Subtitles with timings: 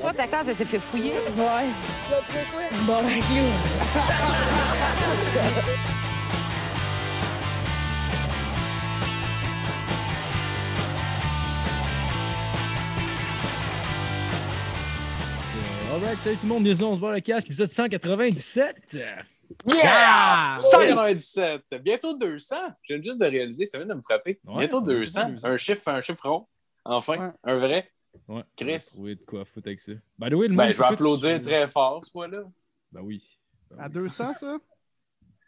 [0.00, 1.12] Toi, ta case, elle s'est fait fouiller.
[1.36, 1.68] Ouais.
[2.86, 3.20] Bon, ben,
[15.92, 18.76] Alright, salut tout le monde, bienvenue on se voit le casque, épisode 197.
[18.92, 19.24] Yeah!
[19.84, 21.62] Ah, 197!
[21.82, 22.56] Bientôt 200!
[22.82, 24.38] Je viens juste de réaliser, ça vient de me frapper.
[24.44, 25.28] Ouais, Bientôt ça va, 200.
[25.30, 25.46] 200.
[25.48, 26.46] Un chiffre, un chiffre rond.
[26.84, 27.30] Enfin, Ouais.
[27.44, 27.90] un vrai.
[28.28, 28.96] Ouais, Chris.
[28.98, 29.92] Oui, de quoi foutre avec ça.
[30.18, 32.42] By the way, le Ben, je vais applaudir très fort ce fois-là.
[32.92, 33.22] Ben oui.
[33.70, 33.92] Ben À oui.
[33.94, 34.56] 200, ça?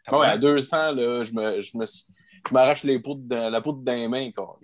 [0.07, 3.61] Ah ouais, à 200, là, je me, je me, je m'arrache les peaux de, la
[3.61, 4.31] peau de dans les mains.
[4.31, 4.59] Quoi.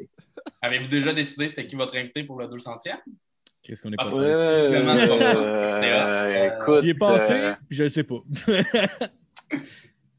[0.62, 2.98] Avez-vous déjà décidé c'était qui votre invité pour le 200e?
[3.62, 4.24] Qu'est-ce qu'on est Ah, pas prêt.
[4.24, 6.84] Euh, euh, écoute.
[6.84, 8.20] J'y ai pensé, euh, puis je le sais pas.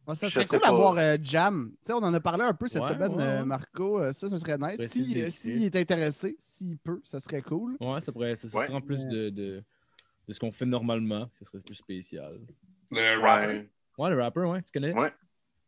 [0.07, 1.73] Ouais, ça serait cool d'avoir euh, Jam.
[1.81, 3.45] Tu sais, on en a parlé un peu cette Ouais, semaine, ouais, euh.
[3.45, 4.01] Marco.
[4.01, 4.87] Euh, ça, ça serait nice.
[4.91, 5.31] Si, euh.
[5.31, 7.77] S'il est intéressé, s'il peut, ça serait cool.
[7.81, 8.81] Ouais, ça pourrait ça sortir Ouais.
[8.81, 9.65] en plus de, de,
[10.29, 11.29] de ce qu'on fait normalement.
[11.39, 12.39] Ça serait plus spécial.
[12.91, 13.69] Le rapper.
[13.99, 14.11] ouais.
[14.11, 14.93] Le rapper, ouais, tu connais?
[14.93, 15.13] Ouais.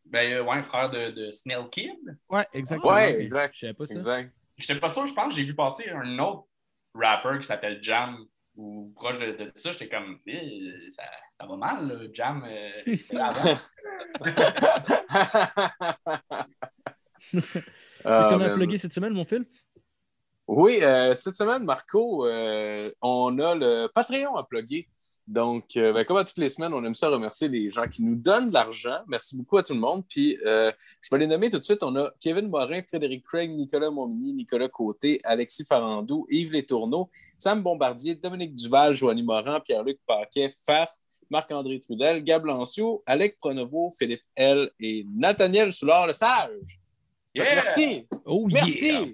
[0.05, 1.91] Ben, euh, ouais, frère de, de Snail Kid.
[2.29, 2.93] Ouais, exactement.
[2.93, 3.53] Ouais, exact.
[3.55, 3.93] Je savais pas ça.
[3.95, 4.33] Exact.
[4.57, 6.45] J'étais pas sûr, je pense que j'ai vu passer un autre
[6.93, 8.17] rapper qui s'appelle Jam
[8.59, 9.71] ou proche de, de ça.
[9.71, 11.03] J'étais comme, Eh, ça,
[11.39, 12.43] ça va mal, là, Jam.
[12.45, 12.69] euh,
[18.05, 19.45] Ah, qu'on a plugué cette semaine, mon fil?
[20.47, 24.87] Oui, euh, cette semaine, Marco, euh, on a le Patreon à plugger.
[25.29, 28.03] Donc, euh, ben, comme à toutes les semaines, on aime ça remercier les gens qui
[28.03, 28.97] nous donnent de l'argent.
[29.07, 30.03] Merci beaucoup à tout le monde.
[30.09, 31.83] Puis, euh, je vais les nommer tout de suite.
[31.83, 37.61] On a Kevin Morin, Frédéric Craig, Nicolas Momini, Nicolas Côté, Alexis Farandou, Yves Létourneau, Sam
[37.61, 40.91] Bombardier, Dominique Duval, Joanie Morin, Pierre-Luc Paquet, Faf,
[41.29, 46.79] Marc-André Trudel, Gab Lancio, Alec Pronovo, Philippe L et Nathaniel Soulard-Le-Sage.
[47.35, 47.53] Yeah!
[47.53, 48.07] Merci!
[48.25, 48.87] Oh, Merci!
[48.87, 49.05] yeah!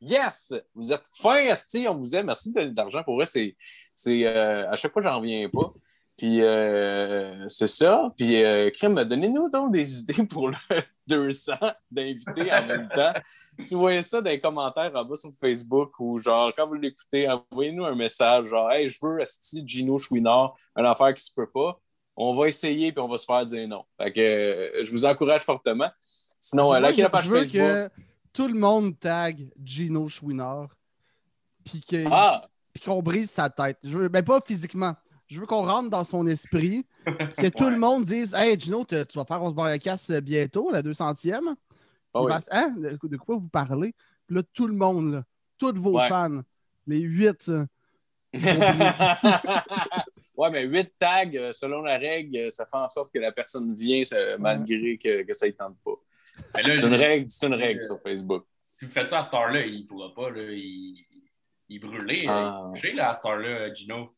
[0.00, 0.54] Yes!
[0.74, 2.26] Vous êtes fin, Asti, on vous aime.
[2.26, 3.02] Merci de donner de l'argent.
[3.02, 3.56] Pour vrai, c'est.
[3.98, 5.72] C'est, euh, à chaque fois, j'en reviens pas.
[6.16, 8.12] Puis euh, c'est ça.
[8.16, 10.56] Puis euh, Crime, donnez-nous donc des idées pour le
[11.08, 11.52] 200
[11.90, 13.12] d'invités en même temps.
[13.58, 16.74] Si vous voyez ça dans les commentaires en bas sur Facebook ou genre quand vous
[16.74, 21.32] l'écoutez, envoyez-nous un message genre Hey, je veux Asti Gino Chouinard, une affaire qui se
[21.34, 21.78] peut pas.
[22.16, 23.84] On va essayer puis on va se faire dire non.
[24.00, 25.90] Fait que euh, je vous encourage fortement.
[26.40, 27.60] Sinon, euh, likez la page je veux Facebook.
[27.62, 27.90] que
[28.32, 30.68] tout le monde tag Gino Chouinard.
[31.64, 32.44] Puis que- Ah!
[32.80, 33.78] Puis qu'on brise sa tête.
[33.82, 34.94] Je veux, ben pas physiquement.
[35.26, 36.86] Je veux qu'on rentre dans son esprit.
[37.36, 40.10] que tout le monde dise Hey Gino, tu vas faire On se barre la casse
[40.22, 41.54] bientôt, la 200e.
[42.14, 42.32] Ah oui.
[42.50, 42.74] Hein?
[42.78, 43.94] De, de quoi vous parlez?
[44.26, 45.22] Puis là, tout le monde, là,
[45.58, 46.08] tous vos Ouais.
[46.08, 46.40] fans,
[46.86, 47.66] les huit, euh,
[50.36, 53.32] ouais, mais 8 tags, euh, selon la règle, euh, ça fait en sorte que la
[53.32, 55.92] personne vient ça- malgré que, que ça ne tente pas.
[56.54, 58.44] C'est une règle, c'est une règle sur Facebook.
[58.62, 60.30] Si vous faites ça à cette heure-là, il pourra pas.
[60.30, 61.04] Là, il,
[61.68, 62.24] il est brûlé.
[62.28, 62.62] Ah.
[62.64, 64.10] Il est couché là, à cette heure-là, Gino.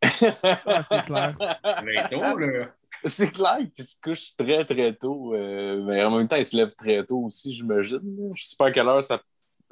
[0.42, 1.36] ah, c'est clair.
[1.84, 2.46] Bientôt, là.
[3.06, 5.34] C'est clair qu'il se couche très, très tôt.
[5.34, 8.00] euh, mais en même temps, il se lève très tôt aussi, j'imagine.
[8.34, 9.18] Je sais pas à quelle heure ça.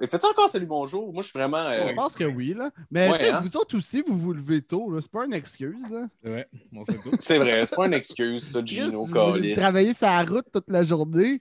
[0.00, 1.12] Faites-tu encore salut bonjour?
[1.12, 1.58] Moi, je suis vraiment.
[1.58, 2.70] euh, Je pense que oui, là.
[2.90, 3.42] Mais Ouais, hein?
[3.44, 5.00] vous autres aussi, vous vous levez tôt, là.
[5.02, 6.06] C'est pas une excuse, là.
[6.24, 7.10] Ouais, on sait pas.
[7.20, 9.52] C'est vrai, c'est pas une excuse, ça, Gino vous Callis.
[9.52, 11.32] travaillez sa route toute la journée.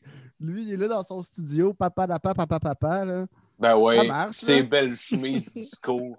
[0.42, 3.26] Lui, il est là dans son studio, papa, papa, papa, papa, là.
[3.60, 6.18] Ben ouais, ces belles chemises disco.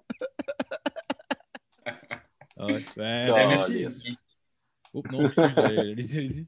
[2.57, 2.83] Ah ouais.
[2.97, 4.17] Ben, ben, merci.
[4.93, 5.19] Oh, non,
[5.57, 6.47] allez-y, allez-y.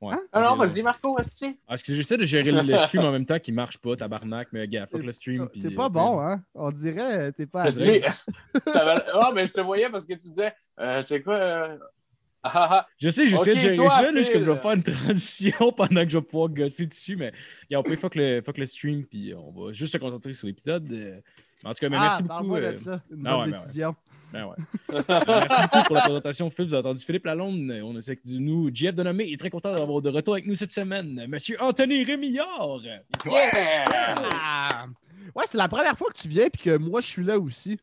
[0.00, 0.14] Ouais.
[0.32, 1.58] Ah non, Ok, vas-y, Marco, Esti.
[1.66, 4.48] Ah, Est-ce que j'essaie de gérer le, stream en même temps qui marche pas, tabarnak,
[4.52, 5.48] mais gars, fuck le stream.
[5.60, 6.42] T'es pas bon, hein?
[6.54, 7.64] On dirait, t'es pas
[8.66, 11.34] Ah, mais je te voyais parce que tu disais, euh, c'est quoi?
[11.34, 11.78] euh,
[12.42, 12.86] Ah.
[12.98, 14.82] Je sais, j'essaie Ok, de gérer toi, ça, là, je, comme, je vais faire une
[14.82, 17.32] transition pendant que je vais pouvoir gosser dessus, mais
[17.74, 20.90] on peut fuck le, fuck le stream, puis on va juste se concentrer sur l'épisode.
[20.92, 21.20] euh.
[21.64, 22.54] En tout cas, mais ah, merci beaucoup.
[22.54, 23.02] euh, de ça.
[23.10, 23.64] Une ah bonne ouais, ben ouais.
[23.64, 23.96] décision.
[24.32, 24.56] Ben ouais.
[25.08, 26.66] Merci beaucoup pour la présentation, Phil.
[26.66, 27.72] Vous avez entendu Philippe Lalonde.
[27.82, 28.70] On a avec du nous.
[28.72, 31.26] Jeff Denomé est très content d'avoir de retour avec nous cette semaine.
[31.28, 32.78] Monsieur Anthony Rémillard.
[33.24, 33.84] Yeah!
[34.32, 34.86] Ah!
[35.34, 37.78] Ouais, c'est la première fois que tu viens puis que moi, je suis là aussi.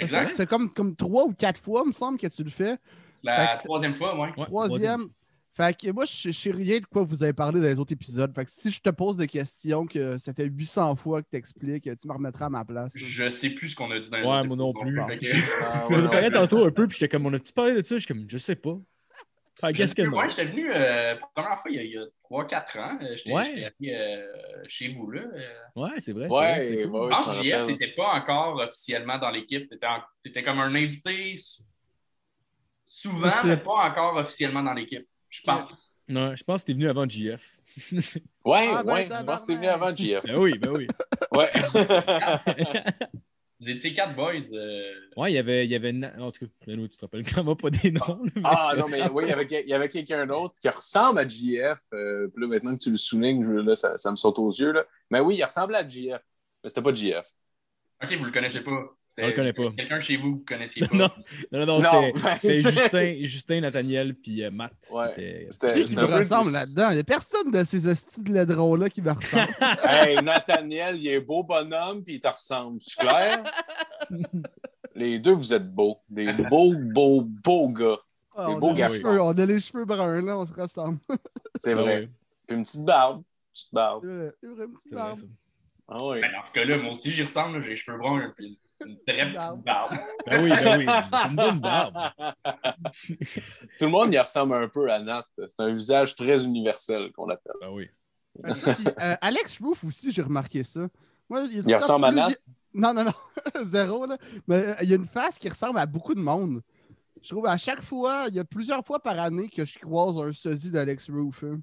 [0.00, 2.76] Fait comme, comme trois ou quatre fois, me semble, que tu le fais.
[3.22, 4.32] C'est la troisième fois, moi.
[4.36, 5.08] Ouais, Troisième.
[5.54, 8.32] Fait que moi, je sais rien de quoi vous avez parlé dans les autres épisodes.
[8.32, 11.36] Fait que si je te pose des questions que ça fait 800 fois que tu
[11.36, 12.92] expliques, tu me remettras à ma place.
[12.94, 15.02] Je sais plus ce qu'on a dit dans les Ouais, autres moi non plus.
[15.04, 15.26] fait que-
[15.62, 17.82] Ah, Je me ouais, préparais tantôt un peu, puis j'étais comme, on a-tu parlé de
[17.82, 17.96] ça?
[17.96, 18.78] Je suis comme, je sais pas.
[19.60, 21.82] Fait, Je qu'est-ce que ouais, j'étais venu euh, pour la première fois il y a,
[21.82, 22.96] il y a 3-4 ans.
[23.02, 23.72] Euh, J'étais Ouais.
[23.92, 24.26] euh,
[24.68, 25.22] chez vous là.
[25.22, 26.28] Euh, Ouais, c'est vrai.
[26.28, 27.02] Ouais, vrai, c'est ouais, cool.
[27.02, 29.68] je pense je que me JF, t'étais pas encore officiellement dans l'équipe.
[29.68, 31.34] T'étais en- t'étais comme un invité
[32.88, 35.06] souvent, mais pas encore officiellement dans l'équipe.
[35.30, 35.92] Je pense.
[36.08, 37.54] Non, je pense que t'es venu avant JF.
[38.44, 40.22] Ouais, Ah, ben, ouais, je pense que t'es venu avant JF.
[40.24, 40.86] Ben oui, ben oui.
[41.32, 41.50] Ouais.
[43.60, 44.34] Vous étiez quatre boys.
[44.54, 45.64] euh, Ouais, il y avait.
[45.66, 48.20] Il y avait Na- En tout cas, tu te rappelles clairement pas des noms.
[48.36, 51.18] mais Ah non, mais oui, il y avait, il y avait quelqu'un d'autre qui ressemble
[51.18, 51.78] à JF.
[51.92, 54.50] euh, puis là, maintenant que tu le soulignes, je- là, ça, ça me saute aux
[54.50, 54.70] yeux.
[54.72, 54.84] Là.
[55.10, 56.22] Mais oui, il ressemblait à JF.
[56.62, 57.26] Mais c'était pas JF.
[58.02, 58.80] Ok, vous le connaissez pas.
[59.22, 59.70] On le connaît pas.
[59.76, 60.96] Quelqu'un chez vous que vous connaissiez pas.
[60.96, 61.08] non,
[61.52, 64.72] non, non, non, Non, c'était ben, c'était c'est- Justin, Justin, Nathaniel, puis euh, Matt.
[64.90, 65.46] Ouais.
[65.50, 66.90] C'était- Qui me peu ressemble là-dedans?
[66.90, 69.48] Il n'y a personne de ces hosties de ladrons-là qui me ressemble.
[69.84, 72.78] Hey, Nathaniel, il est beau bonhomme, puis il te ressemble.
[72.80, 73.42] C'est clair?
[74.94, 75.98] Les deux, vous êtes beaux.
[76.08, 77.98] Des beaux, beaux, beaux gars.
[78.36, 78.94] Ah, Des beaux garçons.
[79.10, 80.98] cheveux, on a les cheveux bruns, là, on se ressemble.
[81.54, 81.84] C'est Ah vrai.
[82.00, 82.08] ouais,
[82.46, 83.22] Puis une petite barbe.
[83.52, 84.02] Petite barbe.
[84.04, 85.18] C'est vrai, c'est vrai, une petite c'est vrai, barbe.
[85.18, 85.26] ça.
[85.88, 86.20] Ah oui.
[86.20, 87.56] Ben, dans ce cas-là, moi aussi, j'y ressemble.
[87.56, 87.60] là.
[87.62, 89.94] J'ai les cheveux bruns et une très petite barbe.
[90.26, 90.86] Ben oui, ben oui.
[91.30, 91.96] Une bonne barbe.
[93.78, 95.26] Tout le monde y ressemble un peu à Nat.
[95.48, 97.52] C'est un visage très universel qu'on appelle.
[97.60, 97.88] Ben oui.
[98.38, 100.88] Ben, ça, puis, euh, Alex Roof aussi, j'ai remarqué ça.
[101.28, 102.28] Moi, il, ressemble à plus- Nat?
[102.74, 103.64] Non, non, non.
[103.64, 104.16] Zéro, là.
[104.46, 106.62] Mais euh, il y a une face qui ressemble à beaucoup de monde.
[107.22, 110.16] Je trouve à chaque fois, il y a plusieurs fois par année que je croise
[110.18, 111.42] un sosie d'Alex Roof.
[111.44, 111.60] hein.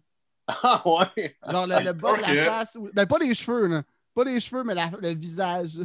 [0.48, 1.38] Ah ouais!
[1.50, 2.76] Genre le, le bas de la face.
[2.76, 3.84] ou- Ben, pas les cheveux, là.
[4.14, 5.80] Pas les cheveux, mais la- le visage.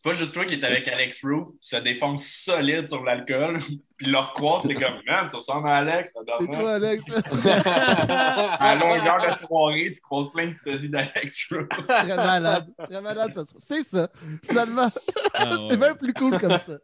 [0.00, 3.58] C'est pas juste toi qui es avec Alex Roof, qui se défonce solide sur l'alcool,
[3.96, 7.04] puis leur croise, t'es comme, man, ça ressemble à Alex, C'est toi, Alex.
[7.48, 11.66] À longueur de soirée, tu croises plein de sosies d'Alex Roof.
[11.88, 12.68] très malade.
[12.78, 13.44] Très malade, ça.
[13.44, 14.08] se- C'est ça.
[14.44, 14.88] Finalement,
[15.34, 16.74] Ah, c'est bien plus cool comme ça.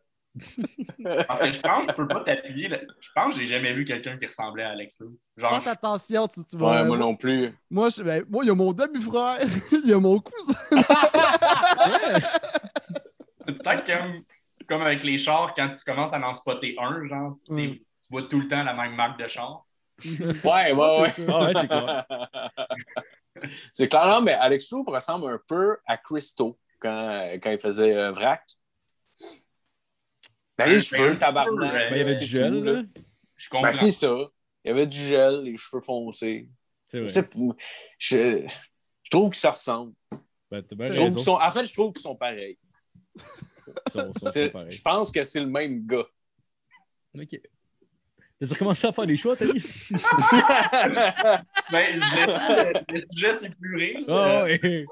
[1.28, 2.66] Parce que je pense que tu peux pas t'appuyer.
[2.66, 2.78] là.
[3.00, 5.12] Je pense que j'ai jamais vu quelqu'un qui ressemblait à Alex Roof.
[5.36, 6.82] Genre, Faites attention, tu, tu vas.
[6.82, 7.56] Ouais, moi non plus.
[7.70, 9.38] Moi, je- ben, moi, il y a mon demi-frère,
[9.70, 10.58] il y a mon cousin.
[13.64, 14.16] Peut-être comme,
[14.68, 17.72] comme avec les chars, quand tu commences à en spotter un, genre, tu, Mm.
[17.74, 19.64] tu vois tout le temps la même marque de char.
[20.04, 21.10] Ouais, ouais, ouais.
[21.14, 22.06] c'est Ah ouais, c'est clair.
[23.72, 27.92] C'est clair, non, mais Alex Roof ressemble un peu à Christo quand, quand il faisait
[27.92, 28.42] euh, Vrac.
[30.56, 31.72] Ben, les cheveux, tabarnak.
[31.72, 32.82] Ben, il y avait du gel, tout, là.
[33.36, 33.62] Je comprends.
[33.66, 34.14] Ben, c'est ça.
[34.64, 36.48] Il y avait du gel, les cheveux foncés.
[36.86, 37.08] C'est Je, vrai.
[37.08, 37.38] sais pas,
[37.98, 38.46] je,
[39.02, 39.94] je trouve qu'ils se ressemblent.
[40.50, 40.62] Ben,
[40.92, 42.56] Je trouve sont, en fait, je trouve qu'ils sont pareils.
[43.92, 44.30] Sont- sont.
[44.70, 46.06] Je pense que c'est le même gars.
[47.18, 47.40] Ok.
[48.40, 49.52] T'as recommencé à faire des choix, Tony?
[51.72, 54.00] Ben, le, le sujet s'est plus rire.
[54.08, 54.84] Ah ouais.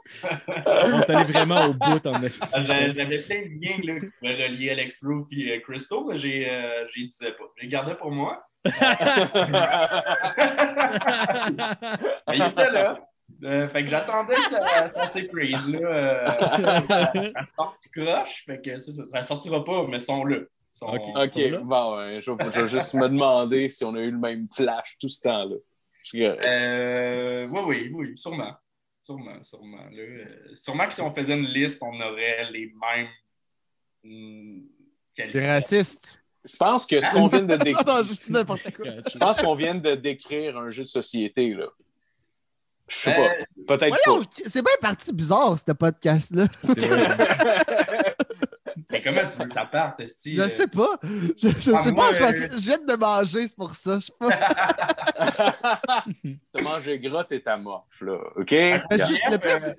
[0.67, 2.43] On est allé vraiment au bout en esti.
[2.59, 6.49] Euh, J'avais plein de liens là, qui pouvaient relier Alex Roof et Crystal, mais j'ai
[6.49, 7.45] euh, disais pas.
[7.61, 8.47] J'ai gardé pour moi.
[8.65, 8.73] Mais
[12.35, 13.01] il était là.
[13.44, 15.79] Euh, fait que j'attendais que ça, ça s'épuise, là.
[15.81, 18.44] Euh, ça sorte croche.
[18.46, 20.38] Fait que ça, ça, ça sortira pas, mais ils sont là.
[20.70, 21.31] Sont- Ok.
[21.32, 21.58] Sont là?
[21.58, 24.46] bon, ouais, je, vais- je vais juste me demander si on a eu le même
[24.55, 25.56] flash tout ce temps-là.
[26.14, 28.55] Euh, oui, oui, oui, sûrement.
[29.00, 29.85] Sûrement, sûrement.
[29.90, 29.99] là.
[30.02, 30.25] Euh,
[30.55, 33.08] sûrement que si on faisait une liste, on aurait les mêmes
[34.05, 34.62] hum,
[35.14, 35.46] T'es qualités.
[35.46, 36.19] raciste.
[36.44, 38.02] Je pense que ce qu'on vient de décrire.
[38.05, 41.67] Je pense qu'on vient de décrire un jeu de société, là.
[42.93, 43.29] Je sais Euh,
[43.67, 43.77] pas.
[43.79, 46.44] Peut-être Voyons, c'est bien parti bizarre, ce podcast-là.
[48.91, 50.37] Mais comment tu veux que ça parte, Esti?
[50.37, 50.49] Je euh?
[50.50, 50.99] sais pas.
[51.03, 53.56] Je, je Ah, sais moi, pas, je, pense euh, que je viens de manger, c'est
[53.56, 53.99] pour ça.
[53.99, 54.29] Je sais pas.
[54.29, 56.05] pas.
[56.53, 58.19] T'as mangé gras, t'es amorphe, là.
[58.37, 58.50] OK?
[58.50, 59.77] Juste le c'est-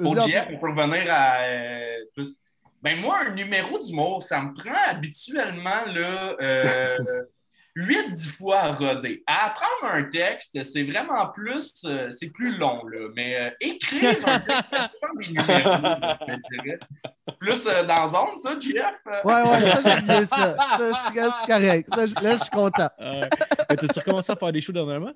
[0.00, 1.42] Pour Vas-y, Jeff, pour revenir à.
[1.42, 2.36] euh, plus-
[2.82, 6.64] Ben, moi, un numéro d'humour, ça me prend habituellement là, euh,
[7.76, 9.22] 8-10 fois à roder.
[9.26, 11.74] À apprendre un texte, c'est vraiment plus.
[11.84, 13.08] euh, c'est plus long, là.
[13.16, 14.70] Mais euh, écrire un texte,
[15.18, 16.78] des numéros, là, je te dirais.
[17.26, 18.94] C'est plus euh, dans zone, ça, Jeff?
[19.24, 20.56] Ouais, ouais, ça, j'aime mieux ça.
[20.56, 21.88] Ça, je suis- je suis correct.
[21.92, 22.88] Ça, je- là, je suis content.
[23.00, 23.28] Euh,
[23.68, 25.12] T'as-tu recommencé à faire des shows dernièrement?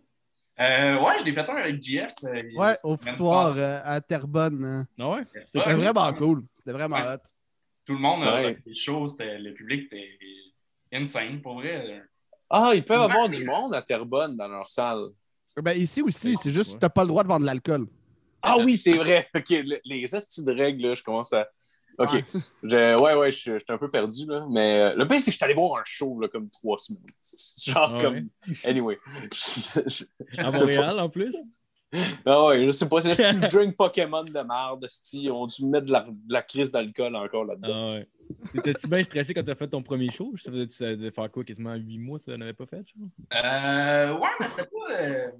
[0.60, 2.12] Euh, ouais, je l'ai fait un avec Jeff.
[2.24, 4.64] euh, Ouais, au foutoir euh, à Terrebonne.
[4.64, 4.86] hein.
[4.98, 5.20] Ah ouais?
[5.52, 6.42] C'était vraiment cool.
[6.56, 7.14] C'était vraiment Ouais.
[7.14, 7.18] hot.
[7.86, 8.42] Tout le monde a Ouais.
[8.54, 10.18] fait des choses, le public était
[10.92, 12.02] insane, pour vrai.
[12.50, 15.08] Ah, ils peuvent avoir du monde à Terrebonne dans leur salle.
[15.56, 17.86] Ben, ici aussi, c'est juste que tu n'as pas le droit de vendre de l'alcool.
[18.42, 19.28] Ah oui, c'est vrai.
[19.34, 21.48] OK, le- les astis de règles, là, je commence à...
[21.98, 22.12] OK.
[22.12, 22.24] Ouais.
[22.62, 24.46] Je- Ouais, ouais, je je suis un peu perdu, là.
[24.50, 26.78] Mais euh, le pire, c'est que je suis allé voir un show, là, comme trois
[26.78, 27.02] semaines.
[27.66, 28.28] Genre, Ah comme...
[28.64, 28.98] Anyway.
[29.34, 30.04] Je- je-
[30.40, 31.34] À Montréal, en plus?
[32.26, 33.00] Ah ouais, je sais pas.
[33.00, 34.87] C'est le style drink Pokémon de merde.
[35.14, 37.68] Ils ont dû mettre de la, de la crise d'alcool encore là-dedans.
[37.73, 38.09] Ah ouais.
[38.52, 40.35] T'étais-tu bien stressé quand t'as fait ton premier show?
[40.37, 42.85] Ça faisait, ça devait faire quoi, quasiment 8 mois, tu n'avais pas fait?
[42.87, 43.42] je crois?
[43.42, 45.00] Euh, ouais, mais c'était pas.
[45.00, 45.30] euh,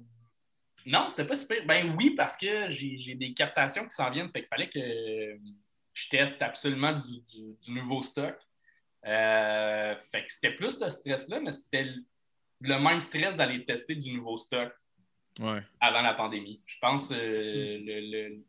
[0.87, 1.63] Non, c'était pas super.
[1.67, 4.79] Ben oui, parce que j'ai des captations qui s'en viennent, fait qu'il fallait que
[5.93, 8.35] je teste absolument du, du- du nouveau stock.
[9.05, 11.83] Euh, fait que c'était plus de stress-là, mais c'était
[12.61, 14.73] le même stress d'aller tester du nouveau stock
[15.39, 15.61] Ouais.
[15.79, 16.61] avant la pandémie.
[16.65, 18.43] Je pense euh, le, le-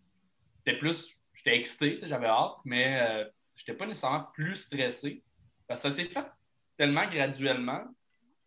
[0.59, 1.17] c'était plus.
[1.33, 3.25] J'étais excité, j'avais hâte, mais euh,
[3.57, 5.23] j'étais pas nécessairement plus stressé.
[5.67, 6.27] Parce que ça s'est fait
[6.77, 7.85] tellement graduellement.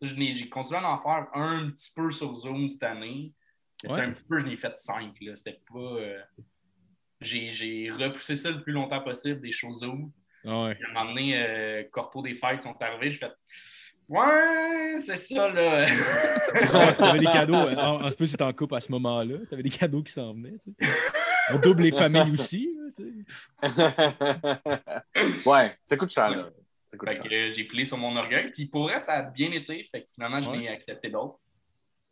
[0.02, 3.32] Je J'ai continué à en faire un petit peu sur Zoom cette année.
[3.86, 4.00] Ouais.
[4.02, 5.16] Un petit peu, je n'ai fait cinq.
[5.36, 5.80] C'était pas.
[5.80, 6.22] euh,
[7.22, 10.12] J'ai j'ai repoussé ça le plus longtemps possible, des shows Zoom.
[10.46, 10.78] Ah ouais.
[10.86, 13.12] À un moment donné, euh, Corpo des fêtes sont arrivés.
[13.12, 13.32] Je fais
[14.10, 15.86] Ouais, c'est ça, là.
[16.98, 17.56] T'avais des cadeaux.
[17.56, 19.38] euh, En, en plus, c'était en couple à ce moment-là.
[19.50, 20.58] T'avais des cadeaux qui s'en venaient.
[20.64, 20.92] tu sais.
[21.54, 22.70] On double les familles aussi.
[22.78, 23.26] là, tu
[23.70, 25.50] sais.
[25.50, 26.50] ouais, ça coûte cher, là.
[26.88, 27.24] Ça coûte Fait cher.
[27.24, 28.52] que euh, j'ai plié sur mon orgueil.
[28.52, 29.84] Puis pour vrai, ça a bien été.
[29.84, 30.58] Fait que finalement, je Ouais.
[30.60, 31.38] n'ai accepté d'autres.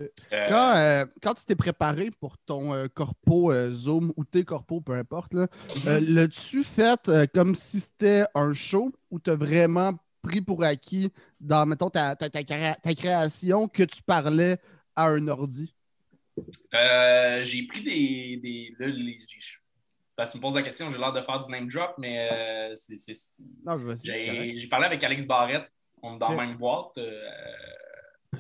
[0.02, 4.26] Euh, Euh, Quand, euh, quand tu t'es préparé pour ton euh, corpo euh, Zoom ou
[4.26, 5.46] tes corpos, peu importe, là,
[5.86, 11.12] euh, l'as-tu fait euh, comme si c'était un show ou t'as vraiment pris pour acquis
[11.40, 14.58] dans, mettons, ta, ta, ta créa- ta création que tu parlais
[14.96, 15.74] à un ordi?
[16.74, 18.38] euh, j'ai pris des.
[18.42, 19.20] des là, les-
[20.16, 22.30] parce que tu me poses la question, j'ai l'air de faire du name drop, mais
[22.32, 23.34] euh, c'est-
[24.04, 25.68] j'ai parlé avec Alex Barrette.
[26.04, 26.98] On est dans la même boîte.
[26.98, 27.28] euh,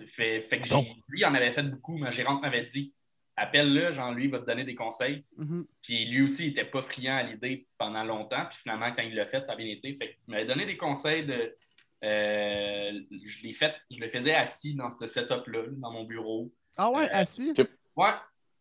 [0.07, 0.69] fait, fait que
[1.09, 1.97] lui, il en avait fait beaucoup.
[1.97, 2.93] Ma gérante m'avait dit
[3.35, 5.23] appelle-le, genre lui, il va te donner des conseils.
[5.37, 5.65] Mhm.
[5.81, 8.45] Puis lui aussi, il n'était pas friand à l'idée pendant longtemps.
[8.49, 9.95] Puis finalement, quand il l'a fait, ça a bien été.
[9.95, 11.55] Fait il m'avait donné des conseils de.
[12.03, 16.51] Euh, je l'ai fait, je le faisais assis dans ce setup-là, dans mon bureau.
[16.77, 17.53] Ah ouais, Euh, assis?
[17.95, 18.09] Ouais,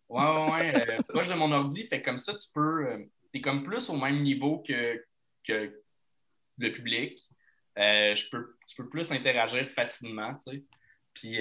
[0.08, 0.90] ouais, ouais, ouais.
[0.90, 1.84] euh, proche de mon ordi.
[1.84, 2.86] Fait comme ça, tu peux.
[2.86, 2.98] euh,
[3.32, 5.02] t'es comme plus au même niveau que,
[5.44, 5.82] que
[6.58, 7.18] le public.
[7.78, 10.64] Euh, je peux, tu peux plus interagir facilement, tu sais.
[11.14, 11.36] Puis.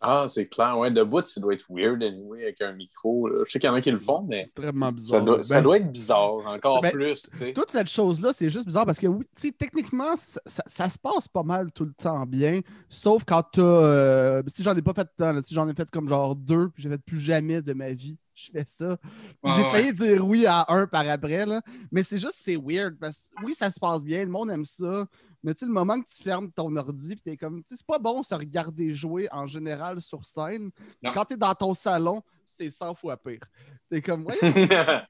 [0.00, 0.78] Ah, c'est clair.
[0.78, 3.28] Ouais, debout, ça doit être weird, anyway, avec un micro.
[3.28, 3.44] là.
[3.46, 5.20] Je sais qu'il y en a qui le font, mais Extrêmement bizarre.
[5.20, 7.52] ça doit, ça Ben, doit être bizarre, encore Ben, plus, tu sais.
[7.54, 11.28] Toute cette chose-là, c'est juste bizarre parce que oui, tu sais, techniquement, ça, se passe
[11.28, 12.60] pas mal tout le temps bien,
[12.90, 13.62] sauf quand t'as.
[13.62, 16.68] Euh, si j'en ai pas fait tant, là, si j'en ai fait comme genre deux,
[16.68, 18.18] puis j'ai fait plus jamais de ma vie.
[18.36, 18.98] Je fais ça.
[19.44, 19.70] J'ai ouais.
[19.70, 21.62] failli dire oui à un par après, là.
[21.90, 24.66] mais c'est juste, c'est weird parce que oui, ça se passe bien, le monde aime
[24.66, 25.06] ça,
[25.46, 27.76] mais tu sais, le moment que tu fermes ton ordi, puis t'es comme, tu sais,
[27.76, 30.70] c'est pas bon se regarder jouer en général sur scène.
[31.02, 31.12] Non.
[31.12, 33.40] Quand t'es dans ton salon, c'est 100 fois pire.
[33.88, 34.40] T'es comme, voyons,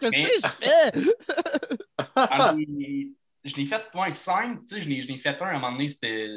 [0.00, 1.12] qu'est-ce que je fais?
[2.16, 2.54] Ah,
[3.44, 5.88] je l'ai fait, ouais, cinq, tu sais, je l'ai fait un à un moment donné,
[5.88, 6.28] c'était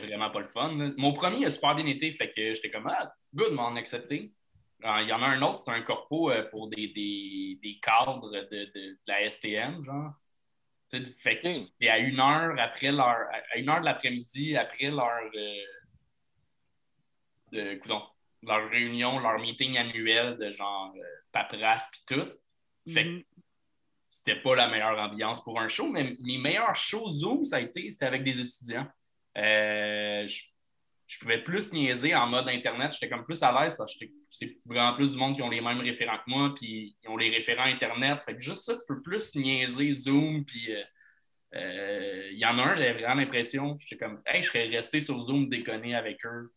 [0.00, 0.74] vraiment pas le fun.
[0.76, 0.90] là.
[0.96, 4.32] Mon premier a super bien été, fait que j'étais comme, ah, good, m'en accepté.
[4.82, 7.78] Ah, Il y en a un autre, c'était un corpo euh, pour des, des, des
[7.80, 10.12] cadres de, de- de la STM, genre.
[11.20, 13.16] Fait que c'était à une heure après leur,
[13.52, 15.64] à une heure de l'après-midi, après leur, euh,
[17.52, 18.02] de- coudonc,
[18.42, 22.28] leur réunion, leur meeting annuel de genre euh, paperasse pis tout.
[22.92, 23.24] Fait que Mhm.
[24.10, 27.60] c'était pas la meilleure ambiance pour un show, mais mes meilleurs shows Zoom, ça a
[27.60, 28.86] été, c'était avec des étudiants.
[29.38, 30.42] Euh, je,
[31.12, 32.92] je pouvais plus niaiser en mode Internet.
[32.92, 35.60] J'étais comme plus à l'aise parce que c'est vraiment plus du monde qui ont les
[35.60, 38.22] mêmes référents que moi, puis ils ont les référents Internet.
[38.24, 40.82] Fait que juste ça, tu peux plus niaiser Zoom, puis euh,
[41.56, 45.00] euh, il y en a un, j'avais vraiment l'impression, j'étais comme, hey, je serais resté
[45.00, 46.50] sur Zoom déconner avec eux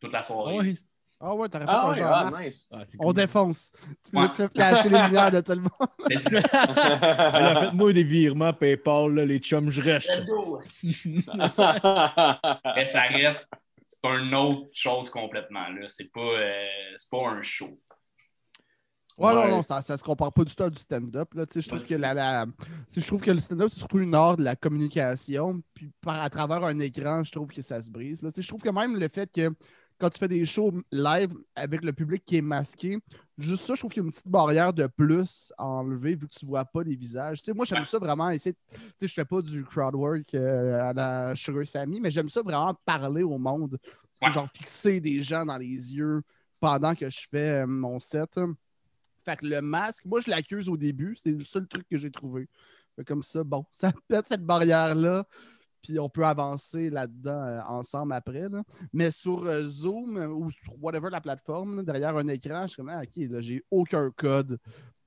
[0.00, 0.56] toute la soirée.
[0.58, 0.74] ouais.
[1.22, 2.14] Ah ouais, t'aurais fait Ah un ouais, genre.
[2.34, 2.66] ah, nice.
[2.72, 3.14] Ah, On cool.
[3.14, 3.72] défonce.
[4.08, 4.26] Tu, Ouais.
[4.30, 5.70] tu fais flasher les lumières de tout le monde?
[6.08, 10.10] Mais c'est- Elle a fait moi des virements PayPal, là, les chums, je reste.
[12.76, 13.48] Mais ça reste
[14.02, 15.68] c'est une autre chose complètement.
[15.68, 15.88] Là.
[15.88, 16.66] C'est pas, euh,
[16.98, 17.78] c'est pas un show.
[19.18, 19.50] Ouais, non, Ouais.
[19.50, 21.34] non, ça, ça se compare pas du tout à du stand-up.
[21.34, 21.44] là.
[21.44, 22.46] Tu sais, Je trouve que la, la-
[22.96, 25.60] je trouve que le stand-up, c'est surtout une art de la communication.
[25.74, 28.22] Puis par, à travers un écran, je trouve que ça se brise.
[28.22, 28.30] là.
[28.34, 29.50] Je trouve que même le fait que
[30.00, 32.98] quand tu fais des shows live avec le public qui est masqué,
[33.38, 36.26] juste ça, je trouve qu'il y a une petite barrière de plus à enlever vu
[36.26, 37.40] que tu vois pas les visages.
[37.40, 38.56] Tu sais, moi, j'aime ça vraiment essayer.
[38.72, 42.28] Tu sais, je fais pas du crowd work euh, à la Sugar Sammy, mais j'aime
[42.28, 43.78] ça vraiment parler au monde.
[43.82, 44.32] Tu sais, Ouais.
[44.32, 46.22] Genre fixer des gens dans les yeux
[46.60, 48.38] pendant que je fais euh, mon set.
[49.24, 51.16] Fait que le masque, moi, je l'accuse au début.
[51.16, 52.48] C'est le seul truc que j'ai trouvé.
[52.96, 55.26] Fait comme ça, bon, ça pète cette barrière-là.
[55.82, 58.48] Puis on peut avancer là-dedans euh, ensemble après.
[58.92, 62.90] Mais sur euh, Zoom ou sur whatever la plateforme, derrière un écran, je suis comme,
[62.90, 64.58] ah, OK, j'ai aucun code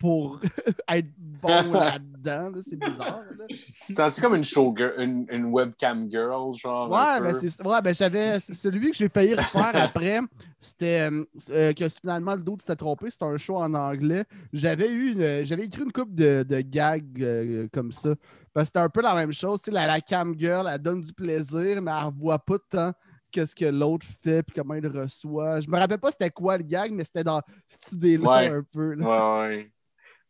[0.04, 0.42] pour
[0.90, 2.50] être bon là-dedans.
[2.52, 2.62] là.
[2.62, 3.24] C'est bizarre.
[3.38, 3.46] là.
[3.48, 6.92] Tu te sens-tu comme une showgirl, une, une webcam girl, genre?
[6.92, 10.20] Ouais, ben c'est ouais, ben j'avais celui que j'ai failli refaire après.
[10.60, 14.26] C'était euh, euh, que finalement le dos s'était trompé, c'était un show en anglais.
[14.52, 18.10] J'avais eu une- j'avais écrit une coupe de, de gags euh, comme ça.
[18.54, 19.62] Parce que c'était un peu la même chose.
[19.68, 22.94] La, la cam girl, elle donne du plaisir, mais elle revoit pas tant
[23.32, 25.60] qu'est-ce que l'autre fait puis comment il reçoit.
[25.60, 28.48] Je me rappelle pas c'était quoi le gag, mais c'était dans cette idée-là Ouais.
[28.50, 28.94] un peu.
[28.94, 29.06] là.
[29.42, 29.72] Ouais, ouais.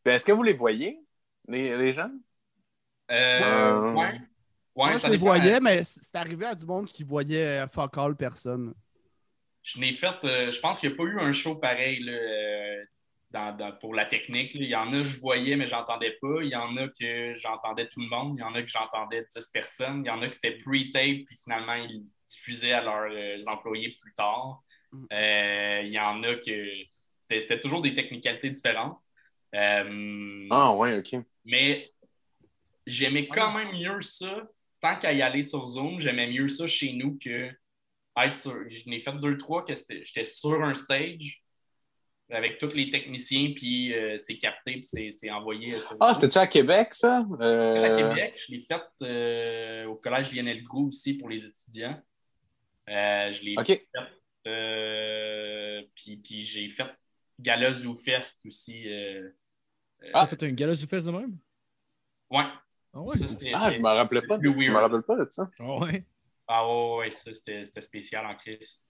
[0.05, 0.99] Ben, est-ce que vous les voyez,
[1.47, 2.11] les, les gens?
[3.11, 4.19] Euh, Euh, ouais.
[4.75, 7.67] Ouais, Moi, ça je les voyais, mais c'est arrivé à du monde qui voyait euh,
[7.67, 8.73] fuck all personne.
[9.61, 11.99] Je n'ai fait, euh, je pense qu'il n'y a pas eu un show pareil.
[11.99, 12.11] là.
[12.11, 12.83] Euh,
[13.29, 14.53] dans- dans- pour la technique.
[14.53, 14.59] là.
[14.61, 16.43] Il y en a que je voyais, mais j'entendais pas.
[16.43, 18.35] Il y en a que j'entendais tout le monde.
[18.37, 20.03] Il y en a que j'entendais 10 personnes.
[20.05, 23.97] Il y en a que c'était pre-tape, puis finalement, ils diffusaient à leurs euh, employés
[24.01, 24.61] plus tard.
[24.91, 25.05] Mm.
[25.13, 26.67] Euh, il y en a que
[27.21, 28.99] c'était c'était toujours des technicalités différentes.
[29.53, 31.15] Euh, Ah, ouais, OK.
[31.45, 31.91] mais
[32.87, 34.43] j'aimais quand même mieux ça.
[34.81, 37.49] Tant qu'à y aller sur Zoom, j'aimais mieux ça chez nous que
[38.17, 38.55] être sur.
[38.69, 41.41] Je n'ai fait deux, trois que j'étais sur un stage
[42.29, 45.79] avec tous les techniciens, puis euh, c'est capté, puis c'est- c'est envoyé.
[45.79, 47.25] sur Ah, c'était-tu à Québec, ça?
[47.39, 48.33] Euh, à Québec.
[48.37, 52.01] Je l'ai fait euh, au collège Lionel Groux aussi pour les étudiants.
[52.89, 53.65] Euh, je l'ai OK.
[53.67, 53.87] fait.
[54.47, 56.87] euh, puis puis j'ai fait
[57.39, 58.83] Gala Zoo Fest aussi.
[60.03, 61.37] Euh, T'as fait un gala sous fesse de même?
[62.31, 62.43] ouais.
[62.95, 63.17] Ah ouais?
[63.17, 64.37] Ça, c'était- Ah, je me rappelais pas.
[64.37, 65.49] plus Je me rappelle pas de ça.
[65.59, 66.05] Ah ouais?
[66.47, 68.83] Ah ouais, ouais, ça, c'était spécial en crise.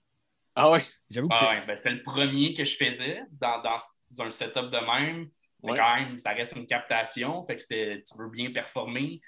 [0.54, 0.84] Ah, ouais?
[1.10, 3.76] J'avoue que Ah ouais, ben, c'était le premier que je faisais dans, dans,
[4.10, 5.30] dans un setup de même.
[5.62, 5.78] Mais Ouais.
[5.78, 9.20] quand même, ça reste une captation, fait que c'était- tu veux bien performer.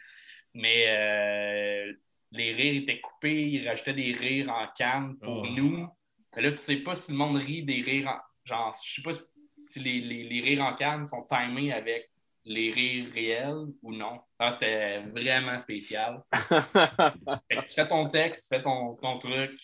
[0.52, 1.93] Mais euh,
[2.33, 5.47] les rires étaient coupés, ils rajoutaient des rires en canne pour Oh.
[5.49, 5.88] nous.
[6.37, 8.19] Là, tu sais pas si le monde rit des rires en.
[8.45, 9.12] Genre, je sais pas
[9.59, 12.11] si les, les- les rires en canne sont timés avec
[12.45, 14.21] les rires réels ou non.
[14.39, 16.23] Ah, c'était vraiment spécial.
[16.33, 19.59] Fait que tu fais ton texte, tu fais ton, ton truc,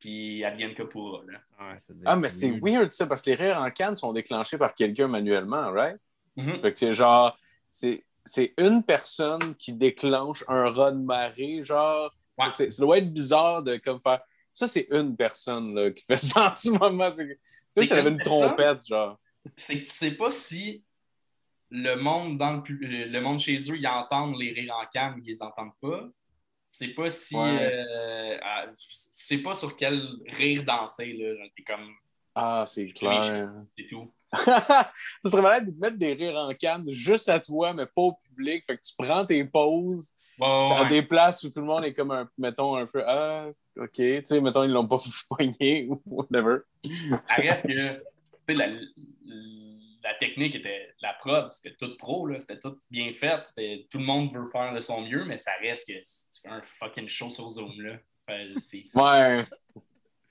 [0.00, 1.22] puis advienne que pourra.
[1.30, 1.38] Là.
[1.58, 1.76] Ah,
[2.06, 5.08] ah, mais c'est weird, ça, parce que les rires en canne sont déclenchés par quelqu'un
[5.08, 5.98] manuellement, right?
[6.36, 6.60] Mhm.
[6.62, 7.36] Fait que c'est genre,
[7.70, 12.10] c'est c'est une personne qui déclenche un rat de marée, genre.
[12.38, 12.48] Ouais.
[12.50, 14.20] Ça doit être bizarre de comme faire.
[14.54, 17.10] Ça, c'est une personne là, qui fait ça en ce moment.
[17.10, 17.26] C'est
[17.74, 18.56] comme C'est si elle avait une une personne?
[18.56, 19.18] trompette, genre.
[19.56, 20.82] C'est que tu sais pas si
[21.70, 25.26] le monde dans le, le monde chez eux, ils entendent les rires en cam, ils
[25.26, 26.08] les entendent pas.
[26.68, 27.36] C'est pas si.
[27.36, 27.58] Ouais.
[27.60, 31.36] euh, ah, tu sais pas sur quel rire danser, là.
[31.36, 31.88] Genre, t'es comme.
[32.34, 33.52] Ah, c'est clair.
[33.76, 34.12] C'est tout.
[34.34, 34.90] ça
[35.24, 38.12] serait malade de te mettre des rires en canne juste à toi, mais pas au
[38.24, 38.64] public.
[38.66, 40.88] Fait que tu prends tes pauses Bon, dans ouais.
[40.88, 43.46] des places où tout le monde est comme un, mettons, un peu, ah,
[43.76, 46.58] OK, tu sais, mettons, ils l'ont pas poigné ou whatever.
[47.28, 48.02] Ça reste que.
[48.46, 48.66] Tu sais, la,
[50.02, 50.94] la technique était.
[51.00, 52.38] La prod, c'était tout pro, là.
[52.40, 53.46] C'était tout bien fait.
[53.46, 56.40] C'était- Tout le monde veut faire de son mieux, mais ça reste que si tu
[56.42, 57.96] fais un fucking show sur Zoom, là.
[58.30, 59.44] euh, c'est- Ouais.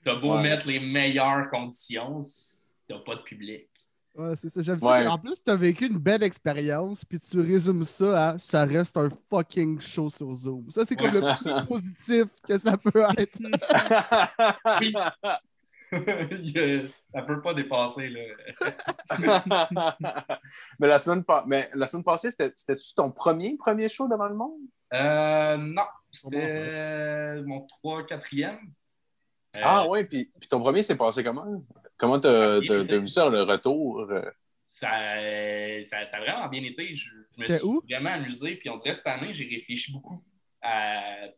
[0.04, 0.42] T'as beau Ouais.
[0.42, 3.68] mettre les meilleures conditions, si t'as pas de public.
[4.16, 4.62] Ouais, c'est ça.
[4.62, 5.02] J'aime Ouais.
[5.02, 5.10] ça.
[5.12, 8.96] En plus, tu as vécu une belle expérience, puis tu résumes ça à ça reste
[8.96, 10.70] un fucking show sur Zoom.
[10.70, 13.38] Ça, c'est comme le plus positif que ça peut être.
[15.92, 18.08] Euh, ça peut pas dépasser.
[18.08, 18.20] Là.
[20.78, 24.26] mais, la semaine pa- mais la semaine passée, c'était- c'était-tu ton premier, premier show devant
[24.26, 24.60] le monde?
[24.92, 28.58] Euh, non, c'était mon 3 4e.
[29.62, 31.46] Ah ouais, puis, puis ton premier s'est passé comment?
[31.96, 32.84] Comment t'as été.
[32.84, 34.00] t'as vu ça, le retour?
[34.10, 34.28] euh?
[34.66, 34.90] Ça,
[35.84, 36.92] ça, ça a vraiment bien été.
[36.92, 37.80] Je, je me suis où?
[37.88, 38.56] vraiment amusé.
[38.56, 40.24] Puis on dirait cette année, j'ai réfléchi beaucoup
[40.60, 41.28] à.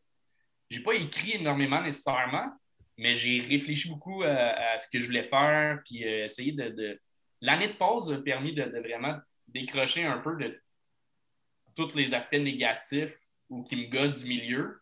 [0.71, 2.51] J'ai pas écrit énormément nécessairement,
[2.99, 4.29] mais j'ai réfléchi beaucoup à,
[4.73, 5.81] à ce que je voulais faire.
[5.85, 6.69] Puis euh, essayer de.
[6.71, 7.01] de-
[7.43, 10.59] L'année de pause a permis de, de vraiment décrocher un peu de
[11.77, 13.17] tous les aspects négatifs
[13.49, 14.81] ou qui me gossent du milieu.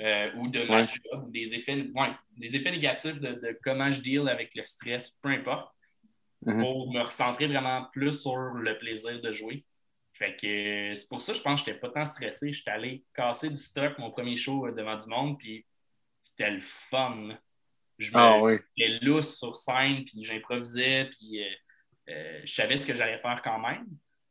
[0.00, 3.90] euh, ou de ma job, ou des effets, ouais, des effets négatifs de, de comment
[3.92, 5.72] je deal avec le stress, peu importe
[6.44, 6.60] Mhm.
[6.60, 9.64] pour me recentrer vraiment plus sur le plaisir de jouer.
[10.14, 10.46] Fait que
[10.92, 12.50] euh, c'est pour ça, je pense que je n'étais pas tant stressé.
[12.52, 15.64] J'étais allé casser du stock mon premier show devant du monde, puis
[16.20, 17.38] c'était le fun.
[17.98, 18.58] Je me Ah oui.
[19.02, 21.46] lousse sur scène, puis j'improvisais, puis euh,
[22.10, 23.86] euh, je savais ce que j'allais faire quand même.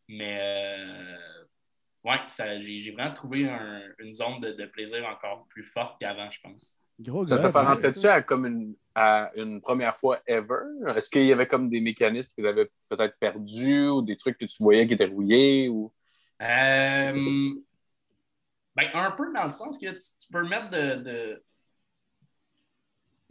[0.07, 1.17] Mais euh,
[2.03, 6.29] ouais, ça- j'ai vraiment trouvé un- une zone de, de plaisir encore plus forte qu'avant,
[6.31, 6.77] je pense.
[6.99, 10.59] Gros Ça s'apparentait-tu à comme une, à une première fois ever?
[10.95, 14.37] Est-ce qu'il y avait comme des mécanismes que tu avais peut-être perdus ou des trucs
[14.37, 15.69] que tu voyais qui étaient rouillés?
[15.69, 15.91] Ou...
[16.41, 17.53] Euh,
[18.75, 20.95] ben, un peu dans le sens que tu, tu peux mettre de.
[21.03, 21.43] de-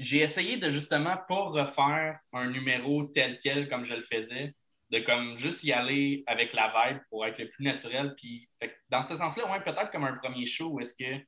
[0.00, 4.54] J'ai essayé de justement pas refaire un numéro tel quel comme je le faisais,
[4.88, 8.14] de comme juste y aller avec la vibe pour être le plus naturel.
[8.16, 8.48] Puis,
[8.88, 11.22] dans ce sens-là, ouais, peut-être comme un premier show est-ce que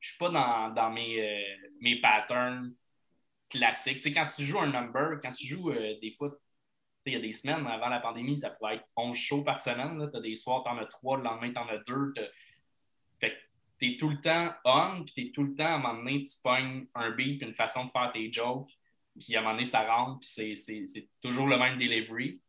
[0.00, 1.40] je suis pas dans, euh,
[1.82, 2.74] mes patterns
[3.50, 3.96] classiques?
[3.96, 6.34] Tu sais, quand tu joues un number, quand tu joues euh, des fois,
[7.04, 10.08] il y a des semaines avant la pandémie, ça pouvait être 11 shows par semaine.
[10.10, 12.14] Tu as des soirs, tu en as 3, le lendemain, tu en as 2.
[13.78, 15.74] Fait que tu es tout le temps on, puis tu es tout le temps, à
[15.74, 18.70] un moment donné, tu pognes un beat, puis une façon de faire tes jokes,
[19.18, 22.40] puis à un moment donné, ça rentre, puis c'est- toujours le même delivery.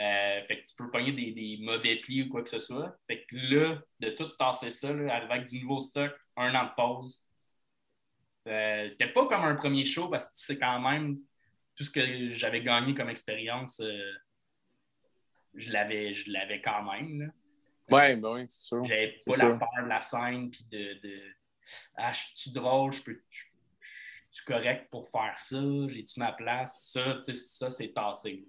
[0.00, 2.96] Euh, fait que tu peux pogner des, des mauvais plis ou quoi que ce soit.
[3.08, 6.70] Fait que là, de tout tasser ça, là, avec du nouveau stock, un an de
[6.76, 7.24] pause,
[8.46, 11.18] euh, c'était pas comme un premier show parce que c'est quand même
[11.74, 13.80] tout ce que j'avais gagné comme expérience.
[13.80, 14.12] euh,
[15.54, 17.20] je l'avais, je l'avais quand même.
[17.22, 17.26] Là.
[17.90, 18.84] Ouais, ben oui, c'est sûr.
[18.84, 19.48] J'avais pas sûr.
[19.48, 21.20] la peur de la scène, puis de, de
[21.96, 23.20] Ah, je suis drôle, je peux.
[23.30, 23.44] Je,
[24.30, 26.90] suis correct pour faire ça, j'ai-tu ma place?
[26.92, 28.46] Ça, tu sais, ça, c'est tassé.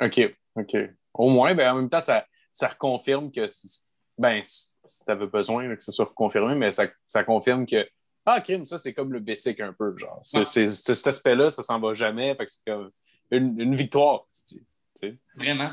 [0.00, 0.76] OK, OK.
[1.14, 3.82] Au moins, ben, en même temps, ça, ça reconfirme que, si-
[4.18, 7.88] ben, si, tu avais besoin là, que ça soit reconfirmé, mais ça, ça confirme que,
[8.26, 10.20] ah, crime, ça, c'est comme le basic un peu, genre.
[10.22, 12.90] C'est, cet aspect-là, ça s'en va jamais, fait que c'est comme
[13.30, 14.26] une, une victoire.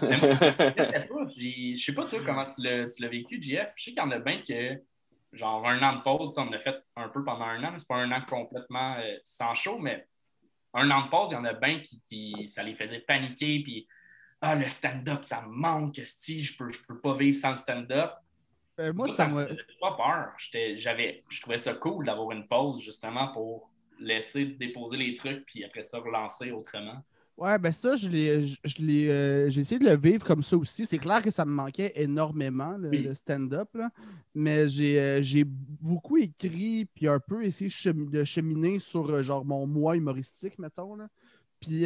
[0.01, 0.11] Moi,
[0.77, 1.27] je sais pas.
[1.35, 3.73] J'ai- Je sais pas, toi, comment tu l'as, tu l'as vécu, JF.
[3.77, 4.81] Je sais qu'il y en a bien que,
[5.33, 7.87] genre, un an de pause, on a fait un peu pendant un an, mais c'est
[7.87, 10.07] pas un an complètement euh, sans show, mais
[10.73, 13.61] un an de pause, il y en a bien qui, qui- ça les faisait paniquer,
[13.63, 13.87] puis
[14.41, 17.57] ah, le stand-up, ça me manque, si je peux, je peux pas vivre sans le
[17.57, 18.11] stand-up.
[18.79, 20.33] Euh, moi, Moi, ça ça me faisait pas peur.
[20.37, 25.43] J'étais- J'avais, je trouvais ça cool d'avoir une pause, justement, pour laisser déposer les trucs,
[25.47, 27.03] puis après ça, relancer autrement.
[27.37, 30.41] Ouais, ben ça, je l'ai, je, je l'ai, euh, j'ai essayé de le vivre comme
[30.41, 30.87] ça aussi.
[30.87, 33.03] C'est clair que ça me manquait énormément, le, Oui.
[33.03, 33.91] le stand-up, là.
[34.33, 39.21] mais j'ai, euh, j'ai beaucoup écrit, puis un peu essayé chemi- de cheminer sur euh,
[39.21, 40.95] genre mon moi humoristique, mettons.
[40.95, 41.07] Là.
[41.59, 41.85] Puis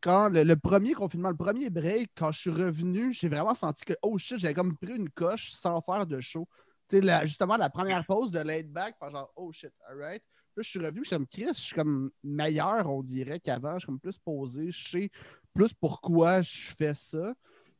[0.00, 3.84] quand le, le premier confinement, le premier break, quand je suis revenu, j'ai vraiment senti
[3.84, 6.48] que, oh shit, j'avais comme pris une coche sans faire de show.
[6.88, 10.22] Tu sais, justement, la première pause de laid back, genre, oh shit, alright.
[10.58, 13.74] Là, je suis revenu, je suis comme Chris, je suis comme meilleur, on dirait, qu'avant.
[13.74, 15.10] Je suis comme plus posé, je sais
[15.54, 17.32] plus pourquoi je fais ça.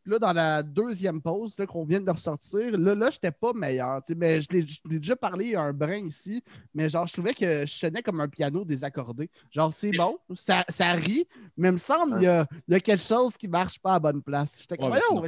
[0.04, 3.52] Puis là, dans la deuxième pause qu'on vient de ressortir, là, là je n'étais pas
[3.52, 4.00] meilleur.
[4.16, 6.40] Mais je l'ai déjà parlé un brin ici,
[6.72, 9.28] mais genre, je trouvais que je sonnais comme un piano désaccordé.
[9.50, 12.76] Genre, c'est bon, ça, ça rit, mais il me semble qu'il y a, il y
[12.76, 14.56] a quelque chose qui ne marche pas à bonne place.
[14.60, 15.20] J'étais comme, Ouais, mais voyons,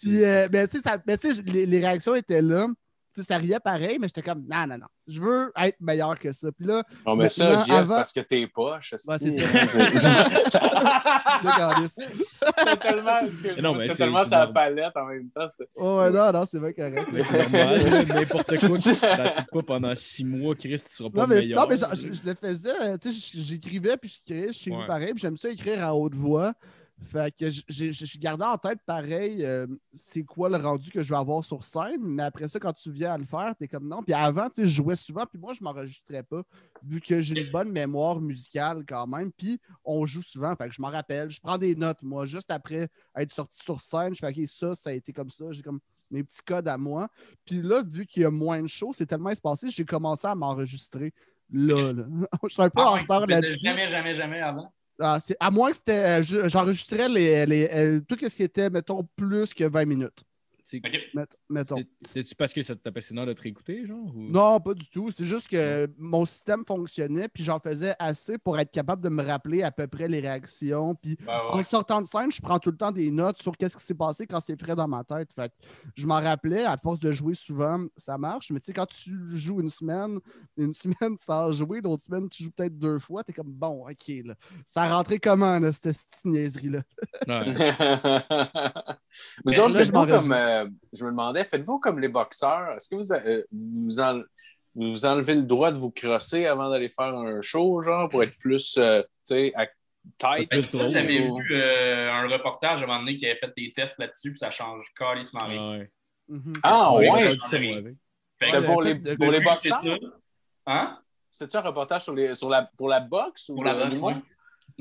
[0.00, 2.68] Puis, euh, ben, ça- ben, tu sais, les, les réactions étaient là.
[3.14, 6.18] Tu sais, ça riait pareil, mais j'étais comme, non, non, non, je veux être meilleur
[6.18, 6.50] que ça.
[6.50, 8.94] Puis là, Non, mais ça, Jeff, c'est avant- parce que t'es poche.
[9.06, 9.46] Ouais, c'est ça.
[11.88, 13.20] C'était tellement,
[13.62, 15.46] Non, mais c'est- tellement c'est sa palette en même temps.
[15.76, 17.08] Oh, ouais, non, non, c'est bien correct.
[17.12, 21.22] Mais c'est normal, n'importe quoi tu pratiques pas pendant six mois, Chris, tu seras pas
[21.22, 21.60] Non, mais, meilleur.
[21.60, 24.86] non, mais genre, je, je le faisais, tu sais, j'écrivais, puis je créais chez Ouais.
[24.86, 26.54] pareil, puis j'aime ça écrire à haute voix.
[27.04, 31.18] Fait que je gardais en tête pareil, euh, c'est quoi le rendu que je vais
[31.18, 34.02] avoir sur scène, mais après ça, quand tu viens à le faire, t'es comme non.
[34.02, 36.42] Puis avant, tu sais, je jouais souvent, puis moi, je m'enregistrais pas,
[36.82, 40.74] vu que j'ai une bonne mémoire musicale quand même, puis on joue souvent, fait que
[40.74, 44.20] je m'en rappelle, je prends des notes, moi, juste après être sorti sur scène, je
[44.20, 47.08] fais, OK, ça, ça a été comme ça, j'ai comme mes petits codes à moi.
[47.44, 50.34] Puis là, vu qu'il y a moins de shows, c'est tellement espacé, j'ai commencé à
[50.34, 51.12] m'enregistrer
[51.50, 51.92] là.
[51.92, 52.04] là.
[52.44, 53.58] je suis un peu Ah, en ouais, retard là-dessus.
[53.62, 54.72] Jamais, jamais, jamais avant.
[55.00, 59.08] Ah, à moins que euh, je- J'enregistrais les, les, euh, tout ce qui était, mettons,
[59.16, 60.22] plus que 20 minutes.
[61.48, 61.76] Mettons.
[62.00, 64.06] C'est-tu parce que ça te tapait sinon de te réécouter, genre?
[64.14, 65.10] ou- Non, pas du tout.
[65.10, 69.22] C'est juste que mon système fonctionnait, puis j'en faisais assez pour être capable de me
[69.22, 70.94] rappeler à peu près les réactions.
[70.94, 71.26] Puis ouais.
[71.28, 73.94] en sortant de scène, je prends tout le temps des notes sur qu'est-ce qui s'est
[73.94, 75.30] passé quand c'est frais dans ma tête.
[75.34, 75.54] Fait que
[75.96, 78.50] je m'en rappelais, à force de jouer souvent, ça marche.
[78.50, 80.18] Mais tu sais, quand tu joues une semaine,
[80.56, 84.12] une semaine sans jouer, l'autre semaine, tu joues peut-être deux fois, t'es comme bon, ok,
[84.24, 84.34] là.
[84.64, 86.82] Ça a rentré comment, là, cette, cette niaiserie-là?
[87.28, 87.54] Ouais.
[89.44, 90.32] Mais autres, là, je comme.
[90.32, 90.61] euh,
[90.92, 92.72] je me demandais, faites-vous comme les boxeurs?
[92.76, 94.22] Est-ce que vous, euh, vous, en-
[94.74, 98.36] vous enlevez le droit de vous crosser avant d'aller faire un show, genre, pour être
[98.38, 99.66] plus, euh, tu sais, à
[100.18, 100.48] tight?
[100.50, 103.72] Ben, j'avais ou- vu euh, un reportage à un moment donné qui avait fait des
[103.72, 105.78] tests là-dessus, puis ça change carrément rien.
[105.78, 105.90] Ouais.
[106.62, 107.36] Ah, Ouais, ouais!
[107.38, 107.96] ça, moi, avec.
[108.38, 109.98] Fait C'était que, pour Ouais, les, pour les que boxeurs?
[110.66, 110.98] Hein?
[111.30, 114.00] C'était-tu un reportage sur, les, sur, la, pour la boxe ou Pour la le- boxe,
[114.00, 114.14] ouais.
[114.14, 114.20] Ouais.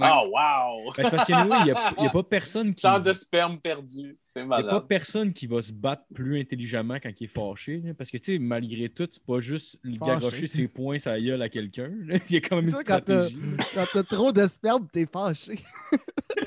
[0.07, 0.91] Ah, wow!
[0.95, 2.81] Ben, c'est parce qu'anyway, il n'y a, a pas personne qui.
[2.81, 4.17] Tant de sperme perdu.
[4.35, 7.81] Il n'y a pas personne qui va se battre plus intelligemment quand il est fâché.
[7.83, 11.41] là, parce que, tu sais, malgré tout, c'est pas juste garocher ses poings sa gueule
[11.41, 11.91] à quelqu'un.
[12.29, 13.37] Il y a quand même une Toi, quand t'as- stratégie.
[13.57, 13.63] là.
[13.75, 15.59] Quand t'as trop de sperme, t'es fâché.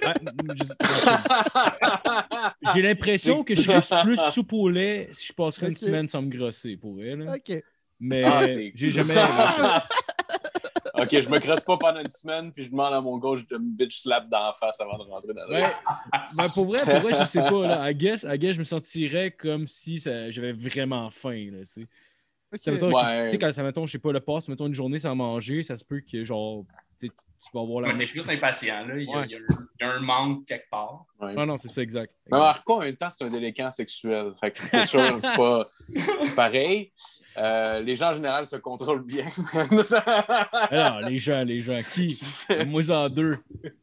[0.03, 0.15] Ah,
[2.75, 6.23] J'ai l'impression que je serais plus soupe au lait si je passerais une semaine sans
[6.23, 7.29] me grosser pour elle.
[7.29, 7.63] OK.
[8.01, 8.41] Mais Ah,
[8.75, 9.15] j'ai jamais.
[10.99, 13.57] ok, je me crosse pas pendant une semaine, puis je demande à mon gauche de
[13.57, 15.73] me bitch slap dans la face avant de rentrer dans le Ouais.
[16.37, 17.67] Ben, pour vrai, pour vrai, je sais pas.
[17.67, 17.91] Là.
[17.91, 21.51] I, guess, I guess, je me sentirais comme si j'avais vraiment faim.
[21.53, 21.87] Là, tu sais.
[22.55, 23.25] Tu sais, mettons, Ouais.
[23.27, 25.63] tu sais, quand ça, mettons, je sais pas, le passe, mettons une journée sans manger,
[25.63, 26.65] ça se peut que, genre,
[26.99, 27.89] tu sais, tu vas avoir la.
[27.89, 28.97] Ouais, T'es plus impatient, là.
[28.99, 29.25] Il y, a, Ouais.
[29.27, 31.05] il y a un- il y a un manque quelque part.
[31.21, 31.35] Ouais.
[31.37, 32.13] Ah non, c'est ça, exact.
[32.31, 34.33] Mais Marco, en même temps, c'est un délinquant sexuel.
[34.41, 35.69] Fait que c'est sûr, c'est pas
[36.37, 36.93] pareil.
[37.37, 39.27] Euh, les gens en général se contrôlent bien.
[40.71, 42.17] Alors, les gens, les gens, qui?
[42.67, 43.31] Moi, en deux.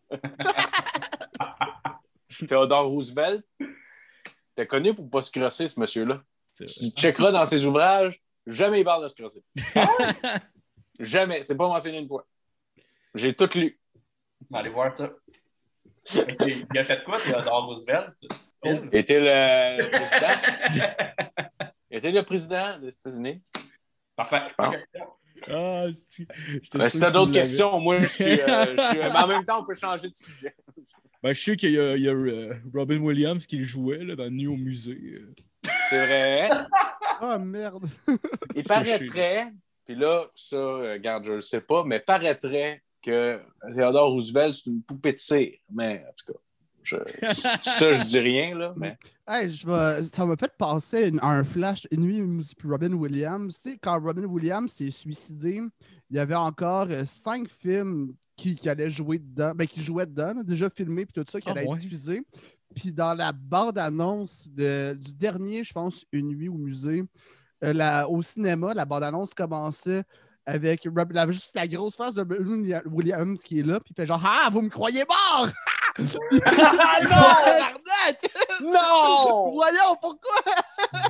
[2.48, 3.44] Théodore Roosevelt,
[4.56, 6.22] t'es connu pour pas se crosser, ce monsieur-là?
[6.58, 6.66] Tu
[6.98, 8.20] checkeras dans ses ouvrages,
[8.52, 9.44] jamais il parle de se crosser.
[11.00, 11.42] jamais.
[11.42, 12.26] C'est pas mentionné une fois.
[13.16, 13.80] J'ai tout lu.
[14.54, 15.10] Aller voir ça.
[16.14, 18.14] Il a fait quoi, Théodore Roosevelt?
[18.92, 20.88] Était le président.
[21.92, 23.42] Il était le président des États-Unis.
[24.16, 24.42] Parfait.
[25.50, 26.28] Ah, c'est-
[26.62, 29.44] j'étais Ben, si t'as d'autres questions, moi, je suis, euh, je suis- Mais en même
[29.46, 30.56] temps, on peut changer de sujet.
[31.24, 34.04] Ben, je sais qu'il y a, il y a, euh, Robin Williams qui le jouait
[34.04, 34.98] là, dans Nuit au musée.
[35.22, 35.34] euh.
[35.90, 36.50] C'est vrai?
[37.24, 37.86] Ah, merde.
[38.56, 39.54] Il paraîtrait,
[39.86, 43.40] puis là, ça, euh, regarde, je le sais pas, mais paraîtrait que
[43.76, 45.54] Theodore Roosevelt, c'est une poupée de cire.
[45.72, 46.40] Mais en tout cas,
[46.84, 46.96] je,
[47.64, 48.74] ça, je dis rien, là.
[48.76, 48.98] Mais...
[49.28, 53.60] Hey, je vais- ça m'a fait passer une- un flash une nuit musique Robin Williams.
[53.62, 55.62] Tu sais, quand Robin Williams s'est suicidé,
[56.10, 60.08] il y avait encore euh, cinq films qui, qui allaient jouer dedans, ben, qui jouaient
[60.08, 61.76] dedans, déjà filmés puis tout ça, qui Ah, allaient ouais?
[61.76, 62.24] être diffusés.
[62.76, 67.04] Puis dans la bande-annonce de- du dernier, je pense, Une nuit au musée,
[67.64, 70.04] euh, la- au cinéma, la bande-annonce commençait
[70.46, 72.26] avec la- juste la grosse face de
[72.86, 75.48] Williams qui est là, puis il fait genre Ah, vous me croyez mort!
[76.46, 78.32] Ah Tabarnak!
[78.62, 79.52] non!
[79.54, 80.54] Voyons pourquoi!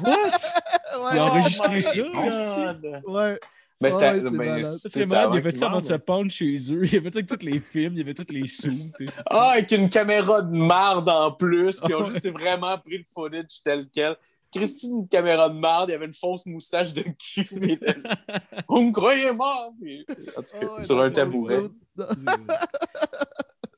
[0.01, 0.11] What?
[1.03, 2.73] Ouais, Il a Oh enregistré my ça?
[2.73, 3.01] God!
[3.07, 3.39] ouais.
[3.81, 4.19] Mais Ouais, c'était.
[4.21, 5.31] c'est mais malade.
[5.33, 6.85] Il avant a fait qu'il ça avant de se pendre chez eux?
[6.85, 8.69] Il a fait ça avec tous les films, il avait tous les sous?
[9.25, 12.03] Ah, avec une caméra de marde en plus, puis ouais.
[12.05, 14.15] juste vraiment pris le footage tel quel.
[14.53, 17.47] Christine, une caméra de marde, il y avait une fausse moustache de cul.
[18.67, 19.71] Vous me croyez mort?
[19.81, 21.61] Puis, En tout cas, Ah ouais, sur un tabouret.
[21.97, 22.03] que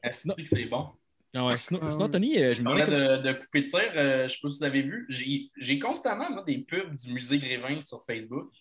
[0.13, 0.87] c'est bon?
[1.35, 2.09] Ah ouais, sinon, Ah sinon.
[2.09, 4.49] Tony, euh, je Je me parlais de, de poupées de cire, euh, je sais pas
[4.49, 5.05] si vous avez vu.
[5.09, 8.51] J'ai j'ai constamment moi, des pubs du musée Grévin sur Facebook.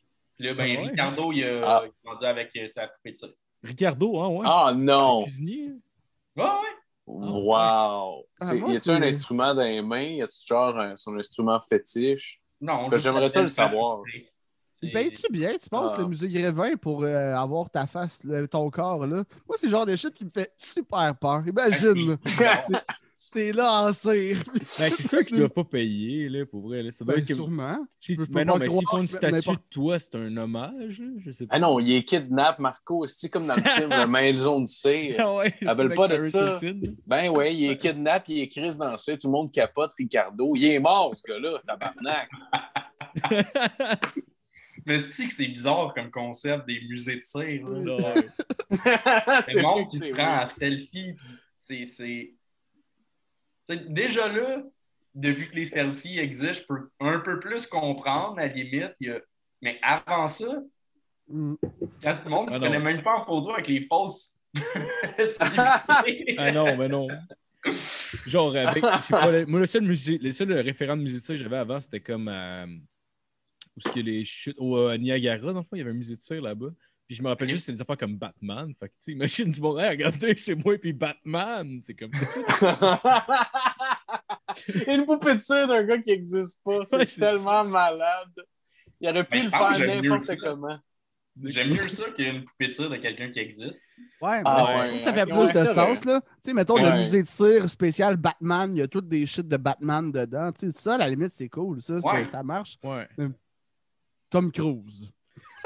[0.43, 0.89] Puis là, ben, Ah ouais?
[0.91, 1.83] Ricardo, il a, Ah.
[1.85, 3.29] il a vendu avec euh, sa poupée de cire.
[3.63, 4.45] Ricardo, hein, ouais.
[4.49, 5.23] Ah non!
[5.23, 5.69] Cuisinier.
[6.37, 6.51] Ouais, ouais.
[7.07, 8.25] Wow!
[8.41, 10.03] Ah, moi, y a-tu un instrument dans les mains?
[10.03, 12.41] Y a-tu genre un- son instrument fétiche?
[12.61, 14.01] Non, Ben, j'aimerais ça le savoir.
[14.13, 14.25] Il
[14.73, 16.01] C'est- paye-tu bien, tu penses, Ah.
[16.01, 19.23] le musée Grévin pour euh, avoir ta face, le- ton corps, là?
[19.49, 21.43] Moi, c'est le genre de shit qui me fait super peur.
[21.47, 22.17] Imagine, là,
[23.31, 24.43] t'es là en cire.
[24.79, 26.83] Ben, c'est sûr qu'il ne doit pas payer, là, pour vrai.
[26.83, 26.91] Là.
[26.91, 27.79] Ça doit Ben, être que- sûrement.
[28.01, 31.07] Si- mais pas non, mais s'ils font une statue de toi, c'est un hommage, là,
[31.19, 31.55] je sais pas.
[31.55, 35.17] Ah non, il est kidnappe Marco, c'est comme dans le film La Maison de cire.
[35.21, 36.59] Ah ouais, Appelle pas de ça.
[36.61, 36.97] Hilton.
[37.07, 40.55] Ben ouais, il est kidnappe, il est crise dans ça, tout le monde capote Ricardo.
[40.57, 42.29] Il est mort, ce gars-là, tabarnak.
[44.87, 47.69] Mais c'est que c'est bizarre comme concept des musées de cire.
[47.69, 48.15] là?
[49.47, 51.15] C'est le monde qui se prend en selfie.
[51.53, 52.33] C'est.
[53.65, 54.63] C'est- Tu sais, Déjà là,
[55.15, 58.93] depuis que les selfies existent, je peux un peu plus comprendre, à la limite.
[59.01, 59.21] il y a-
[59.61, 60.61] Mais avant ça,
[61.29, 61.55] Mm.
[62.03, 64.35] quand le monde ne Ah se prenait même pas en photo avec les fausses.
[66.39, 67.07] Ah non, mais non.
[68.27, 71.43] Genre, avec, pas, moi, le seul musée, le seul référent de musée de cire que
[71.43, 72.69] j'avais avant, c'était comme à, où
[73.79, 75.91] est-ce qu'il y a les chutes, au euh, Niagara, dans le fond, il y avait
[75.93, 76.71] un musée de cire là-bas.
[77.13, 78.73] Puis je me rappelle juste, c'est des affaires comme Batman.
[78.81, 81.79] Fait que, tu sais, imagine du monde, Hey, regardez, c'est moi, puis Batman.
[81.83, 82.11] C'est comme
[84.87, 88.33] Une poupée de cire d'un gars qui n'existe pas, c'est Ouais, tellement malade.
[88.99, 90.79] Il aurait pu Ben, le faire n'importe comment.
[91.45, 93.85] J'aime mieux ça qu'une poupée de cire de quelqu'un qui existe.
[94.23, 96.23] Ouais, mais Ah ouais, que ça fait plus de sens, là.
[96.23, 99.47] Tu sais, mettons, le musée de cire spécial Batman, il y a toutes des shit
[99.47, 100.51] de Batman dedans.
[100.53, 101.83] Tu sais, ça, à la limite, c'est cool.
[101.83, 102.25] Ça, ça- Ouais.
[102.25, 102.79] ça marche.
[102.83, 103.07] Ouais.
[104.31, 105.13] Tom Cruise.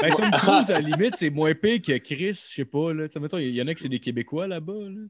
[0.00, 2.92] Ben, Tom Cruise, à la limite, c'est moins pire que Chris, je sais pas.
[2.92, 3.09] Là.
[3.09, 4.72] Tu sais, mettons, il y en a que c'est des Québécois là-bas.
[4.74, 5.00] Là.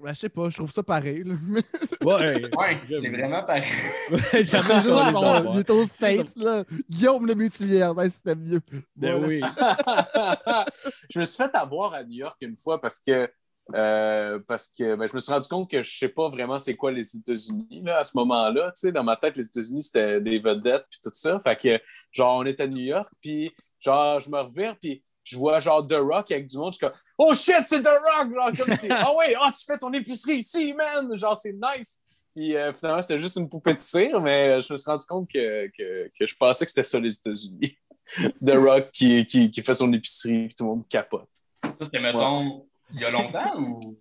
[0.00, 1.24] Ben, je sais pas, je trouve ça pareil.
[1.24, 1.34] là.
[2.04, 3.64] Ouais, Ouais, c'est vraiment pareil.
[4.32, 6.64] Ouais, ça marche dans il est aux States, là.
[6.88, 8.60] Guillaume le multivers, ouais, c'était mieux.
[8.94, 9.26] Ben Voilà.
[9.26, 9.40] oui.
[11.10, 13.28] je me suis fait avoir à New York une fois parce que,
[13.74, 16.76] euh, parce que ben, je me suis rendu compte que je sais pas vraiment c'est
[16.76, 18.70] quoi les États-Unis là, à ce moment-là.
[18.74, 21.40] Tu sais, dans ma tête, les États-Unis, c'était des vedettes puis tout ça.
[21.40, 21.80] Fait que,
[22.12, 25.86] genre, on est à New York, puis genre, je me revire, puis je vois genre
[25.86, 26.72] The Rock avec du monde.
[26.72, 28.34] Je suis comme, oh shit, c'est The Rock!
[28.34, 31.18] Genre, comme c'est, ah ouais, ah, tu fais ton épicerie ici, man!
[31.18, 32.00] Genre, c'est nice!
[32.34, 35.04] Puis euh, finalement, c'était juste une poupée de cire, mais euh, je me suis rendu
[35.06, 37.76] compte que, que, que je pensais que c'était ça les États-Unis.
[38.44, 41.28] The Rock qui, qui, qui fait son épicerie, puis tout le monde capote.
[41.62, 43.98] Ça, c'était, mettons, il y a longtemps ou?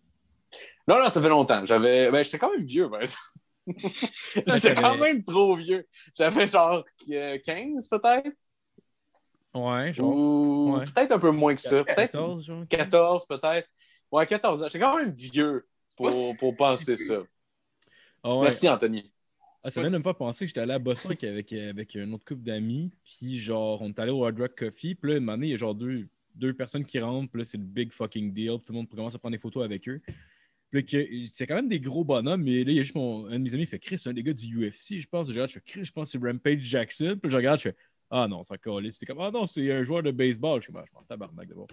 [0.87, 1.65] Non, non, ça fait longtemps.
[1.65, 2.09] J'avais.
[2.11, 3.23] Ben, j'étais quand même vieux, par exemple.
[4.47, 5.85] J'étais quand même trop vieux.
[6.17, 8.29] J'avais genre euh, 15 peut-être?
[9.57, 10.15] Ouais, genre.
[10.15, 10.85] Ou Ouais.
[10.85, 11.83] peut-être un peu moins que ça.
[11.83, 12.67] Peut-être 14, genre.
[12.67, 13.67] 14 peut-être.
[14.11, 14.67] Ouais, 14 ans.
[14.67, 17.21] J'étais quand même vieux pour, Pas pour penser ça.
[18.23, 18.43] Ah ouais.
[18.43, 19.11] Merci, Anthony.
[19.63, 22.13] Ah, ça vient de me faire penser que j'étais allé à Boston avec, avec, une
[22.13, 25.27] autre couple d'amis, puis genre, on est allé au Hard Rock Coffee, puis là, une
[25.29, 27.91] année, il y a genre deux, deux personnes qui rentrent, puis là, c'est le big
[27.91, 29.99] fucking deal, puis tout le monde commence à prendre des photos avec eux.
[30.69, 32.95] Puis là, que- c'est quand même des gros bonhommes, mais là, il y a juste
[32.95, 35.07] mon, un de mes amis qui fait Chris, c'est un des gars du UFC, je
[35.07, 35.25] pense.
[35.27, 37.69] Je regarde, je fais Chris, je pense que c'est Rampage Jackson, puis je regarde, je
[37.69, 37.75] fais
[38.09, 40.59] Ah non, c'est encore C'était comme Ah non, c'est un joueur de baseball.
[40.61, 41.67] Je suis comme Ah, je m'en tabarnak d'abord.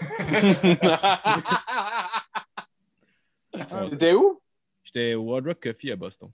[3.90, 4.40] T'étais où?
[4.82, 6.30] J'étais au Hard Rock Coffee à Boston.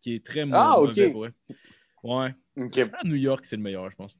[0.00, 0.96] qui est très Ah, ok.
[1.12, 1.30] mauvais.
[2.02, 2.34] Ouais.
[2.72, 4.16] C'est à New York, c'est le meilleur, je pense.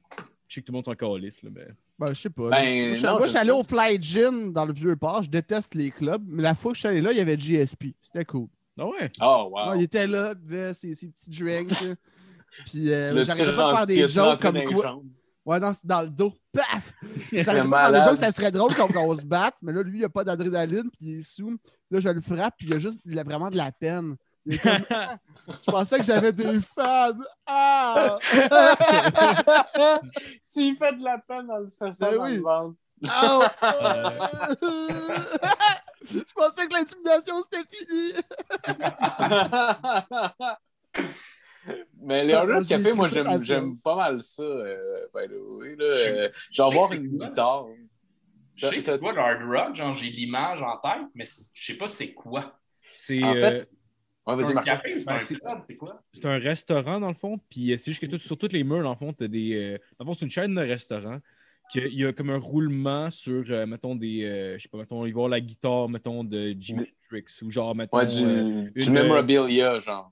[0.47, 1.67] Je sais que tout le monde s'en calisse, là, mais.
[1.99, 2.49] Ben, je sais pas.
[2.49, 3.55] Ben, moi, je- non, moi, je suis allé ça.
[3.55, 5.21] au Fly Gin dans le vieux port.
[5.23, 6.23] Je déteste les clubs.
[6.25, 7.93] Mais la fois que je suis allé là, il y avait GSP.
[8.01, 8.47] C'était cool.
[8.77, 9.11] Ah ouais?
[9.21, 9.71] Oh, wow.
[9.71, 10.33] Ouais, il était là,
[10.73, 11.97] ses, ses petits drinks.
[12.65, 15.01] Puis euh, j'arrêtais pas de faire des jokes comme quoi.
[15.45, 16.33] Ouais, non, c'est dans le dos.
[16.53, 16.93] Paf!
[17.29, 19.55] C'est J'arrêtais pas de faire des jokes, ça serait drôle qu'on qu'on se batte.
[19.61, 21.57] Mais là, lui, il a pas d'adrénaline, puis il est sous.
[21.91, 24.15] Là, je le frappe, puis il a juste il a vraiment de la peine.
[24.45, 27.11] Il est comme, Ah, je pensais que j'avais des fans.
[27.45, 28.17] Ah!
[30.53, 32.35] tu lui fais de la peine en le faisant Ben dans oui.
[32.37, 32.75] le ventre.
[36.05, 38.13] Je pensais que l'intimidation c'était fini.
[42.01, 45.37] Mais les Ah, Hard Rock j'ai Café, moi, j'aime pas mal ça, euh, by the
[45.59, 45.75] way.
[45.77, 45.85] Là.
[45.85, 47.65] Euh, Genre sais une guitare.
[48.55, 51.65] Je sais Ça- c'est quoi le hard rock, genre j'ai l'image en tête, mais je
[51.65, 52.59] sais pas c'est quoi.
[52.91, 53.65] C'est En fait, euh,
[54.25, 56.01] Ouais, un café ou c'est Ben, un c'est- club, c'est quoi?
[56.13, 57.39] c'est un restaurant, dans le fond.
[57.49, 59.53] Puis euh, c'est juste que tout- sur toutes les murs, dans le fond, t'as des.
[59.55, 61.19] euh, dans le fond, c'est une chaîne de restaurants.
[61.73, 64.23] que Il y a comme un roulement sur, euh, mettons, des.
[64.23, 66.85] euh, je sais pas, mettons, il va y avoir la guitare, mettons, de Jimi
[67.43, 67.97] Ou genre, mettons.
[67.97, 70.09] Ouais, du, euh, du une, memorabilia, genre.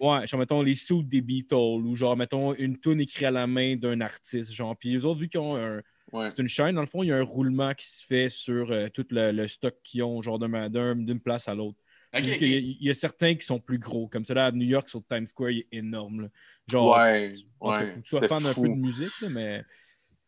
[0.00, 3.46] Ouais, genre, mettons, les suits des Beatles, ou genre, mettons, une tune écrite à la
[3.46, 4.76] main d'un artiste, genre.
[4.76, 5.80] Puis les autres, vu qu'ils ont un.
[6.12, 6.28] Ouais.
[6.30, 8.72] C'est une chaîne, dans le fond, il y a un roulement qui se fait sur
[8.72, 11.78] euh, tout le, le stock qu'ils ont, genre, d'un- d'un- d'une place à l'autre.
[12.12, 14.08] Il y, a certains qui sont plus gros.
[14.08, 16.22] Comme celui-là à New York, sur Times Square, il est énorme.
[16.22, 16.28] là.
[16.68, 17.74] Genre, Ouais, cas, ouais.
[17.74, 19.62] faut que tu sois C'était fan un peu de musique, là, mais.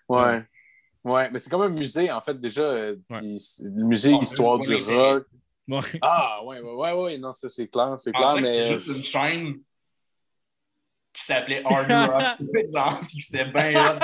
[0.08, 0.42] Ouais.
[1.04, 2.62] Ouais, mais c'est comme un musée, en fait, déjà.
[2.62, 3.18] euh, Ouais.
[3.18, 5.26] puis c'est le musée Ah, Histoire du rock.
[5.68, 5.80] Ouais.
[6.00, 8.44] Ah, ouais, ouais, ouais, ouais, non, ça, c'est clair, c'est clair, mais.
[8.44, 9.48] C'était juste une chaîne
[11.12, 12.22] qui s'appelait Hard Rock.
[12.74, 13.98] genre, que c'était bien hot.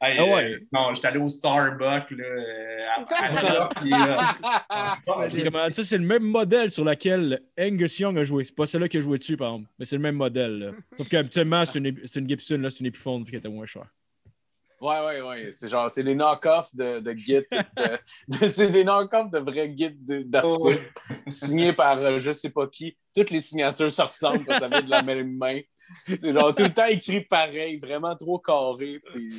[0.00, 0.58] hey, Ah euh, ouais.
[0.72, 6.70] non, j'étais allé au Starbucks, là, euh, à, puis, euh, C'est c'est le même modèle
[6.70, 8.44] sur lequel Angus Young a joué.
[8.44, 9.70] C'est pas celui-là qui a joué dessus, par exemple.
[9.78, 10.58] Mais c'est le même modèle.
[10.58, 10.72] là.
[10.96, 13.86] Sauf qu'habituellement, c'est une, c'est une Gibson, là, c'est une Epiphone qui était moins cher.
[14.82, 15.52] Ouais, ouais, ouais.
[15.52, 17.42] C'est genre, c'est des knock-offs de, de Git.
[17.52, 20.90] de- de- c'est des knock-offs de vrais Git d'artistes
[21.28, 22.96] signés par euh, je sais pas qui.
[23.14, 25.60] Toutes les signatures se ressemblent parce que ça vient de la même main.
[26.08, 29.00] C'est genre tout le temps écrit pareil, vraiment trop carré.
[29.12, 29.38] Puis...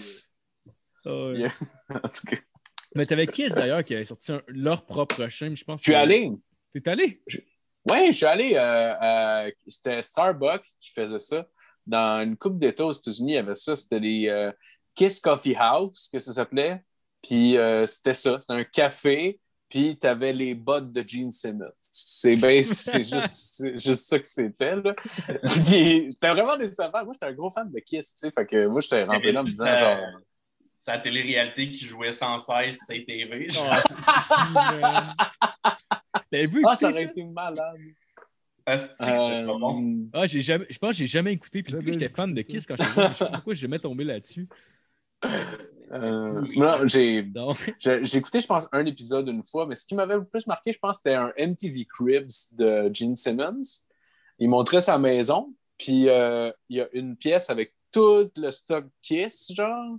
[1.07, 1.51] euh, Yeah.
[1.89, 2.37] En tout cas,
[2.95, 5.81] Mais t'avais Kiss d'ailleurs qui avait sorti un- leur propre chaîne, je pense.
[5.81, 6.31] je suis que- allé.
[6.73, 7.21] T'es allé?
[7.89, 8.53] Ouais, je suis allé.
[8.55, 11.45] euh, à- C'était Starbucks qui faisait ça.
[11.85, 13.75] Dans une coupe d'États aux États-Unis, il y avait ça.
[13.75, 14.51] C'était les euh,
[14.95, 16.83] Kiss Coffee House, que ça s'appelait.
[17.21, 18.39] Puis euh, c'était ça.
[18.39, 19.39] C'était un café.
[19.69, 21.65] Puis tu avais les bottes de Gene Simmons.
[21.89, 24.75] C'est ben, c'est juste, c'est juste ça que c'était.
[25.45, 27.03] C'était vraiment décevant.
[27.05, 28.13] Moi, j'étais un gros fan de Kiss.
[28.15, 28.31] tu sais.
[28.31, 29.97] Fait que moi, j'étais rentré là en me disant C'est- genre.
[30.75, 33.49] C'est la télé-réalité qui jouait sans cesse CTV.
[33.49, 33.73] genre.
[34.05, 35.15] Ah, man.
[36.29, 37.77] T'avais vu Ah, ça aurait été malade.
[38.65, 39.81] Bon?
[39.81, 41.63] Euh, Ah, j'ai jamais, je pense que j'ai jamais écouté.
[41.63, 42.41] Puis j'étais fan de.
[42.41, 43.11] Kiss quand j'étais jeune.
[43.13, 44.47] Je sais pas pourquoi j'ai jamais tombé là-dessus.
[45.91, 47.25] euh, non, j'ai
[47.79, 50.73] J'ai écouté, je pense, un épisode une fois, mais ce qui m'avait le plus marqué,
[50.73, 53.61] je pense, c'était un MTV Cribs de Gene Simmons.
[54.39, 58.85] Il montrait sa maison, puis euh, il y a une pièce avec tout le stock
[59.01, 59.97] Kiss, genre,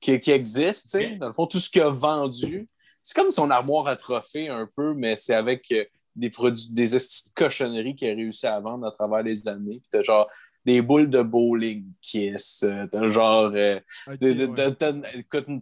[0.00, 1.16] qui, qui existe, tu sais.
[1.16, 2.68] Dans le fond, tout ce qu'il a vendu.
[3.02, 5.84] C'est comme son armoire à trophées, un peu, mais c'est avec euh,
[6.16, 6.88] des produits, des
[7.34, 9.78] cochonneries qu'il a réussi à vendre à travers les années.
[9.80, 10.28] Puis t'as genre
[10.68, 13.50] des boules de bowling Kiss, euh, t'as genre...
[13.54, 13.80] euh,
[14.20, 14.74] de- de- ouais.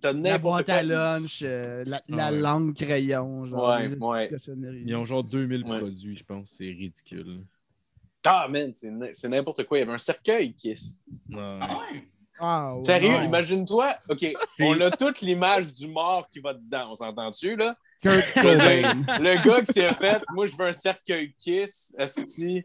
[0.01, 2.39] t'as- La boîte à lunch, euh, la, la Ouais.
[2.41, 3.69] langue crayon, genre.
[3.71, 4.31] Ouais, ouais.
[4.85, 5.79] ils ont genre 2000 Ouais.
[5.79, 6.55] produits, je pense.
[6.59, 7.41] C'est ridicule.
[8.27, 9.79] Ah, man, c'est n'importe quoi.
[9.79, 11.01] Il y avait un cercueil Kiss.
[11.35, 12.05] Ah ouais?
[12.39, 12.75] Ah.
[12.83, 13.95] Sérieux, imagine-toi.
[14.11, 14.27] OK,
[14.61, 16.89] on a toute l'image du mort qui va dedans.
[16.91, 17.77] On s'entend-tu, là?
[18.03, 18.95] Kurt Cobain.
[19.21, 22.65] le gars qui s'est fait, moi, je veux un cercueil Kiss, Asti.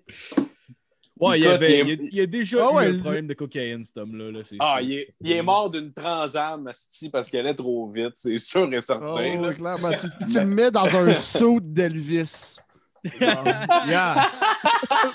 [1.22, 2.76] Ouais, il y, Écoute, avait, il est- y a, il y a déjà Ah eu
[2.76, 4.32] ouais, un problème de cocaïne, cet homme-là.
[4.32, 4.82] là, Ah, sûr.
[4.90, 8.74] il est, il est mort d'une transam, Asti, parce qu'elle est trop vite, c'est sûr
[8.74, 9.06] et certain.
[9.08, 9.90] Oh, clairement.
[10.02, 12.58] Tu, tu le mets dans un saut d'Elvis.
[13.22, 14.28] Yeah.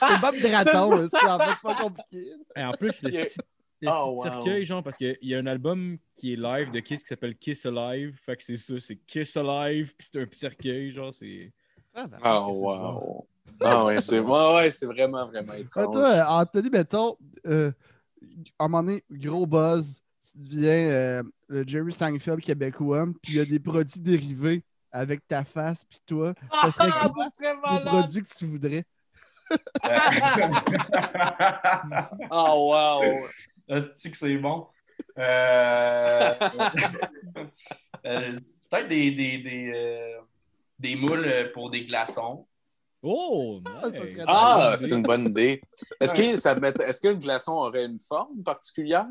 [0.08, 2.32] c'est Bob Draton, c'est en fait, c'est pas compliqué.
[2.56, 3.10] Et en plus, le
[3.88, 4.22] Oh, wow.
[4.22, 7.36] cercueil, genre, parce qu'il y a un album qui est live de Kiss qui s'appelle
[7.36, 8.18] Kiss Alive.
[8.24, 11.52] Fait que c'est ça, c'est Kiss Alive, puis c'est un cercueil, genre, c'est.
[12.24, 13.26] Oh, wow.
[13.62, 15.94] Ah, ouais, c'est ouais, ouais, c'est vraiment, vraiment Ouais, étrange.
[15.94, 17.16] toi, Anthony, mettons,
[17.46, 17.72] euh,
[18.58, 20.00] à un moment donné, gros buzz,
[20.32, 25.26] tu deviens euh, le Jerry Seinfeld québécois, puis il y a des produits dérivés avec
[25.28, 26.34] ta face, puis toi.
[26.62, 27.84] Ça serait Ah, quoi ça serait les malade!
[27.86, 28.84] produits que tu voudrais?
[32.30, 33.02] Oh, wow!
[33.68, 34.66] Asti que c'est bon?
[35.18, 36.34] Euh,
[38.06, 38.32] euh,
[38.70, 40.20] Peut-être des, des, des, euh,
[40.78, 42.46] des moules pour des glaçons.
[43.08, 44.14] Oh, Ah, nice.
[44.26, 45.60] Ah, c'est une bonne idée.
[46.00, 49.06] Est-ce que, ça met- est-ce que le glaçon aurait une forme particulière?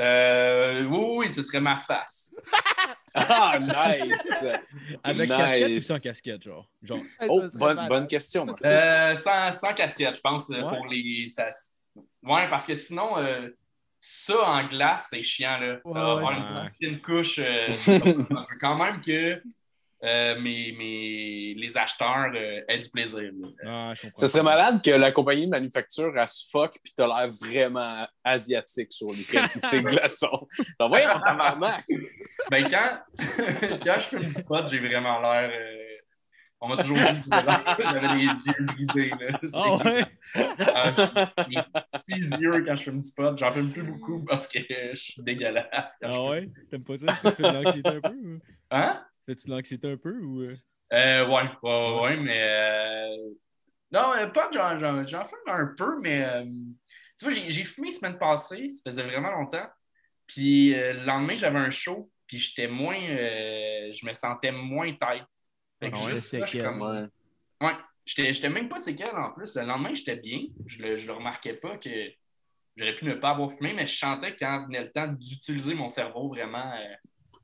[0.00, 2.36] Euh, oui, oui, ce serait ma face.
[3.14, 4.44] Ah, nice!
[5.02, 5.36] Avec Nice.
[5.38, 6.68] casquette ou sans casquette, genre?
[6.82, 8.46] Genre, Hey, Oh, bonne, bonne question.
[8.64, 10.68] Euh, sans, sans casquette, je pense, euh, Ouais.
[10.76, 11.28] pour les.
[11.30, 11.48] Ça...
[12.22, 13.48] Ouais, parce que sinon, euh,
[14.00, 15.58] ça en glace, c'est chiant.
[15.58, 15.78] Là.
[15.84, 17.40] Ça Ouais, va avoir c'est une, une couche.
[17.40, 17.72] euh,
[18.60, 19.42] quand même que
[20.04, 23.30] euh, mes, mes- les acheteurs euh, aient du plaisir.
[23.66, 24.06] ah, je.
[24.14, 28.06] Ce serait malade que la compagnie de manufacture, elle se fuck puis t'as l'air vraiment
[28.22, 29.24] asiatique sur les
[29.64, 30.46] ces glaçons.
[30.78, 31.84] Donc, voyons, tabarnak!
[32.50, 33.00] Ben, quand,
[33.84, 35.50] quand je fume du pot, j'ai vraiment l'air.
[35.52, 35.74] euh,
[36.60, 39.10] on m'a toujours dit que j'avais l'air- j'avais des yeux bridés.
[39.20, 39.76] Là.
[39.84, 40.06] Ouais?
[40.36, 41.06] Euh,
[41.48, 41.60] j'ai
[42.14, 43.36] six yeux quand je fume du pot.
[43.38, 45.96] J'en fume plus beaucoup parce que je suis dégueulasse.
[46.00, 46.28] Quand je Ah fume.
[46.30, 46.48] ouais?
[46.70, 47.06] T'aimes pas ça?
[47.06, 48.38] Tu fais de l'anxiété un peu?
[48.72, 49.04] Hein?
[49.28, 50.18] Fais-tu de l'anxiété un peu?
[50.22, 50.40] Ou...
[50.40, 50.56] euh?
[50.94, 52.42] Euh, ouais, ouais, ouais, mais.
[52.42, 53.34] euh,
[53.92, 56.24] Non, euh, pas que j'en, j'en, j'en fume un peu, mais.
[56.24, 56.44] euh,
[57.18, 59.66] Tu vois, j'ai, j'ai fumé la semaine passée, ça faisait vraiment longtemps.
[60.26, 62.96] Puis euh, le lendemain, j'avais un show, puis j'étais moins.
[62.98, 65.26] euh, Je me sentais moins tête.
[65.82, 66.20] Fait que Ah ouais?
[66.20, 67.10] ça, comme-
[68.06, 69.54] j'étais, j'étais même pas séquelle en plus.
[69.56, 70.40] Le lendemain, j'étais bien.
[70.64, 71.90] Je le, je le remarquais pas que
[72.76, 75.74] j'aurais pu ne pas avoir fumé, mais je sentais que quand venait le temps d'utiliser
[75.74, 76.94] mon cerveau vraiment euh,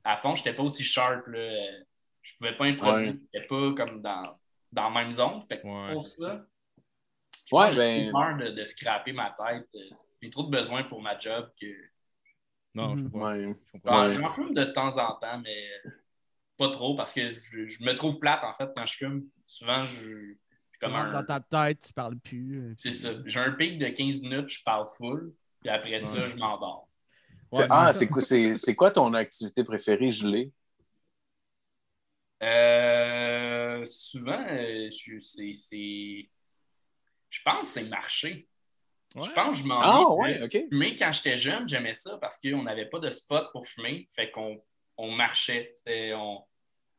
[0.05, 1.27] à fond, j'étais pas aussi sharp.
[1.27, 1.49] Là.
[2.21, 3.09] Je pouvais pas improviser.
[3.11, 3.19] Ouais.
[3.33, 4.23] J'étais pas comme dans,
[4.71, 5.41] dans la même zone.
[5.43, 5.93] Fait que Ouais.
[5.93, 6.45] pour ça,
[7.51, 9.69] Ouais, j'ai ben- peur de, de scraper ma tête.
[10.21, 11.67] J'ai trop de besoins pour ma job que.
[12.73, 13.31] Non, je comprends.
[13.33, 14.13] Ouais.
[14.13, 14.19] Je.
[14.19, 15.69] J'en fume de temps en temps, mais
[16.57, 19.25] pas trop parce que je, je me trouve plate en fait quand je fume.
[19.45, 20.33] Souvent, je.
[20.81, 22.59] Comme un, dans ta tête, tu parles plus.
[22.59, 23.11] euh, c'est ça.
[23.25, 26.84] J'ai un pic de 15 minutes, je parle full, puis après ça, je m'endors.
[27.55, 30.51] Ouais, ah, c'est quoi, c'est, c'est quoi ton activité préférée gelée?
[32.43, 36.29] Euh, souvent, euh, je, c'est, c'est-
[37.29, 38.47] je pense que c'est marcher.
[39.15, 39.23] Ouais.
[39.23, 40.57] Je pense que je m'en Ah, ouais, OK.
[40.69, 44.07] Fumer, quand j'étais jeune, j'aimais ça parce qu'on n'avait pas de spot pour fumer.
[44.13, 44.61] Fait qu'on
[44.97, 45.71] on marchait.
[45.73, 46.43] C'était, on,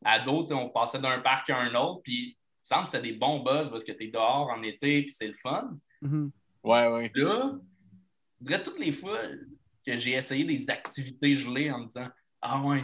[0.02, 2.00] tu sais, on passait d'un parc à un autre.
[2.02, 5.02] Puis, me semble que c'était des bons buzz parce que tu es dehors en été
[5.02, 5.76] puis c'est le fun.
[6.00, 6.30] Mhm.
[6.64, 7.10] Ouais, ouais.
[7.14, 7.52] Là,
[8.40, 9.20] je dirais toutes les fois
[9.86, 12.08] que j'ai essayé des activités gelées en me disant
[12.40, 12.82] Ah ouais,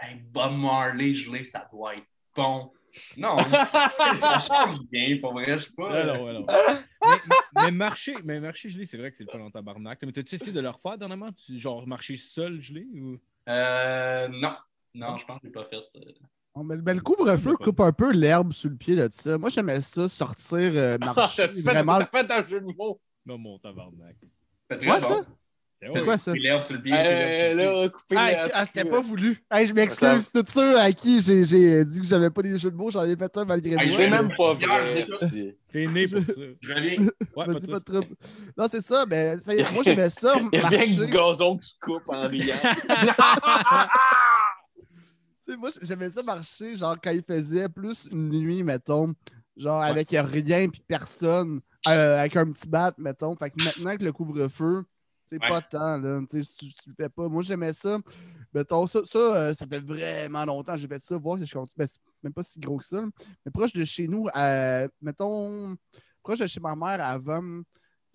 [0.00, 2.72] hey, Bob Marley gelé, ça doit être bon.
[3.16, 3.36] Non,
[4.18, 6.04] ça change bien, pour vrai, je sais pas.
[6.06, 6.46] Non, non.
[6.48, 10.00] mais, mais- mais marcher, mais marcher gelé, c'est vrai que c'est le fun en tabarnak.
[10.02, 11.30] Mais t'as-tu essayé de le refaire dernièrement?
[11.32, 12.86] Tu, genre marcher seul gelé?
[12.94, 13.16] Ou...
[13.48, 14.56] euh, non,
[14.94, 15.76] non, je pense que je l'ai pas fait.
[15.76, 16.62] euh.
[16.64, 19.38] Mais, mais le couvre-feu coupe un peu l'herbe sous le pied de ça.
[19.38, 21.42] Moi, j'aimais ça, sortir, euh, marcher.
[21.42, 21.98] T'as-tu fait, vraiment.
[21.98, 23.00] t'as fait un jeu de mots?
[23.24, 24.16] Non, mon tabarnak.
[24.68, 25.08] C'était très Ouais, bon.
[25.08, 25.26] ça?
[25.82, 26.02] C'est ouais.
[26.02, 26.32] quoi ça?
[26.34, 29.42] L'herbe le Euh, Ah, ah, c'était pas voulu.
[29.50, 30.30] Hey, je m'excuse.
[30.30, 33.04] Tous ceux à qui j'ai j'ai dit que j'avais pas les jeux de mots, j'en
[33.04, 33.84] ai fait un malgré moi.
[33.92, 35.04] C'est même pas vrai.
[35.72, 36.32] T'es né pour ça.
[36.60, 37.06] Je reviens.
[37.34, 38.16] Vas-y, pas de trouble.
[38.58, 40.34] Non, c'est ça, mais ça y est, moi, j'aimais ça.
[40.52, 41.12] Il revient avec du marcher.
[41.12, 42.56] gazon qui coupe en riant.
[45.42, 49.14] Tu sais, moi, j'aimais ça marcher, genre, quand il faisait plus une nuit, mettons,
[49.56, 53.34] genre, avec rien puis personne, euh, avec un petit bat, mettons.
[53.36, 54.84] Fait que maintenant que le couvre-feu,
[55.30, 55.48] c'est Ouais.
[55.48, 56.20] pas tant, là.
[56.28, 57.28] Tu sais, tu, tu le fais pas.
[57.28, 57.98] Moi, j'aimais ça.
[58.52, 61.16] Mettons, ça, ça, euh, ça fait vraiment longtemps que j'ai fait ça.
[61.16, 61.74] Voir que je continue.
[61.78, 63.02] Ben, c'est même pas si gros que ça.
[63.46, 65.76] Mais proche de chez nous, euh, mettons,
[66.22, 67.62] proche de chez ma mère avant,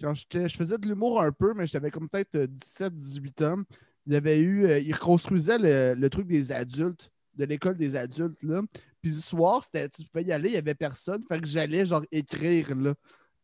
[0.02, 3.64] quand j'étais, je faisais de l'humour un peu, mais j'avais comme peut-être 17-18 ans.
[4.06, 7.96] Il y avait eu, euh, il reconstruisait le, le truc des adultes, de l'école des
[7.96, 8.62] adultes, là.
[9.02, 11.24] Puis le soir, c'était, tu pouvais y aller, il n'y avait personne.
[11.28, 12.94] Fait que j'allais, genre, écrire, là,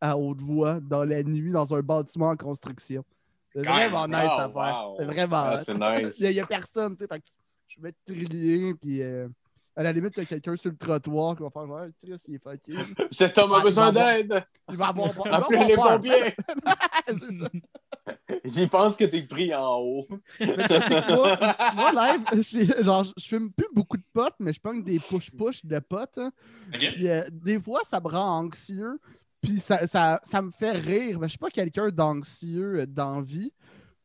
[0.01, 3.03] à haute voix, dans la nuit, dans un bâtiment en construction.
[3.53, 4.21] C'est vraiment même.
[4.21, 4.87] nice Oh, à faire.
[4.99, 5.35] C'est vraiment.
[5.37, 6.19] Ah, c'est nice.
[6.19, 7.19] Il n'y a, personne, tu sais.
[7.19, 7.25] Que
[7.67, 9.27] je vais trier, puis euh,
[9.75, 12.15] à la limite, il y a quelqu'un sur le trottoir qui va faire genre, Chris,
[12.27, 12.73] il est fucké.
[13.09, 14.43] Cet homme a Ah, besoin d'aide.
[14.69, 15.95] Il va avoir, va Appelez les peur.
[15.95, 16.35] pompiers.
[17.07, 17.49] c'est ça.
[18.61, 20.05] Il pense que t'es pris en haut.
[20.39, 21.37] Mais tu sais, c'est quoi?
[21.75, 25.65] Moi, live, je, genre, je fume plus beaucoup de potes, mais je pogne des push-push
[25.65, 26.17] de potes.
[26.17, 26.31] hein.
[26.71, 28.99] Puis euh, des fois, ça me rend anxieux.
[29.41, 31.19] Puis ça, ça, ça me fait rire.
[31.19, 33.51] Mais je suis pas quelqu'un d'anxieux euh, d'envie.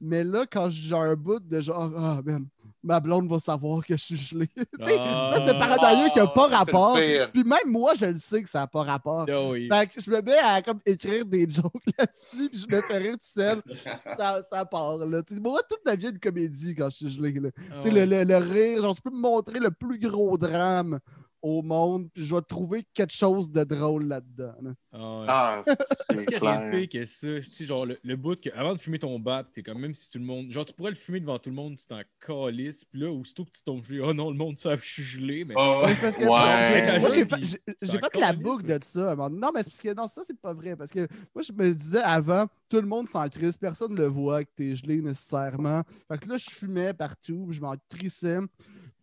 [0.01, 2.47] Mais là, quand j'ai un bout de genre, ah, man,
[2.83, 4.47] ma blonde va savoir que je suis gelé.
[4.57, 5.29] tu sais, Ah.
[5.29, 6.97] une espèce de paranoïa qui n'a pas rapport.
[7.33, 9.25] Puis même moi, je le sais que ça n'a pas rapport.
[9.29, 9.69] Ah oui.
[9.73, 12.99] Fait que je me mets à comme écrire des jokes là-dessus, puis je me fais
[12.99, 14.99] rire tout seul, puis ça, ça part.
[14.99, 15.23] Là.
[15.43, 17.33] Moi, tout devient une comédie quand je suis gelé.
[17.33, 17.49] Là.
[17.71, 18.07] Ah Tu sais, ouais.
[18.07, 20.99] le, le- le rire, genre, tu peux me montrer le plus gros drame
[21.43, 24.55] au monde, puis je vais trouver quelque chose de drôle là-dedans.
[24.63, 24.71] là.
[24.93, 25.27] Ah, ouais.
[25.29, 26.71] Ah, c'est- rien de clair.
[26.71, 27.29] pire que ça.
[27.45, 30.11] C'est genre le, le bout que avant de fumer ton bat, t'es comme même si
[30.11, 30.51] tout le monde.
[30.51, 32.85] Genre, tu pourrais le fumer devant tout le monde, tu t'en calisses.
[32.85, 35.03] Puis là, aussitôt que tu tombes gelé, oh non, le monde sait que je suis
[35.03, 35.45] gelé.
[35.45, 35.95] Mais Ah, ouais.
[36.01, 37.01] Parce que Ouais.
[37.01, 39.15] moi, j'ai- encore fait la boucle de ça.
[39.15, 40.75] Non, mais c'est parce que non, ça, c'est pas vrai.
[40.77, 44.07] Parce que moi, je me disais avant, tout le monde s'en crisse, personne ne le
[44.07, 45.83] voit que t'es gelé nécessairement.
[46.09, 48.39] Fait que là, je fumais partout, je m'en crissais.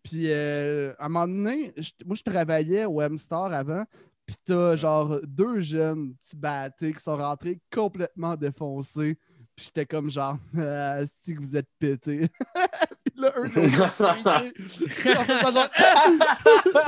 [0.04, 3.86] Puis euh, à un moment donné, je- moi, je travaillais au M-Star avant.
[4.26, 9.18] Puis t'as genre deux jeunes petits battés qui sont rentrés complètement défoncés.
[9.56, 12.28] Puis j'étais comme genre, ah, si que vous êtes pétés.
[13.06, 14.16] Puis là, eux, ils ont genre!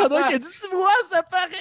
[0.09, 1.51] Donc, il a dit, tu vois, ça paraît.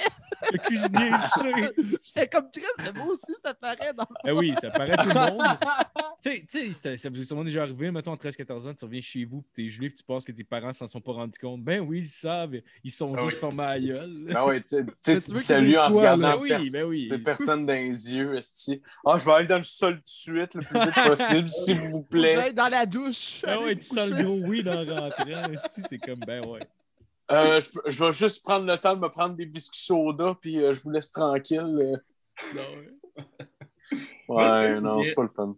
[0.52, 1.98] Le cuisinier, il sait.
[2.04, 5.14] J'étais comme Chris, mais moi aussi, ça paraît dans Ah oui, ça paraît tout le
[5.14, 5.42] monde.
[6.22, 8.74] tu sais- tu sais, ça, ça vous est sûrement déjà arrivé, mettons, à 13-14 ans,
[8.74, 11.00] tu reviens chez vous, puis t'es gelé, puis tu penses que tes parents s'en sont
[11.00, 11.62] pas rendus compte.
[11.62, 13.40] Ben oui, ils savent, ils sont Ah juste oui.
[13.40, 14.24] formés à gueule.
[14.28, 16.30] Ben oui, tu sais, tu tu tu dis salut en regardant?
[16.36, 17.02] Ben oui, pers- ben oui.
[17.02, 18.36] tu sais, personne dans les yeux.
[18.36, 18.82] esti.
[19.04, 21.80] Ah, je vais aller dans le sol tout de suite, le plus vite possible, s'il
[21.80, 22.34] vous plaît.
[22.34, 23.42] j'aille dans la douche.
[23.46, 25.24] Ah ouais, me tu sens le gros oui en rentrant.
[25.70, 26.60] Si, c'est comme, ben ouais.
[27.30, 30.58] Euh, je, je vais juste prendre le temps de me prendre des biscuits soda, puis
[30.62, 31.60] euh, je vous laisse tranquille.
[31.60, 31.96] euh.
[32.54, 32.90] Non, ouais.
[34.80, 35.56] Non, c'est pas le fun.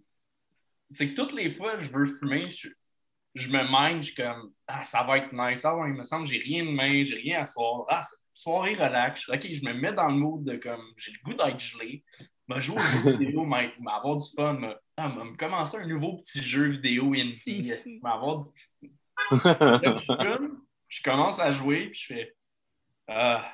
[0.90, 2.68] c'est que toutes les fois que je veux fumer, je,
[3.34, 5.64] je me mind, je suis comme Ah, ça va être nice.
[5.64, 7.84] Ah ouais, il me semble que j'ai rien de main, j'ai rien à soir.
[7.88, 8.02] Ah,
[8.32, 9.28] soirée relax.
[9.28, 12.04] Ok, je me mets dans le mood de comme j'ai le goût d'être gelé.
[12.48, 14.52] Me jouer aux jeux vidéo, m'a- m'avoir du fun.
[14.54, 17.72] Me, ah, me me commencer un nouveau petit jeu vidéo indie.
[18.02, 18.46] m'avoir
[20.88, 22.36] je commence à jouer, puis je fais
[23.08, 23.44] Ah,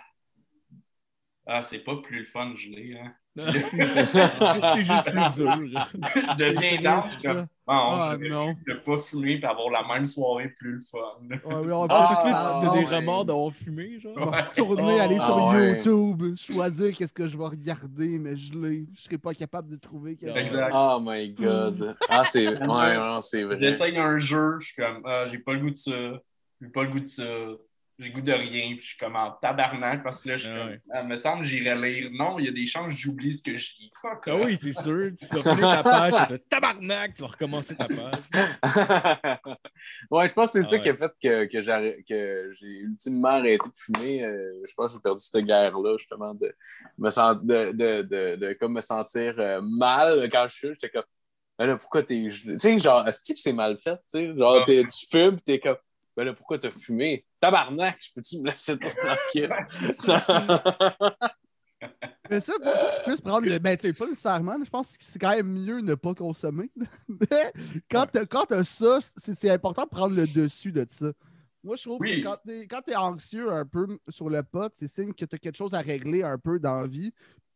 [1.47, 2.97] ah c'est pas plus le fun gelé.
[2.99, 3.14] Hein.
[3.35, 3.61] C'est
[4.05, 5.57] c'est juste plus dur.
[5.57, 7.47] je deviens comme ça.
[7.66, 8.55] Bon, Ah, non.
[8.68, 10.99] ne pas fumer et avoir la même soirée plus le fun.
[11.30, 14.18] Ouais, on Ah, va Là, tu as on des remords d'avoir fumé, genre.
[14.18, 15.76] retourner, aller Ah, sur ouais.
[15.76, 18.85] YouTube, choisir qu'est-ce que je vais regarder, mais je l'ai.
[18.95, 20.45] Je serais pas capable de trouver quelque chose.
[20.49, 20.70] Exact.
[20.74, 21.97] Oh my god.
[22.11, 22.47] Ah, c'est.
[22.49, 23.57] Ouais, non, c'est vrai.
[23.59, 26.20] J'essaye un jeu, je suis comme, ah, j'ai pas le goût de ça,
[26.62, 27.24] j'ai pas le goût de ça,
[27.98, 30.44] j'ai le goût de rien, puis je suis comme en tabarnak parce que là, je
[30.44, 30.80] suis Ah comme, ouais.
[30.92, 32.08] ah, me semble que j'irais lire.
[32.12, 33.90] Non, il y a des chances que j'oublie ce que je lis.
[34.00, 34.26] Fuck.
[34.28, 35.10] Ah oui, c'est sûr.
[35.18, 38.20] Tu vas ta page, tu tabarnak, tu vas recommencer ta page.
[40.10, 40.80] ouais, je pense que c'est Ah ça ouais.
[40.82, 44.24] qui a fait que, que j'ai ultimement arrêté de fumer.
[44.24, 46.54] Euh, je pense que j'ai perdu cette guerre-là, justement, de
[46.98, 50.74] me, sen- de, de, de, de comme me sentir euh, mal quand je fume.
[50.80, 51.04] J'étais comme,
[51.58, 52.28] ben là, pourquoi t'es.
[52.30, 53.96] Tu sais, genre, est-ce que c'est mal fait?
[53.96, 54.64] Tu sais, genre, Ah.
[54.64, 55.76] t'es- tu fumes, pis t'es comme,
[56.16, 57.24] ben là, pourquoi t'as fumé?
[57.40, 59.50] Tabarnak, je peux-tu me laisser tranquille?
[62.30, 63.58] Mais ça, faut que tu puisses prendre le.
[63.58, 64.52] Ben, tu sais, pas nécessairement.
[64.52, 66.70] là, Je pense que c'est quand même mieux ne pas consommer.
[67.08, 67.52] Mais
[67.90, 68.06] quand
[68.46, 71.12] t'as ça, c'est important de prendre le dessus de ça.
[71.64, 72.22] Moi, je trouve Oui.
[72.22, 75.38] que quand t'es quand t'es anxieux un peu sur le pot, c'est signe que t'as
[75.38, 77.12] quelque chose à régler un peu dans la vie.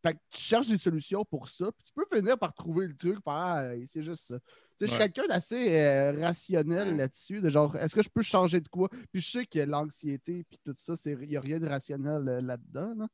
[0.07, 1.65] Fait que tu cherches des solutions pour ça.
[1.65, 4.39] Puis tu peux finir par trouver le truc, par ah, c'est juste ça.
[4.39, 8.21] Tu sais, Je suis quelqu'un d'assez euh, rationnel là-dessus, de genre, est-ce que je peux
[8.21, 8.89] changer de quoi?
[9.11, 12.41] Puis je sais que l'anxiété, puis tout ça, il n'y a rien de rationnel euh,
[12.41, 12.93] là-dedans.
[12.95, 13.07] là.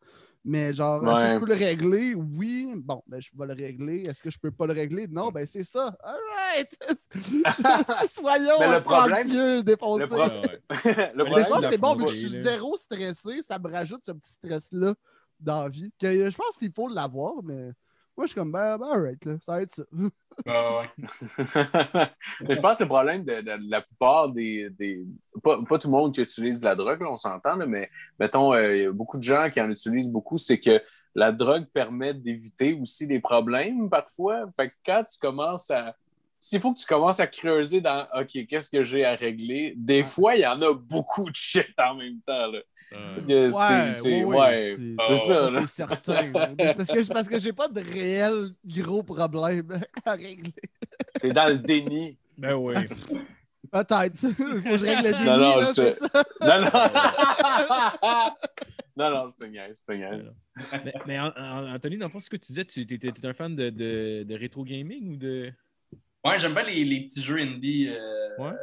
[0.45, 2.15] Mais genre, est-ce que je peux le régler?
[2.15, 2.73] Oui.
[2.75, 4.03] Bon, ben, je vais le régler.
[4.05, 5.07] Est-ce que je peux pas le régler?
[5.07, 5.95] Non, ben, c'est ça.
[6.03, 6.69] All right!
[8.09, 10.05] Soyons Mais le problème- anxieux, défoncés.
[10.09, 10.59] le ouais.
[10.69, 13.71] Mais Mais problème, que c'est bon, vu que fondée, je suis zéro stressé, ça me
[13.71, 14.93] rajoute ce petit stress-là
[15.43, 15.91] dans la vie.
[15.99, 17.71] Que, euh, je pense qu'il faut l'avoir, mais
[18.15, 19.83] moi, je suis comme, ben, ben, alright, là, ça va être ça.
[22.47, 24.69] Mais je pense que le problème de, de- de la plupart des.
[24.71, 25.05] des
[25.43, 27.89] pas, pas tout le monde qui utilise de la drogue, là, on s'entend, mais
[28.19, 30.81] mettons, euh, il y a beaucoup de gens qui en utilisent beaucoup, c'est que
[31.15, 34.45] la drogue permet d'éviter aussi des problèmes parfois.
[34.55, 35.95] Fait que quand tu commences à.
[36.45, 40.03] S'il faut que tu commences à creuser dans OK, qu'est-ce que j'ai à régler, des
[40.03, 42.47] fois, il y en a beaucoup de shit en même temps.
[42.51, 42.59] Là.
[42.75, 45.49] C'est- c'est- ouais, ouais, c'est- c'est ça.
[45.61, 46.31] c'est certain.
[46.33, 46.49] là.
[46.57, 49.69] Mais c'est parce que, parce que j'ai pas de réel gros problème
[50.05, 50.51] à régler.
[51.21, 52.17] T'es dans le déni.
[52.37, 52.73] Ben oui.
[53.71, 54.17] Peut-être.
[54.35, 56.23] Faut que je règle le déni, Non, non, là, je te- ça.
[56.41, 56.71] Non, non.
[58.97, 60.25] non, non, je te niaise, je te niaise.
[60.83, 63.33] mais, mais An- An- Anthony, dans le fond, ce que tu disais, tu étais un
[63.33, 65.51] fan de, de, de rétro gaming ou de?
[66.26, 68.53] Ouais, j'aime bien les, les petits jeux indie, euh, Ouais.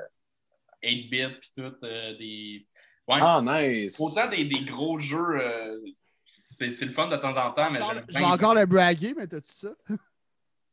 [0.82, 1.74] 8-bit, puis tout.
[1.84, 2.66] euh, des...
[3.06, 3.98] Ouais, Ah, nice.
[4.00, 5.78] autant des, des gros jeux, euh,
[6.24, 9.14] c'est c'est le fun de temps en temps, mais j'aime Je vais encore le braguer,
[9.16, 9.70] mais t'as-tu ça?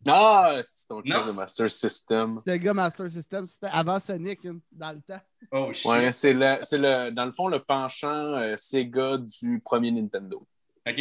[0.10, 2.36] Ah, c'est ton crise de Master System.
[2.38, 5.22] C'était le gars Master System, c'était avant Sonic, hein, dans le temps.
[5.52, 5.86] Oh shit.
[5.86, 10.48] Ouais, c'est le, c'est le, dans le fond, le penchant euh, Sega du premier Nintendo.
[10.88, 11.00] OK.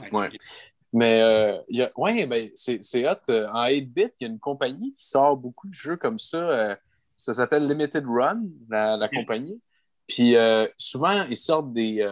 [0.00, 0.30] Ok, Ouais.
[0.92, 3.16] Mais, euh, il y a, ouais, ben, c'est, hot.
[3.28, 6.38] Euh, En 8-bit, il y a une compagnie qui sort beaucoup de jeux comme ça.
[6.38, 6.76] euh,
[7.16, 9.60] ça s'appelle Limited Run, la, la compagnie.
[10.06, 12.06] Puis euh, souvent, ils sortent des,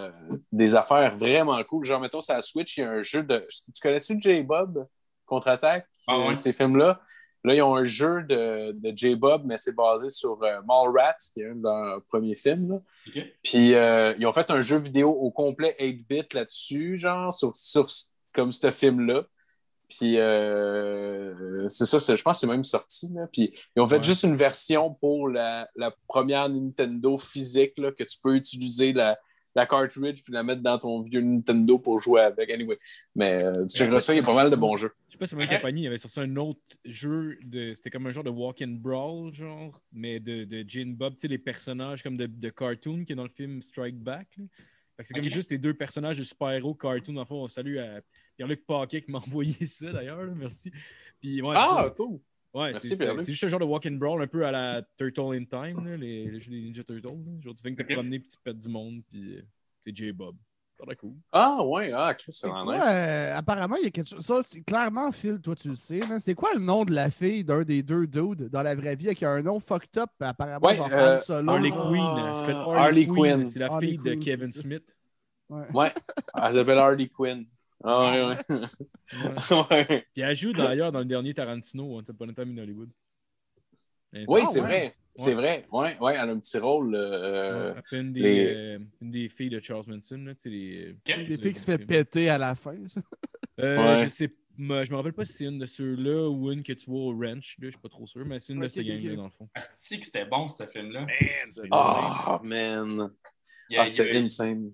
[0.50, 1.84] des affaires vraiment cool.
[1.84, 3.46] Genre, mettons, sur la Switch, il y a un jeu de.
[3.48, 4.86] Tu connais-tu J-Bob
[5.26, 5.86] contre-attaque?
[6.08, 6.34] Ah ouais.
[6.34, 7.00] Ces films-là?
[7.44, 11.50] Là, ils ont un jeu de, de J-Bob, mais c'est basé sur Mallrats, qui est
[11.50, 12.72] un de leurs premiers films.
[12.72, 13.22] là.
[13.42, 17.86] Puis euh, ils ont fait un jeu vidéo au complet 8-bit là-dessus, genre, sur, sur
[18.34, 19.26] comme ce film-là.
[19.88, 23.08] Puis euh, c'est ça, c'est- je pense que c'est même sorti.
[23.14, 23.26] Là.
[23.32, 24.02] Puis ils ont fait Ouais.
[24.02, 29.18] juste une version pour la, la première Nintendo physique là, que tu peux utiliser la,
[29.54, 32.50] la cartridge puis la mettre dans ton vieux Nintendo pour jouer avec.
[32.50, 32.78] Anyway,
[33.14, 34.92] mais euh, tu checkeras ça, il y a pas mal de bons jeux.
[35.08, 35.56] Je sais pas si c'est la même Ouais.
[35.60, 38.78] compagnie, il avait sorti un autre jeu, de, c'était comme un genre de walk and
[38.80, 43.04] brawl, genre, mais de, de Jane Bob, tu sais, les personnages comme de, de cartoon
[43.04, 44.28] qui est dans le film Strike Back.
[44.38, 44.44] là.
[44.96, 47.16] Fait que c'est comme juste les deux personnages de super-héros cartoon.
[47.16, 48.00] En fait, on salue à
[48.36, 50.70] Pierre-Luc Paquet qui m'a envoyé ça d'ailleurs, merci.
[51.20, 51.90] Puis, ouais, Ah, ça.
[51.96, 52.18] cool!
[52.52, 55.34] Ouais, Merci, c'est, juste un genre de walk and brawl un peu à la Turtle
[55.34, 57.02] in Time, là, les, les jeux des Ninja Turtles.
[57.08, 57.40] là.
[57.40, 57.92] Genre, tu fais que te Ok.
[57.94, 59.42] promener puis tu pètes du monde, puis euh,
[59.80, 60.36] c'est J-Bob.
[60.86, 61.14] A cool.
[61.32, 62.84] Ah, ouais, ah, Chris, c'est C'est vraiment quoi, nice.
[62.86, 64.24] euh, apparemment, il y a quelque chose.
[64.26, 66.00] Ça, c'est clairement, Phil, toi, tu le sais.
[66.20, 69.14] C'est quoi le nom de la fille d'un des deux dudes dans la vraie vie
[69.14, 71.52] qui a un nom fucked up, apparemment, Ouais, genre euh, Han Solo?
[71.52, 73.14] Harley Quinn, Harley, Quinn.
[73.14, 73.46] Quinn.
[73.46, 74.52] C'est la Harley fille de Kevin.
[74.52, 74.96] Smith.
[75.48, 75.72] Ouais.
[75.72, 75.92] Ouais,
[76.42, 77.46] elle s'appelle Harley Quinn.
[77.86, 78.38] Ah, ouais, ouais.
[78.48, 78.66] Ouais.
[79.90, 80.06] ouais.
[80.14, 82.90] Puis elle joue d'ailleurs dans le dernier Tarantino, Once Upon a Time in Hollywood.
[84.26, 84.66] Oui, Ah, c'est ouais.
[84.66, 84.94] vrai.
[85.16, 85.66] C'est vrai.
[85.70, 86.94] Ouais, ouais, elle a un petit rôle.
[86.94, 90.16] euh, Elle fait une des, les- euh, une des filles de Charles Manson.
[90.16, 91.26] Là, les, Ok.
[91.26, 92.76] Des filles qui se fait péter à la fin.
[92.88, 93.00] ça.
[93.60, 94.04] Euh, Ouais.
[94.04, 94.62] Je sais je
[94.92, 97.56] me rappelle pas si c'est une de ceux-là ou une que tu vois au ranch.
[97.58, 99.48] Là, je suis pas trop sûr, mais c'est une de cette gang-là dans le fond.
[99.54, 101.06] Asti que c'était bon, ce film-là.
[101.72, 103.10] Ah, man.
[103.68, 104.72] Il y a- Ah, c'était insane.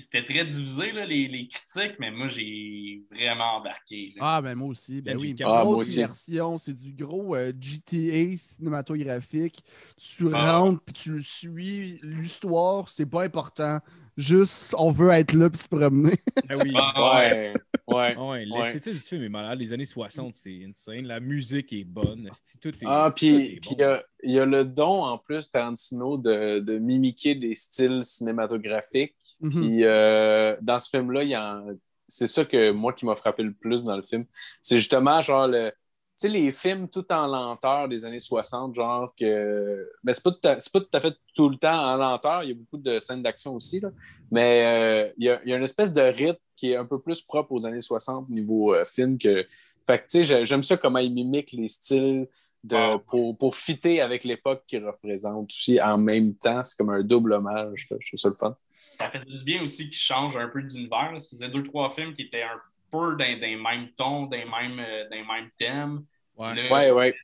[0.00, 4.14] C'était très divisé, là, les, les critiques, mais moi, j'ai vraiment embarqué.
[4.16, 4.22] là.
[4.36, 5.00] Ah, ben moi aussi.
[5.02, 5.96] Ben Benji oui, Cap- Ah, moi grosse aussi.
[5.96, 6.58] immersion.
[6.58, 9.62] C'est du gros euh, GTA cinématographique.
[9.96, 10.58] Tu Ah.
[10.58, 12.00] rentres puis tu le suis.
[12.02, 13.78] L'histoire, c'est pas important.
[14.16, 16.16] Juste, on veut être là puis se promener.
[16.48, 16.72] Ah oui.
[16.76, 17.52] Ah, ouais.
[17.90, 18.14] Ouais, ouais.
[18.16, 18.62] Ah ouais, Ouais.
[18.62, 19.58] l'esthétique du film est malade.
[19.58, 21.06] Les années 60, c'est insane.
[21.06, 22.30] La musique est bonne.
[22.60, 23.76] Tout est, Ah, puis il bon.
[23.78, 28.04] y, a- il y a le don en plus, Tarantino, de, de mimiquer des styles
[28.04, 29.14] cinématographiques.
[29.40, 29.50] Mhm.
[29.50, 31.76] Puis euh, dans ce film-là, il y a un-
[32.08, 34.24] c'est ça que moi qui m'a frappé le plus dans le film.
[34.62, 35.72] C'est justement genre le.
[36.20, 39.88] Sais, les films tout en lenteur des années 60, genre que.
[40.04, 42.42] Mais c'est pas, tout à- pas tout à fait tout le temps en lenteur.
[42.44, 43.88] Il y a beaucoup de scènes d'action aussi, là.
[44.30, 46.84] Mais euh, il, y a, il y a une espèce de rythme qui est un
[46.84, 49.46] peu plus propre aux années 60 niveau euh, film que.
[49.86, 52.28] Fait que, tu sais, j'ai- j'aime ça comment ils mimiquent les styles
[52.64, 52.98] de, Ah.
[53.08, 56.62] pour, pour fitter avec l'époque qu'ils représentent aussi en même temps.
[56.62, 57.86] C'est comme un double hommage.
[57.90, 57.96] là.
[57.98, 58.54] Je trouve ça le fun.
[58.98, 61.12] Ça fait du bien aussi qu'il change un peu d'univers.
[61.12, 61.18] là.
[61.20, 62.60] Ça faisait deux, trois films qui étaient un
[62.90, 66.04] peu dans, dans les mêmes tons, dans les mêmes, euh, dans les mêmes thèmes.
[66.36, 66.54] Ouais.
[66.54, 67.14] Là, Ouais, ouais.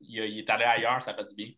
[0.00, 1.50] il, il est allé ailleurs, ça fait du bien.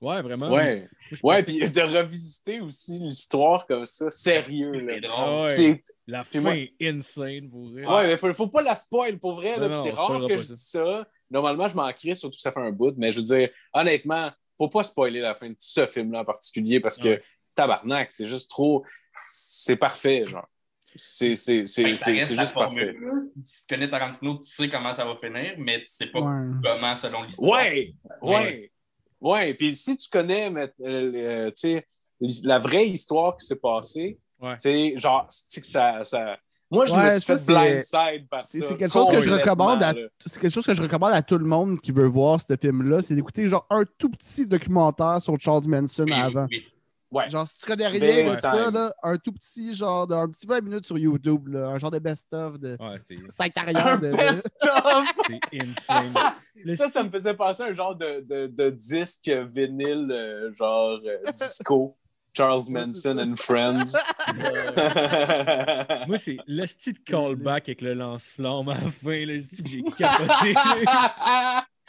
[0.00, 0.48] Ouais, vraiment.
[0.50, 0.88] Ouais.
[1.22, 4.70] Moi, Ouais, pense- puis de revisiter aussi l'histoire comme ça, sérieux.
[4.72, 4.78] là.
[4.78, 5.34] C'est Ah drôle.
[5.34, 5.56] ouais.
[5.56, 7.84] C'est La fin moi- est insane pour vrai.
[7.84, 9.54] Ouais, mais faut, faut pas la spoil pour vrai.
[9.82, 10.54] c'est rare que je ça.
[10.54, 11.08] dis ça.
[11.30, 12.94] Normalement, je m'en crie, surtout que ça fait un bout.
[12.96, 16.78] Mais je veux dire, honnêtement, faut pas spoiler la fin de ce film-là en particulier
[16.78, 17.22] parce que Ouais.
[17.56, 18.84] tabarnak, c'est juste trop.
[19.26, 20.46] C'est parfait, genre.
[20.98, 22.96] C'est juste parfait.
[23.42, 26.46] Si tu connais Tarantino, tu sais comment ça va finir, mais tu sais pas Ouais.
[26.62, 27.60] comment selon l'histoire.
[27.60, 28.70] Ouais, ouais,
[29.20, 29.54] ouais.
[29.54, 31.86] Puis si tu connais, mais, euh, euh, tu sais,
[32.20, 34.54] l'his- la vraie histoire qui s'est passée, Ouais.
[34.54, 36.36] tu sais, genre, c'est que ça, ça.
[36.70, 38.48] Moi, je Ouais, me suis ça, fait c'est- blindside par ça.
[38.68, 41.46] C'est quelque chose que je recommande à quelque chose que je recommande à tout le
[41.46, 45.66] monde qui veut voir ce film-là, c'est d'écouter genre un tout petit documentaire sur Charles
[45.66, 46.46] Manson Oui, avant.
[46.50, 46.62] oui.
[47.10, 47.28] Ouais.
[47.28, 50.28] Genre, si tu connais rien Big de ça, là, un tout petit, genre, de, un
[50.28, 53.48] petit 20 minutes sur YouTube, là, un genre de best-of de Ouais, c'est 5 Un
[53.48, 54.14] carrières de.
[54.14, 55.08] best-of!
[55.26, 56.12] c'est insane.
[56.64, 60.54] Le Ça, ça me faisait penser à un genre de, de, de disque vinyle, euh,
[60.54, 61.96] genre euh, disco.
[62.36, 63.96] Charles Manson and Friends.
[66.06, 69.24] Moi, c'est le style callback avec le lance-flamme à la fin.
[69.26, 70.54] Là, j'ai capoté.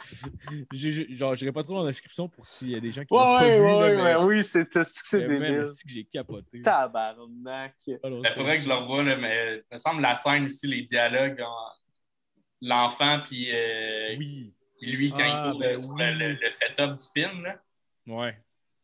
[0.72, 3.08] J'ai- genre, je pas trop dans la description pour s'il y a des gens qui
[3.08, 3.64] pas ouais, vu.
[3.64, 5.64] ouais, là, ouais, mais- oui, c'est c'est- c'est débile.
[5.64, 6.62] que j'ai capoté.
[6.62, 7.74] Tabarnak.
[7.86, 7.98] Il
[8.34, 11.40] faudrait que je le revoie, là, mais il me semble la scène aussi, les dialogues,
[11.40, 11.72] en-
[12.62, 14.52] l'enfant, puis euh, Oui.
[14.80, 16.02] puis lui, quand Ah, il ben oui.
[16.02, 17.42] le, le- le setup du film.
[17.42, 17.60] Là.
[18.06, 18.38] Ouais.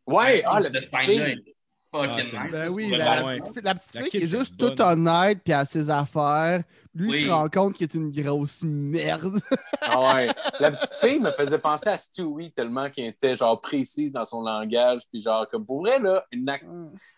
[0.07, 1.55] Ouais, ah, est
[1.91, 2.51] fucking Ah, nice.
[2.51, 5.53] Ben oui, la, petite, fille- la petite La fille qui est juste toute honnête puis
[5.53, 6.63] à ses affaires.
[6.93, 7.25] Lui, il Oui.
[7.25, 9.39] se rend compte qu'il est une grosse merde.
[9.89, 10.27] Ah ouais.
[10.59, 14.41] La petite fille me faisait penser à Stewie tellement qu'elle était genre précise dans son
[14.41, 15.01] langage.
[15.09, 16.65] Puis genre, comme pour vrai, là, une act-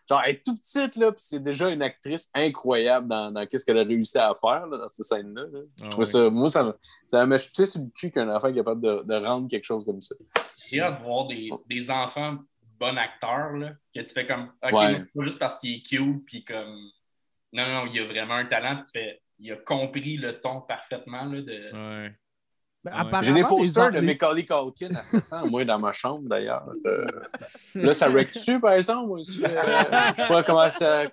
[0.08, 3.66] genre, elle est tout petite, là, puis c'est déjà une actrice incroyable dans, dans qu'est-ce
[3.66, 5.44] qu'elle a réussi à faire là, dans cette scène-là.
[5.52, 5.60] là.
[5.82, 6.74] Je Ah ça, moi, ça me,
[7.08, 10.02] ça me sur le cul qu'un enfant est capable de, de rendre quelque chose comme
[10.02, 10.14] ça.
[10.70, 12.38] J'ai hâte de voir des, des enfants
[12.80, 15.04] bon acteur, là, que tu fais comme, OK, Ouais.
[15.16, 16.76] pas juste parce qu'il est cute, puis comme,
[17.54, 20.62] non, non, il a vraiment un talent, puis tu fais, il a compris le ton
[20.62, 22.04] parfaitement, là, de...
[22.04, 22.16] Ouais.
[22.82, 26.70] Ben, J'ai des posters de Macaulay Culkin à 7 ans, moi, dans ma chambre, d'ailleurs.
[26.86, 27.06] Euh,
[27.76, 29.08] Là, ça wreck dessus, par exemple.
[29.08, 29.32] moi, euh, je
[30.22, 31.04] sais pas comment ça.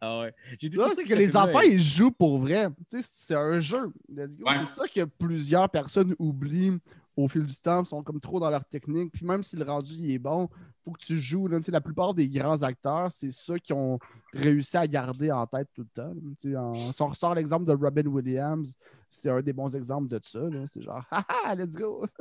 [0.00, 0.34] Ah ouais.
[0.60, 2.68] J'ai surpris c'est que les enfants, ils jouent pour vrai.
[2.90, 3.92] Tu sais, c'est un jeu.
[4.08, 4.26] Ouais.
[4.60, 6.78] C'est ça que plusieurs personnes oublient
[7.16, 9.12] au fil du temps, sont comme trop dans leur technique.
[9.12, 10.48] Puis même si le rendu il est bon,
[10.84, 11.46] faut que tu joues.
[11.46, 11.58] Là.
[11.58, 13.98] Tu sais, La plupart des grands acteurs, c'est ceux qui ont
[14.32, 16.12] réussi à garder en tête tout le temps.
[16.60, 18.74] en- Si on ressort l'exemple de Robin Williams,
[19.10, 20.40] c'est un des bons exemples de ça.
[20.68, 22.04] C'est genre, haha, let's go.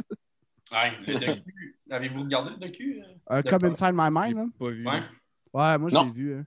[0.72, 1.44] Ouais.
[1.92, 3.02] Avez-vous regardé le docu?
[3.02, 3.36] euh?
[3.36, 3.66] Euh, De Come?
[3.70, 4.38] Inside My J'ai Mind.
[4.38, 4.46] là.
[4.58, 4.86] pas vu.
[4.88, 5.78] Ouais.
[5.78, 6.36] moi, je l'ai vu.
[6.36, 6.46] hein.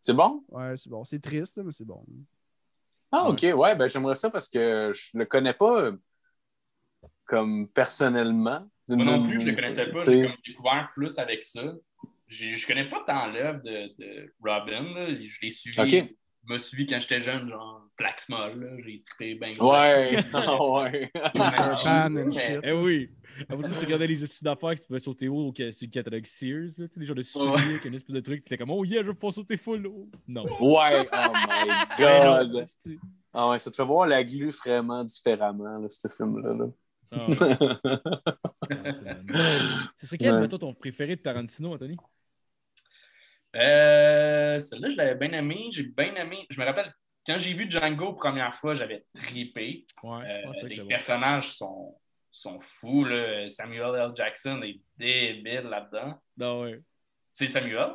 [0.00, 0.44] C'est bon?
[0.48, 1.04] Ouais, c'est bon.
[1.04, 2.04] C'est triste, mais c'est bon.
[3.10, 3.44] Ah, OK.
[3.54, 5.96] Ouais, ben j'aimerais ça parce que je le connais pas euh,
[7.26, 8.68] comme personnellement.
[8.88, 9.98] Moi non plus, je le connaissais pas.
[10.00, 11.74] J'ai comme découvert plus avec ça.
[12.28, 14.82] Je connais pas tant l'œuvre de, de Robin.
[14.94, 15.06] là.
[15.14, 15.76] Je l'ai suivi.
[16.48, 18.50] Je me suivi quand j'étais jeune, genre là.
[18.84, 19.52] J'ai trippé bien.
[19.60, 20.18] Ouais.
[20.34, 22.60] Ah, ouais.
[22.62, 23.10] Eh oui!
[23.48, 25.90] Après tu regardais les essais d'affaires que tu pouvais sauter haut au ca- sur le
[25.92, 27.62] catalogue Sears, là, tu sais, les genres de souliers, Ouais.
[27.62, 29.86] avec une espèce de truc, tu étais comme, oh yeah, je veux pas sauter full
[29.86, 30.08] haut.
[30.26, 30.44] Non.
[30.60, 31.06] Ouais.
[31.12, 32.64] Oh my non, God.
[33.34, 36.54] Ah ouais, ça te fait voir la glu vraiment différemment, là, ce film-là.
[36.54, 36.66] là.
[37.12, 37.36] Ah ouais.
[38.92, 39.16] C'est.
[39.98, 40.40] Ce serait quel, Ouais.
[40.40, 41.96] mettons, ton préféré de Tarantino, Anthony?
[43.54, 45.68] Euh, Celle-là, je l'avais bien aimé.
[45.70, 46.46] J'ai bien aimé.
[46.50, 46.92] Je me rappelle,
[47.26, 49.86] quand j'ai vu Django première fois, j'avais trippé.
[50.02, 50.88] Ouais, Euh, les bon.
[50.88, 51.96] personnages sont,
[52.30, 53.04] sont fous.
[53.04, 53.48] Là.
[53.48, 54.10] Samuel L.
[54.14, 56.20] Jackson est débile là-dedans.
[56.40, 56.80] Ah ouais.
[57.32, 57.92] C'est Samuel?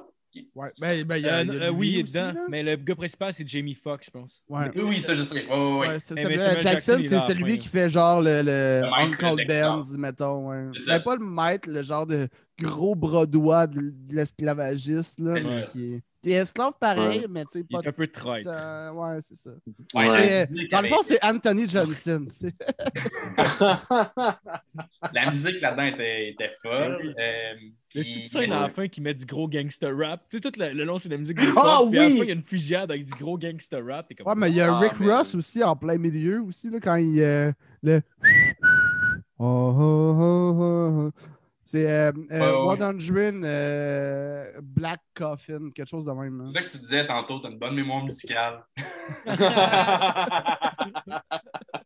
[0.56, 2.14] Ouais, ben, ben, il y a, Euh, il y a euh, oui, il est aussi,
[2.14, 2.42] dedans, là.
[2.50, 4.44] mais le gars principal, c'est Jamie Foxx, je pense.
[4.50, 4.72] Ouais.
[4.76, 5.46] Oui, oui, ça, je sais.
[5.48, 6.00] Ouais.
[6.00, 9.46] Samuel Jackson, c'est celui qui fait genre le, le Uncle.
[9.48, 10.50] Benz, mettons.
[10.50, 10.68] Ouais.
[10.78, 10.88] C'est.
[10.88, 12.28] Ben, pas le maître, le genre de
[12.60, 17.26] gros bras droit de l'esclavagiste, là, mais qui est, qui est esclave pareil, Ouais.
[17.30, 18.50] mais tu sais, Il pas est un peu traître.
[18.52, 19.50] tant- Ouais, c'est ça.
[19.96, 22.26] Ouais, C'est- dans le fond, c'est Anthony Johnson.
[22.28, 22.56] c'est-
[25.14, 27.16] La musique là-dedans était, était folle.
[27.20, 30.22] Euh, Le puis- petit scène à la fin qui met du gros gangster rap.
[30.30, 32.18] Tu sais, tout le, le long, c'est la musique Ah potes, puis à la oui!
[32.18, 34.08] fin, il y a une fusillade avec du gros gangster rap.
[34.18, 34.94] Comme, Ouais, mais il y a Ah, Rick.
[34.98, 37.20] Ross aussi en plein milieu, aussi, là, quand il.
[37.22, 37.52] euh,
[37.84, 38.02] le.
[39.40, 41.12] Oh, oh, oh, oh, oh.
[41.72, 43.00] C'est euh, euh, Ouais, ouais.
[43.00, 46.40] 100 euh, Black Coffin, quelque chose de même.
[46.40, 46.44] là.
[46.48, 48.62] C'est ça que tu disais tantôt, tu as une bonne mémoire musicale.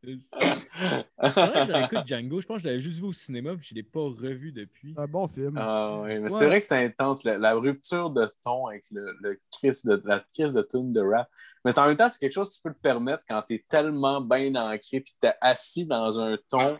[0.03, 2.41] C'est vrai que je l'avais écouté Django.
[2.41, 4.93] Je pense que je l'avais juste vu au cinéma, puis je l'ai pas revu depuis.
[4.95, 5.55] C'est un bon film.
[5.57, 6.29] Ah ouais, mais Ouais.
[6.29, 10.01] c'est vrai que c'était intense, la, la rupture de ton avec le, le kiss de,
[10.05, 11.29] la crise de tune de rap.
[11.63, 13.65] Mais en même temps, c'est quelque chose que tu peux te permettre quand tu es
[13.69, 16.77] tellement bien ancré, puis tu es assis dans un ton,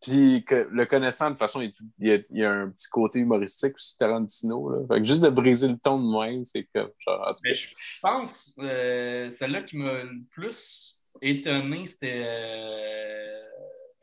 [0.00, 2.88] puis que le connaissant, de toute façon, il, y a, il y a un petit
[2.88, 4.70] côté humoristique aussi, Tarantino.
[4.70, 4.86] Là.
[4.88, 7.34] Fait que juste de briser le ton de même, c'est comme genre.
[7.44, 7.64] Mais je
[8.00, 12.22] pense, euh, celle-là qui m'a le plus étonné, c'était.
[12.24, 13.42] Euh,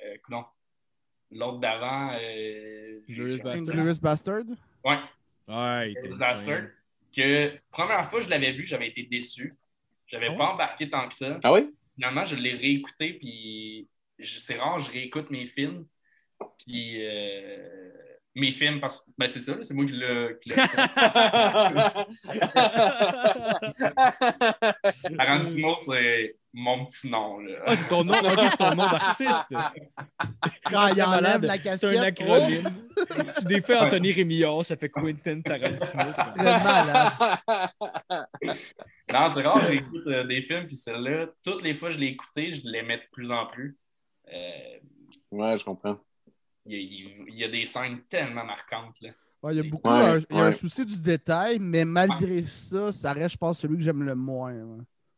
[0.05, 0.45] euh, non.
[1.31, 2.11] L'autre d'avant.
[2.21, 3.73] Euh, Glorious j'ai- Bastard.
[3.75, 4.43] Glorious Bastard?
[4.85, 4.99] Ouais,
[5.47, 6.63] Ouais, Glorious Bastard.
[7.15, 9.55] Que première fois que je l'avais vu, j'avais été déçu.
[10.07, 10.35] J'avais ouais?
[10.35, 11.39] pas embarqué tant que ça.
[11.43, 11.73] Ah oui?
[11.95, 13.87] Finalement, je l'ai réécouté, puis
[14.23, 15.85] c'est rare, je réécoute mes films.
[16.59, 17.89] Puis euh,
[18.35, 20.61] mes films, parce que ben, c'est ça, c'est moi qui l'ai fait.
[25.17, 27.39] Tarantino, c'est mon petit nom.
[27.39, 27.55] Là.
[27.65, 29.45] Ah, c'est ton nom, c'est ton nom d'artiste.
[30.71, 31.97] Quand il C'est enlève la C'est casquette.
[31.97, 32.69] un acronyme.
[33.39, 36.03] Tu défais Anthony Rémillard, ça fait Quentin Tarantino.
[36.39, 37.13] Oh, malade.
[39.13, 42.07] Non, c'est rare, j'écoute euh, des films, puis celle-là, toutes les fois que je l'ai
[42.07, 43.77] écouté, je l'aimais de plus en plus.
[44.33, 44.77] Euh,
[45.31, 45.97] ouais, je comprends.
[46.65, 48.99] Il y, a- il y des scènes tellement marquantes.
[49.01, 49.09] Là.
[49.41, 51.85] Ouais, il y a beaucoup Ouais, un, il y a un souci du détail, mais
[51.85, 54.53] malgré ça, ça reste, je pense, celui que j'aime le moins.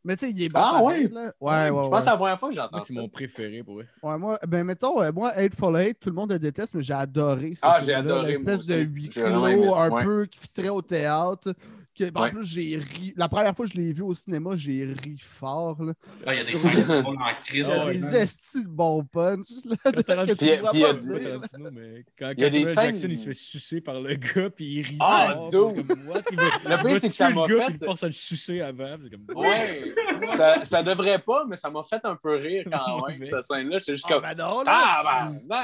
[0.03, 0.59] Mais tu sais, il est bon.
[0.59, 1.09] Ah, pareil, ouais?
[1.09, 1.21] là.
[1.21, 1.89] Ouais, ouais, je ouais.
[1.89, 3.85] pense que c'est la première fois que j'entends c'est mon préféré pour eux.
[4.01, 6.93] Ouais, moi, ben mettons, euh, moi, Hateful Eight, tout le monde le déteste, mais j'ai
[6.93, 10.03] adoré ce Ah, j'ai adoré, L'espèce de huis clos, un ouais.
[10.03, 11.53] peu qui fitterait au théâtre.
[11.99, 12.31] Que, en Ouais.
[12.31, 13.13] plus, j'ai ri.
[13.17, 15.83] La première fois que je l'ai vu au cinéma, j'ai ri fort.
[15.83, 15.91] Là.
[16.25, 17.51] Ah, il y a des scènes qui sont en crise.
[17.51, 19.47] Il y a ouais, des estis de bons punch.
[19.65, 20.03] Là, Puis-
[20.41, 20.93] il y a-.
[20.93, 23.99] Tarantino, mais quand, Il y a quand des scènes- Jackson il se fait sucer par
[23.99, 24.97] le gars, puis il rit.
[25.01, 26.21] Ah, fort, c'est comme, what?
[26.31, 28.61] Il va, Le il pire, c'est que ça m'a fait- il force à le sucer
[28.61, 28.95] avant.
[29.03, 29.93] C'est comme, Ouais,
[30.31, 33.79] ça, ça devrait pas, mais ça m'a fait un peu rire quand même, cette scène-là.
[33.79, 34.21] J'étais juste Ah, comme.
[34.23, 34.71] ben non, là.
[34.71, 35.59] Ah, ben,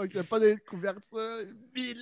[0.00, 1.02] Ok, pas de couverture.
[1.12, 1.94] C'est- puis-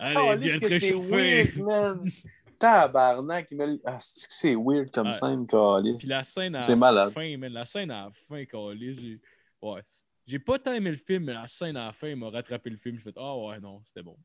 [0.00, 1.10] Allez, Oh, viens que te c'est réchauffer.
[1.10, 2.10] weird, man.
[2.58, 3.80] Tabarnak, il me...
[3.84, 5.12] ah, c'est que c'est weird comme Ouais.
[5.12, 5.96] scène, Calis.
[5.98, 7.12] Puis la scène à C'est la malade.
[7.12, 9.20] fin, man, la scène à la fin, câlisse, j'ai-
[9.60, 9.80] Ouais,
[10.26, 12.76] J'ai pas tant aimé le film, mais la scène à la fin m'a rattrapé le
[12.76, 12.96] film.
[12.96, 14.16] J'ai fait Ah ouais, non, c'était bon.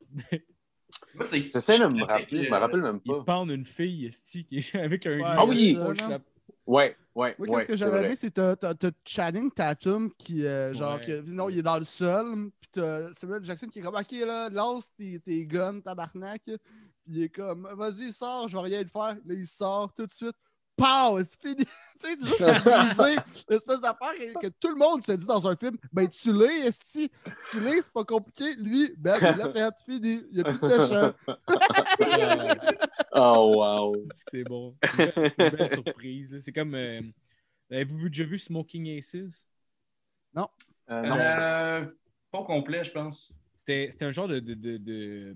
[1.16, 3.24] Moi, c'est- J'essaie de me rappeler, je me rappelle même Il pas.
[3.24, 5.78] pend une fille esti, qui est avec un Ouais, Ah oui!
[6.68, 7.56] Ouais, ouais, Moi, ouais.
[7.56, 11.06] qu'est-ce que j'avais aimé, c'est t'as, t'as, t'as Channing Tatum qui, euh, genre, Ouais.
[11.06, 14.12] que- non, il est dans le sol, puis t'as Samuel Jackson qui est comme, ok,
[14.26, 16.58] là, lance tes, tes guns, tabarnak, puis
[17.08, 19.16] il est comme, vas-y, sors, je vais rien te faire.
[19.26, 20.36] Là, il sort tout de suite.
[20.78, 21.20] Pow!
[21.20, 21.66] C'est fini!
[22.00, 23.16] tu sais, juste briser
[23.50, 25.76] l'espèce d'affaire que, tout le monde se dit dans un film.
[25.92, 27.12] Ben, tu l'es, esti.
[27.52, 28.54] Tu l'es, c'est pas compliqué.
[28.56, 30.24] Lui, ben, il l'a fait, fini.
[30.32, 31.14] Il y a plus de méchant.
[33.12, 33.96] Ah, Oh, wow.
[34.32, 34.74] c'est bon.
[34.92, 36.32] C'est une belle surprise.
[36.32, 36.38] là.
[36.42, 36.76] C'est comme.
[36.76, 37.00] euh,
[37.72, 39.16] Avez-vous déjà vu Smoking Aces?
[40.38, 40.50] Euh, non.
[40.92, 41.86] Euh,
[42.32, 43.34] pas au complet, je pense.
[43.60, 44.40] C'était c'était un genre de.
[44.40, 45.36] de, de- de-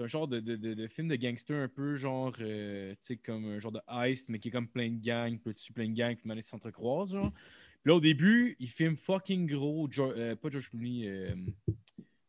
[0.00, 3.44] c'est un genre de, de, film de gangster un peu genre, euh, tu sais, comme
[3.44, 6.16] un genre de heist, mais qui est comme plein de gangs, dessus plein de gangs,
[6.16, 7.32] puis ils s'entrecroisent, genre.
[7.32, 11.34] Puis là, au début, il filme fucking gros, euh, pas George Clooney, euh,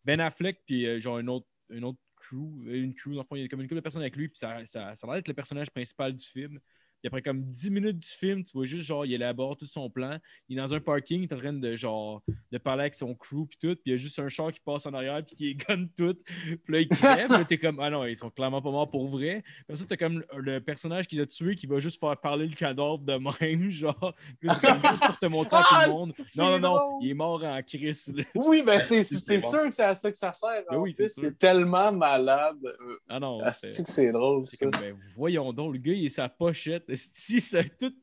[0.03, 1.47] Ben Affleck, puis genre un autre,
[1.81, 4.17] autre crew, une crew, dans le il y a comme une couple de personnes avec
[4.17, 6.59] lui, puis ça, ça, ça le personnage principal du film.
[7.01, 9.89] Puis après comme 10 minutes du film, tu vois juste genre, il élabore tout son
[9.89, 10.17] plan.
[10.47, 12.21] Il est dans un parking, il est en train de genre
[12.51, 14.59] de parler avec son crew puis tout, puis il y a juste un char qui
[14.59, 16.15] passe en arrière puis qui gonne tout.
[16.63, 19.07] Puis là, il crève, là, t'es comme ah non, ils sont clairement pas morts pour
[19.07, 19.43] vrai.
[19.67, 22.45] Puis ça, t'as comme le, personnage qui les a tués qui va juste faire parler
[22.47, 26.11] le cadavre de même, genre, comme juste pour te montrer à tout Ah, le monde.
[26.13, 28.13] c'est Non, non, non, il est mort en crise.
[28.35, 30.63] Oui, ben c'est sûr que c'est à ça que ça sert.
[30.69, 31.09] Ben en oui, plus.
[31.09, 32.57] c'est tellement malade.
[32.63, 34.65] Euh, Ah non, c'est que c'est drôle, ça.
[34.65, 36.83] comme ben, voyons donc, le gars, il est sa pochette.
[36.91, 37.93] Esti, ça, tout,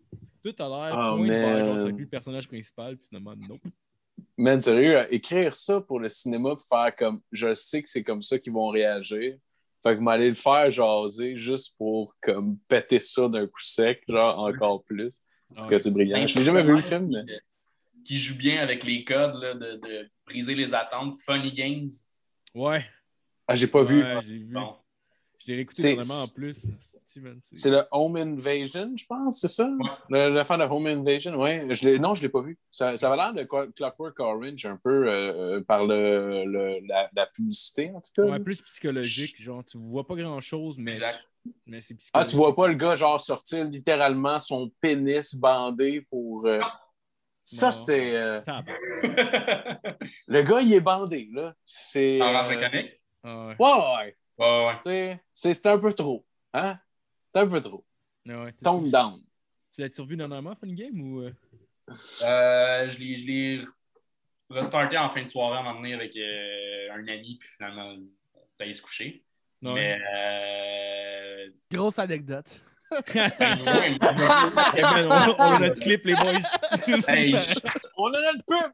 [0.43, 3.59] tout a l'air Oh, faire, genre, c'est le personnage principal, puis finalement, non.
[4.36, 8.03] Man, sérieux, euh, écrire ça pour le cinéma, puis faire comme je sais que c'est
[8.03, 9.36] comme ça qu'ils vont réagir.
[9.82, 14.39] Fait que m'aller le faire jaser juste pour comme péter ça d'un coup sec, genre
[14.41, 15.20] encore plus.
[15.55, 16.26] Parce que c'est brillant.
[16.26, 17.39] Je n'ai jamais vu le film, mais.
[18.05, 21.14] Qui, joue bien avec les codes là, de, de briser les attentes.
[21.24, 21.91] Funny Games.
[22.55, 22.84] Ouais,
[23.47, 24.03] Ah, j'ai pas vu.
[24.03, 24.53] ouais, j'ai vu.
[24.53, 24.76] Bon.
[25.41, 26.62] Je l'ai réécouté vraiment en plus.
[27.52, 29.68] C'est- le Home Invasion, je pense, c'est ça?
[30.11, 31.66] Le- L'affaire de Home Invasion, ouais.
[31.70, 32.59] Je l'ai- non, je ne l'ai pas vu.
[32.70, 37.09] Ça, ça avait l'air de Clock- Clockwork Orange un peu euh, par le, le- la,
[37.14, 38.22] la publicité, en tout cas.
[38.22, 41.28] Ouais, plus psychologique, genre, tu vois pas grand chose, mais, Exact.
[41.66, 42.11] mais c'est psychologique.
[42.12, 46.46] Ah, tu vois pas le gars, genre, sortir littéralement son pénis bandé pour.
[46.46, 46.61] euh,
[47.42, 48.12] Ça, c'était.
[48.14, 48.40] euh.
[50.26, 51.54] Le gars, il est bandé, là.
[51.64, 52.20] C'est.
[52.20, 52.92] En euh, mécanique?
[53.24, 53.56] Ah ouais.
[53.59, 54.16] Ouais, ouais.
[54.38, 55.20] Ouais, ouais.
[55.32, 56.24] C'est un peu trop.
[56.52, 56.78] Hein?
[57.35, 57.85] C'est un peu trop.
[58.29, 58.53] Ah ouais.
[58.62, 59.20] Tone tu- down.
[59.74, 61.20] Tu l'as-tu revu dernièrement, Fun Game, ou...
[61.22, 61.33] euh?
[62.22, 63.64] Euh, je l'ai- je l'ai
[64.51, 67.87] restarté en fin de soirée à un moment donné avec euh, un ami, puis finalement,
[67.95, 69.24] on est allé se coucher.
[69.62, 69.99] Non, Mais.
[70.14, 71.49] Euh...
[71.70, 72.61] Grosse anecdote.
[73.14, 73.31] ben,
[74.01, 77.05] on, on a notre clip, les boys.
[77.09, 77.35] hey,
[77.99, 78.72] On a notre pub!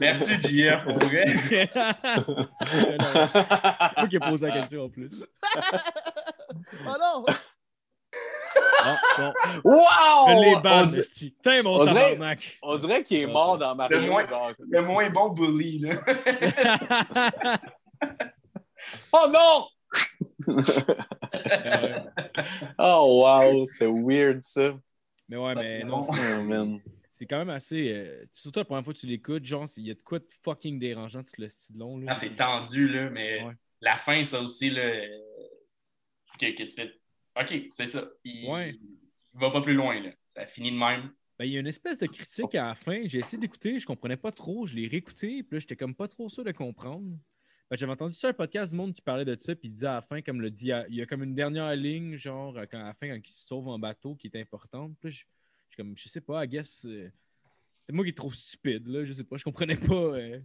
[0.00, 1.34] merci, JF, pour vrai.
[3.00, 5.10] C'est moi qui ai posé la question en plus.
[6.86, 7.24] Oh non!
[8.86, 9.32] Ah, bon.
[9.64, 10.28] Wow!
[10.28, 10.60] Je l'ai On
[11.62, 12.58] mon on dirait- tabarnak.
[12.62, 13.98] On dirait qu'il est mort dans Mario.
[14.00, 14.52] Le moins- genre.
[14.58, 17.60] Le moins bon bully, là.
[19.12, 19.66] Oh non!
[22.78, 24.76] Oh wow, c'était weird ça.
[25.28, 26.12] mais ouais, mais non, Bon.
[26.14, 27.90] c'est- Oh, quand même assez...
[27.92, 30.26] euh, surtout la première fois que tu l'écoutes, genre, il y a de quoi de
[30.44, 31.96] fucking dérangeant tout le style long.
[31.98, 32.06] Là.
[32.10, 33.54] Ah, c'est tendu, là, mais Ouais.
[33.80, 35.06] la fin, ça aussi, là, euh,
[36.38, 36.92] que, que tu fais.
[37.40, 38.08] OK, c'est ça.
[38.24, 38.70] Il, Ouais.
[39.34, 40.10] il va pas plus loin, là.
[40.26, 41.10] Ça finit de même.
[41.38, 43.02] Ben, il y a une espèce de critique à la fin.
[43.06, 44.66] J'ai essayé d'écouter, je comprenais pas trop.
[44.66, 47.10] Je l'ai réécouté, puis là, j'étais comme pas trop sûr de comprendre.
[47.70, 49.88] Ben, J'avais entendu sur un podcast du monde qui parlait de ça, puis il disait
[49.88, 52.78] à la fin, comme le dit, il y a comme une dernière ligne, genre, quand,
[52.78, 54.92] à la fin, quand il se sauve en bateau, qui est importante.
[55.00, 55.22] Puis là, je, je
[55.74, 56.84] suis comme, je sais pas, I guess.
[56.84, 57.10] euh,
[57.86, 59.04] c'est moi qui est trop stupide, là.
[59.04, 59.92] Je sais pas, je comprenais pas.
[59.94, 60.38] euh,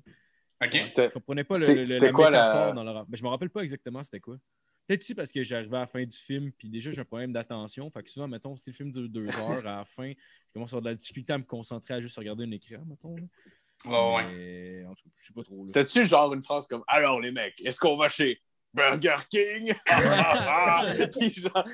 [0.61, 0.71] OK.
[0.73, 3.07] je comprenais pas le, la quoi la- métaphore dans le rap.
[3.07, 4.37] Ben, je me rappelle pas exactement c'était quoi.
[4.89, 7.31] Peut-être aussi parce que j'arrivais à la fin du film, puis déjà j'ai un problème
[7.31, 7.91] d'attention.
[7.91, 10.73] Fait que souvent, mettons, si le film dure deux heures, à la fin, je commence
[10.73, 13.15] à avoir de la difficulté à me concentrer à juste regarder un écran, mettons.
[13.15, 13.21] là.
[13.85, 14.33] Ouais, ouais.
[14.81, 15.57] Mais, en tout cas, je sais pas trop.
[15.57, 15.67] là.
[15.67, 18.41] C'était-tu genre une phrase comme Alors les mecs, est-ce qu'on va chez
[18.73, 19.75] Burger King?
[21.19, 21.65] Puis genre-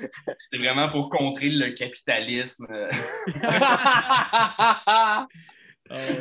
[0.50, 2.66] C'est vraiment pour contrer le capitalisme.
[4.28, 5.26] Ah.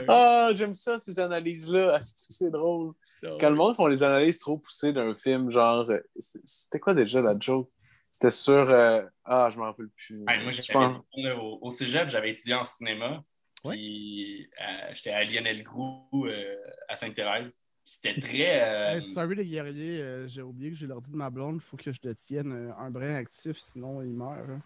[0.08, 2.00] Ah, j'aime ça, ces analyses-là.
[2.02, 2.94] C'est drôle?
[3.22, 3.52] Quand le ouais.
[3.54, 5.86] monde font les analyses trop poussées d'un film, genre,
[6.18, 7.70] c'était quoi déjà la joke?
[8.10, 8.70] C'était sur.
[8.70, 10.24] euh, Ah, je m'en rappelle plus.
[10.28, 11.08] hey, moi, Je j'avais pense-
[11.38, 13.24] au, au cégep, j'avais étudié en cinéma.
[13.64, 13.76] Ouais.
[13.76, 16.56] Puis euh, j'étais à Lionel Groux euh,
[16.88, 17.60] à Sainte-Thérèse.
[17.84, 18.64] Puis C'était très.
[18.64, 21.56] euh, Hey, sorry les guerriers, euh, j'ai oublié que j'ai l'ordi de ma blonde.
[21.56, 24.40] Il faut que je le tienne euh, un brin actif, sinon il meurt.
[24.50, 24.62] hein.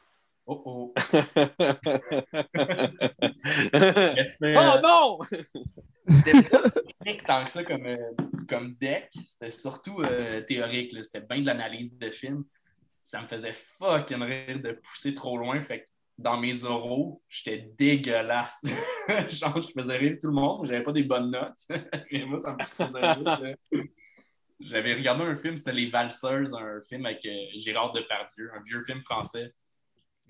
[0.51, 0.93] Oh oh.
[4.43, 5.19] oh non!
[6.07, 6.49] C'était
[7.29, 8.11] tant que ça comme, euh,
[8.47, 9.09] comme deck.
[9.13, 10.95] C'était surtout euh, théorique.
[11.03, 12.43] C'était bien de l'analyse de film.
[13.03, 15.61] Ça me faisait fucking rire de pousser trop loin.
[15.61, 15.85] Fait que
[16.17, 18.65] dans mes oraux, j'étais dégueulasse.
[19.29, 20.65] Genre, je faisais rire tout le monde.
[20.65, 21.59] J'avais pas des bonnes notes.
[22.11, 23.55] Mais moi, ça me faisait rire.
[24.59, 28.83] J'avais regardé un film, c'était Les Valseuses, un film avec euh, Gérard Depardieu, un vieux
[28.83, 29.53] film français.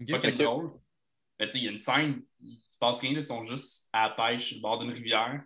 [0.07, 0.71] Pas quel drôle.
[1.39, 3.87] Mais tu sais, il y a une scène, il se passe rien, ils sont juste
[3.93, 5.41] à la pêche sur le bord d'une rivière.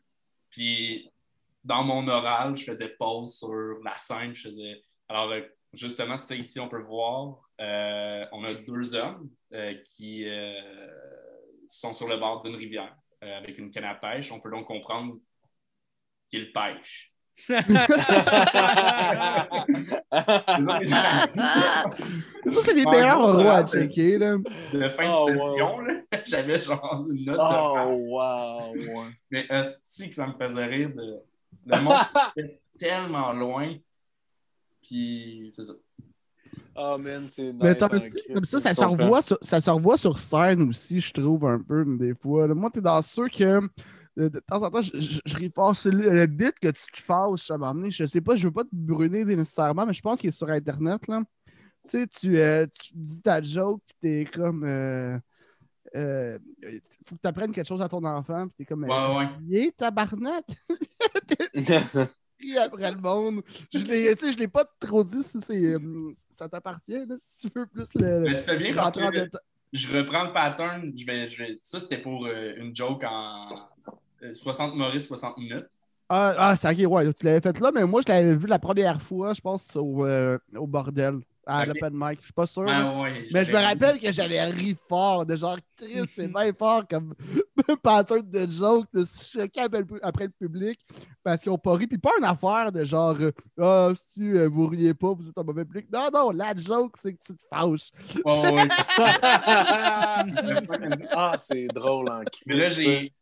[0.50, 1.13] Puis
[1.64, 4.34] dans mon oral, je faisais pause sur la scène.
[4.34, 4.82] Je faisais.
[5.10, 5.42] Alors, euh,
[5.74, 7.38] justement, c'est ça ici, on peut voir.
[7.62, 10.54] euh, on a deux hommes euh, qui euh,
[11.68, 14.32] sont sur le bord d'une rivière euh, avec une canne à pêche.
[14.32, 15.16] On peut donc comprendre
[16.30, 17.12] qu'ils pêchent.
[22.48, 24.18] Ça, c'est les meilleurs rois à checker.
[24.18, 24.38] Là.
[24.38, 25.94] De fin de Oh, session, là,
[26.26, 29.06] j'avais genre une note de oh, wow!
[29.32, 31.16] Mais hostie que ça me faisait rire de.
[31.66, 31.96] Le monde
[32.38, 33.76] était tellement loin.
[34.82, 35.74] Puis, c'est ça.
[36.76, 37.62] Oh man, c'est nice.
[37.62, 41.00] Mais t'as- en comme ça, ça se, revoit sur, ça se revoit sur scène aussi,
[41.00, 42.48] je trouve, un peu, des fois.
[42.48, 43.62] Moi, t'es dans ceux que,
[44.18, 47.54] de temps en temps, je, je, je repasse sur le, le bit que tu te
[47.54, 47.92] un moment donné.
[47.92, 50.50] Je sais pas, je veux pas te brûler nécessairement, mais je pense qu'il est sur
[50.50, 51.22] Internet, là.
[51.86, 54.64] Tu sais, tu, euh, tu dis ta joke, puis t'es comme...
[54.64, 55.18] Euh,
[55.96, 56.40] euh,
[57.06, 58.84] faut que tu apprennes quelque chose à ton enfant, puis t'es comme...
[58.84, 59.72] Ouais, ouais.
[59.78, 60.46] Tabarnak!
[62.60, 63.42] Après le monde.
[63.74, 67.48] Je l'ai, tu sais, je l'ai pas trop dit si c'est, euh, ça t'appartient, si
[67.48, 68.20] tu veux plus le...
[68.20, 69.02] Mais tu fais bien parce que
[69.74, 70.94] je reprends le pattern.
[70.96, 71.60] Je vais, je vais...
[71.64, 73.68] Ça, c'était pour euh, une joke en
[74.24, 75.68] euh, 60 Maurice, 60 minutes.
[76.10, 78.60] Ah, ah c'est ok, ouais, tu l'avais fait là, mais moi, je l'avais vu la
[78.60, 81.68] première fois, je pense, au, euh, au bordel, à Ok.
[81.68, 82.20] l'open mic.
[82.20, 82.64] Je suis pas sûr.
[82.64, 82.94] là.
[82.96, 86.54] Ouais, ouais, mais je me rappelle que j'avais ri fort, de genre, Chris, c'est bien
[86.54, 87.14] fort comme
[87.84, 89.80] pattern de joke, de se choquer après
[90.26, 90.80] le, public,
[91.24, 91.88] parce qu'ils ont pas ri.
[91.88, 93.18] Puis pas une affaire de genre,
[93.60, 95.88] ah, si euh, vous riez pas, vous êtes un mauvais public.
[95.92, 97.92] Non, non, la joke, c'est que tu te fâches.
[98.26, 98.68] Ouais, ouais.
[101.16, 102.44] ah, c'est drôle en Christ.
[102.46, 103.14] Mais là, j'ai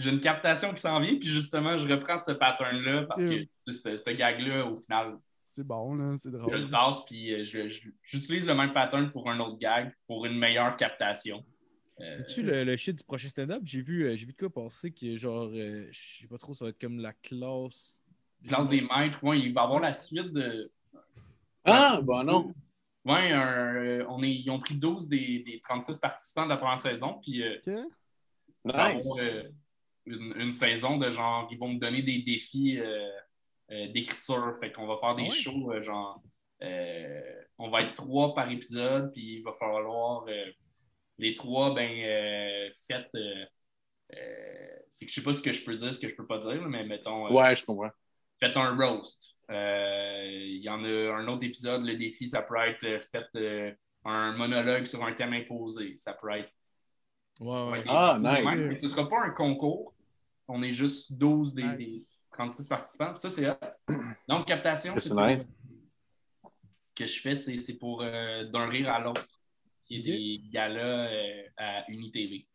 [0.00, 4.10] j'ai une captation qui s'en vient, puis justement, je reprends ce pattern-là parce que ce
[4.10, 5.18] gag-là, au final,
[5.52, 6.54] C'est bon, là, c'est je drôle.
[6.60, 10.24] le tasse, puis euh, je- je- j'utilise le même pattern pour un autre gag, pour
[10.24, 11.44] une meilleure captation.
[12.00, 13.60] Euh, C'est-tu le, le shit du prochain stand-up?
[13.64, 16.54] J'ai vu, euh, j'ai vu de quoi passer que genre, euh, je sais pas trop,
[16.54, 18.00] ça va être comme la classe.
[18.46, 20.70] classe des maîtres, ouais, il va y avoir la suite de.
[21.64, 22.54] Ah, bon, non.
[23.04, 26.58] Ouais, un, euh, on est, ils ont pris 12 des, des 36 participants de la
[26.58, 27.84] première saison, puis euh, Nice.
[28.64, 29.42] avoir, euh,
[30.06, 32.78] une, une saison de genre, ils vont me donner des défis
[33.88, 34.56] d'écriture.
[34.60, 36.22] Fait qu'on va faire des Ah shows, euh, genre,
[36.62, 37.20] euh,
[37.58, 40.44] on va être trois par épisode, puis il va falloir, euh,
[41.18, 43.44] les trois, ben, euh, faites, euh,
[44.16, 46.26] euh, c'est que je sais pas ce que je peux dire, ce que je peux
[46.26, 47.90] pas dire, mais mettons, euh, Ouais, je comprends.
[48.40, 49.34] faites un roast.
[49.50, 53.34] Euh, Il y en a un autre épisode, le défi, ça peut être euh, faites
[53.36, 53.72] euh,
[54.04, 55.96] un monologue sur un thème imposé.
[55.98, 56.50] Ça peut être.
[57.38, 57.44] Ça
[57.88, 58.54] Ah, nice.
[58.58, 59.94] Ce ne sera pas un concours.
[60.48, 62.08] On est juste 12 des, Nice.
[62.30, 63.16] Des 36 participants.
[63.16, 63.46] Ça, c'est.
[64.28, 65.46] Donc, captation, C'est nice.
[66.72, 69.26] Ce que je fais, c'est pour euh, d'un rire à l'autre.
[69.84, 72.46] Qui est des galas euh, à UniTV.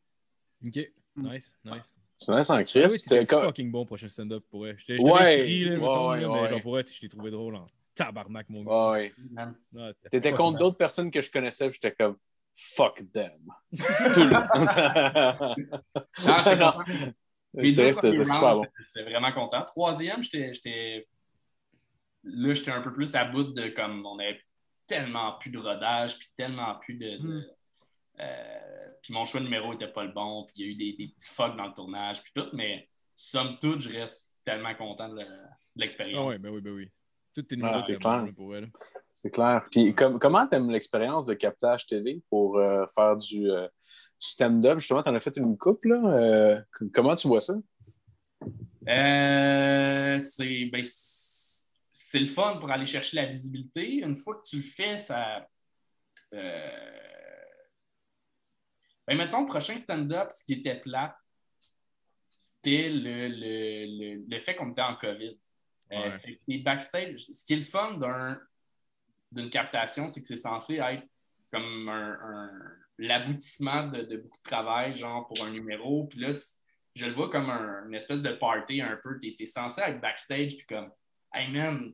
[0.65, 0.75] Ok,
[1.17, 1.93] nice, nice.
[2.15, 2.97] C'est nice en Ah oui, Christ.
[3.03, 4.75] c'était comme- fucking bon prochain stand-up pour vrai.
[4.77, 7.09] J'étais Ouais, ouais, écrit, là, ouais, semble, ouais, là, mais genre pour vrai, je l'ai
[7.09, 8.91] trouvé drôle en tabarnak, mon gars.
[8.91, 9.13] Ouais.
[9.35, 9.51] Ah,
[10.09, 12.15] T'étais contre d'autres personnes que je connaissais, puis j'étais comme
[12.55, 13.33] fuck them.
[13.73, 14.35] Tout le
[16.25, 16.43] Ah,
[17.57, 18.65] Les C'est super bon.
[18.93, 19.63] J'étais vraiment content.
[19.63, 20.53] Troisième, j'étais.
[20.53, 21.07] j'étais-
[22.23, 24.39] Là, j'étais un peu plus à bout de comme on avait
[24.87, 27.17] tellement plus de rodage, puis tellement plus de.
[27.17, 27.45] de- Mm.
[28.21, 30.75] euh, puis mon choix de numéro était pas le bon, puis il y a eu
[30.75, 34.73] des, des petits fucks dans le tournage, puis tout, mais somme toute, je reste tellement
[34.75, 36.19] content de, le- de l'expérience.
[36.23, 36.89] Ah ouais, ben oui, ben oui.
[37.35, 38.25] Tout tes Ah, numéros, c'est clair.
[38.35, 38.71] pour elle.
[39.11, 39.65] C'est clair.
[39.71, 43.71] Puis com- comment t'aimes l'expérience de captage télé pour euh, faire du, euh, du
[44.19, 44.79] stand-up?
[44.79, 45.95] Justement, t'en as fait une coupe, là.
[45.95, 46.61] Euh,
[46.93, 47.53] comment tu vois ça?
[48.87, 50.83] Euh, c'est ben,
[52.13, 53.95] le fun pour aller chercher la visibilité.
[54.03, 55.47] Une fois que tu le fais, ça.
[56.33, 56.99] Euh...
[59.07, 61.17] Ben, mettons, le prochain stand-up, ce qui était plat,
[62.29, 63.85] c'était le, le,
[64.19, 65.37] le, le fait qu'on était en COVID.
[65.91, 66.09] Euh, Ouais.
[66.17, 68.41] fait que les backstage, ce qui est le fun d'un-
[69.31, 71.03] d'une captation, c'est que c'est censé être
[71.51, 76.05] comme un, un- l'aboutissement de, de beaucoup de travail, genre pour un numéro.
[76.05, 76.31] Puis là,
[76.95, 79.19] je le vois comme un- une espèce de party un peu.
[79.19, 80.89] Tu es, censé être backstage, puis comme,
[81.33, 81.91] hey man,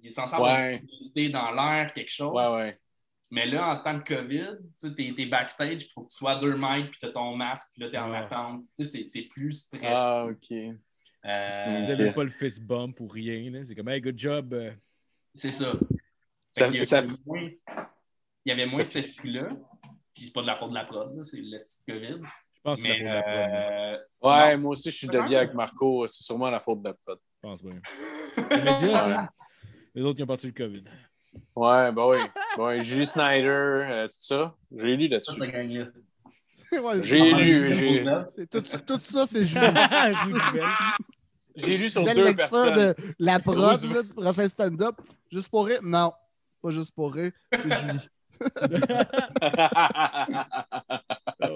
[0.00, 0.82] il est censé avoir Ouais.
[1.14, 2.32] une dans l'air, quelque chose.
[2.34, 2.78] Ouais, ouais.
[3.30, 6.32] Mais là, en temps de COVID, tu sais, t'es, backstage, il faut que tu sois
[6.32, 8.64] à deux mètres, puis tu as ton masque, puis là, tu es en attente.
[8.76, 9.94] Tu sais, c'est, c'est plus stressant.
[9.96, 10.52] Ah, ok.
[10.52, 13.62] Euh, Vous n'avez pas le fist bump ou rien.
[13.64, 14.54] C'est comme, hey, good job.
[14.54, 14.70] euh.
[15.34, 15.72] C'est ça.
[16.52, 17.02] Ça- ça-
[18.46, 19.48] il y avait moins- cet esprit-là.
[20.14, 22.20] Puis c'est pas de la faute de la prod, c'est le style COVID.
[22.22, 23.50] Je pense que c'est Mais la faute de la prod.
[23.50, 23.60] moi.
[23.60, 23.98] euh,
[24.46, 24.62] Ouais, Non.
[24.62, 26.06] moi aussi, je suis de vie avec Marco.
[26.06, 27.18] C'est sûrement la faute de la prod.
[27.34, 27.80] Je pense bien.
[28.50, 29.28] Les médias, ça.
[29.94, 30.84] Les autres qui ont parti le COVID.
[31.54, 32.16] Ouais, bah oui.
[32.56, 34.54] Ouais, Julie Snyder, euh, tout ça.
[34.74, 35.40] J'ai lu là-dessus.
[35.40, 39.40] Ouais, J'ai lu, j'ai c'est tout, tout ça, c'est.
[39.44, 40.64] Roosevelt.
[41.54, 42.74] j'ai lu sur deux personnes.
[42.74, 44.96] de la prod du prochain stand-up.
[45.30, 45.80] Juste pour rire?
[45.82, 46.12] Non,
[46.62, 47.32] pas juste pour rire.
[47.52, 48.00] C'est Julie.
[51.40, 51.48] Ah.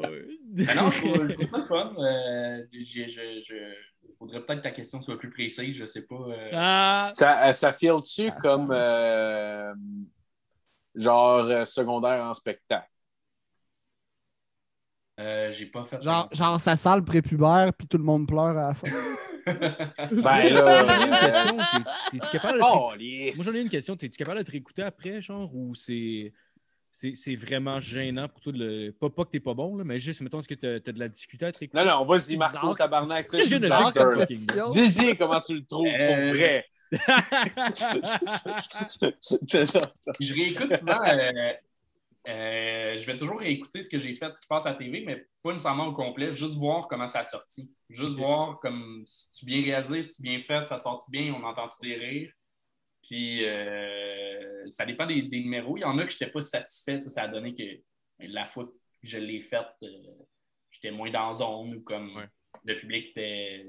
[0.52, 1.94] Mais non, je trouve, ça le fun.
[1.98, 6.14] Euh, j'ai- je, je- faudrait peut-être que ta question soit plus précise, je sais pas.
[6.28, 6.50] euh.
[6.52, 7.10] Ah!
[7.14, 9.72] ça, euh, ça file-tu comme euh,
[10.94, 12.88] genre euh, secondaire en spectacle?
[15.18, 16.44] Euh, j'ai pas fait Genre, ça.
[16.44, 18.88] genre, ça sent le prépubère, puis tout le monde pleure à la fin.
[19.46, 21.18] Ben J'en ai une là.
[21.20, 23.36] question, t'es- T'es-tu capable de te Oh, yes.
[23.36, 23.96] Moi, j'en ai une question.
[23.96, 26.32] T'es-tu capable de te réécouter après, genre, ou c'est.
[26.92, 28.92] C'est c'est vraiment gênant pour toi de le.
[28.92, 30.98] Pas, pas que t'es pas bon, là, mais juste, mettons, est-ce que t'as as de
[30.98, 31.84] la difficulté à te réécouter?
[31.84, 33.26] Non, non, vas-y, Marco, tabarnak.
[33.28, 36.64] Dis-y comment tu le trouves Euh, pour vrai.
[40.20, 41.00] je réécoute souvent.
[41.06, 41.52] euh,
[42.28, 45.04] euh, je vais toujours réécouter ce que j'ai fait, ce qui passe à la TV,
[45.06, 47.72] mais pas nécessairement au complet, juste voir comment ça a sorti.
[47.88, 51.42] Juste voir comme si tu bien réalisé, si tu bien fait, ça sort bien, on
[51.44, 52.32] entend-tu des rires?
[53.02, 55.76] Puis euh, ça dépend des, des numéros.
[55.76, 57.00] Il y en a que je n'étais pas satisfait.
[57.02, 57.62] Ça a donné que
[58.18, 58.72] la fois que
[59.02, 59.88] je l'ai faite, euh,
[60.70, 62.26] j'étais moins dans zone ou comme Ouais.
[62.64, 63.68] le public était.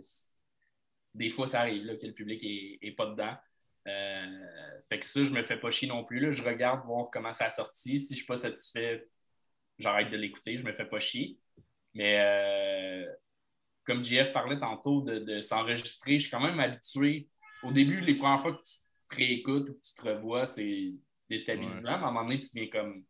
[1.13, 3.36] Des fois, ça arrive là, que le public est, est pas dedans.
[3.88, 6.19] Euh, fait que ça, je me fais pas chier non plus.
[6.19, 6.32] Là.
[6.32, 7.99] Je regarde voir comment ça a sorti.
[7.99, 9.07] Si je suis pas satisfait,
[9.77, 10.57] j'arrête de l'écouter.
[10.57, 11.38] Je me fais pas chier.
[11.93, 13.05] Mais
[13.86, 17.27] comme JF parlait tantôt de, de s'enregistrer, je suis quand même habitué.
[17.63, 18.75] Au début, les premières fois que tu
[19.12, 20.91] te réécoutes ou que tu te revois, c'est
[21.30, 21.84] déstabilisant.
[21.84, 23.05] Mais à un moment donné, tu deviens comme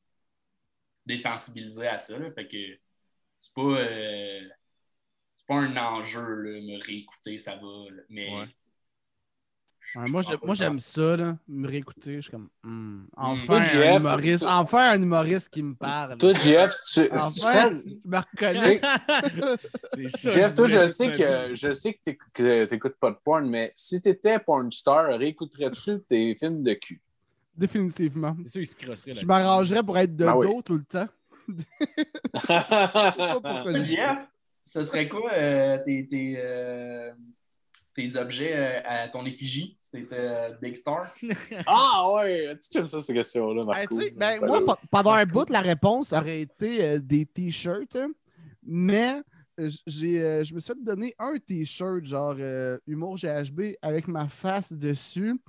[1.06, 2.18] désensibilisé à ça.
[2.20, 2.32] là.
[2.32, 2.58] Fait que
[3.40, 4.50] c'est pas, euh,
[5.36, 7.90] c'est pas un enjeu, là, me réécouter, ça va.
[7.92, 8.04] là.
[8.10, 8.48] Mais Ouais.
[9.96, 12.16] Ouais, moi, le j'aime ça, là, me réécouter.
[12.16, 15.76] Je suis comme, hmm, enfin, Toi, un JF, humoriste, toi- enfin un humoriste qui me
[15.76, 16.18] parle.
[16.18, 18.82] Toi, Jeff, si tu, si tu enfin, fais- je me reconnais.
[20.30, 24.02] Jeff, toi, je sais que je sais que tu n'écoutes pas de porn, mais si
[24.02, 27.02] tu étais porn star, réécouterais-tu tes films de cul?
[27.54, 28.38] Définitivement.
[28.44, 30.48] C'est sûr, il se crosserait Je m'arrangerais pour être de Ben oui.
[30.48, 31.08] dos tout le temps.
[32.34, 34.14] Je sais pas pourquoi je dis ça.
[34.14, 34.28] JF,
[34.64, 36.08] ce serait quoi euh, tes,
[37.96, 41.14] tes, objets euh, à ton effigie si t'étais euh, Big Star?
[41.66, 43.98] ah ouais, tu aimes ça, ces questions-là, Ben, Marco?
[43.98, 48.12] ben, Ben moi, pendant un bout, la réponse aurait été euh, des t-shirts, hein.
[48.64, 49.22] mais
[49.86, 54.74] j'ai, je me suis fait donner un t-shirt, genre euh, Humour GHB, avec ma face
[54.74, 55.40] dessus.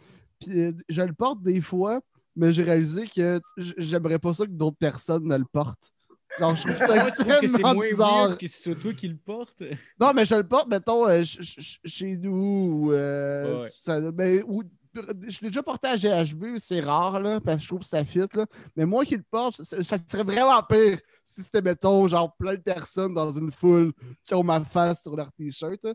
[0.41, 2.01] Puis euh, je le porte des fois,
[2.35, 5.93] mais j'ai réalisé que j'aimerais pas ça que d'autres personnes ne le portent.
[6.39, 8.39] Genre, je trouve ça Moi, que c'est extrêmement moins bizarre.
[8.39, 9.63] que ce soit toi qui le porte?
[10.01, 12.87] Non, mais je le porte, mettons, euh, ch- ch- chez nous.
[12.87, 13.71] ou, euh, Ouais.
[13.85, 14.63] ça- ben, ou-
[14.95, 18.05] je l'ai déjà porté à GHB, c'est rare, là, parce que je trouve que ça
[18.05, 18.19] fit.
[18.35, 18.47] Là.
[18.77, 22.55] Mais moi qui le porte, ça, ça serait vraiment pire si c'était, mettons, genre plein
[22.55, 23.93] de personnes dans une foule
[24.25, 25.81] qui ont ma face sur leur t-shirt.
[25.83, 25.95] Je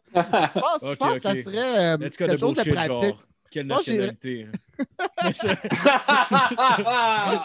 [0.60, 2.92] pense, je que ça serait euh, quelque chose de pratique.
[2.92, 3.24] genre.
[3.50, 4.48] Quelle nationalité?
[4.48, 4.52] hein?
[5.18, 5.32] Moi,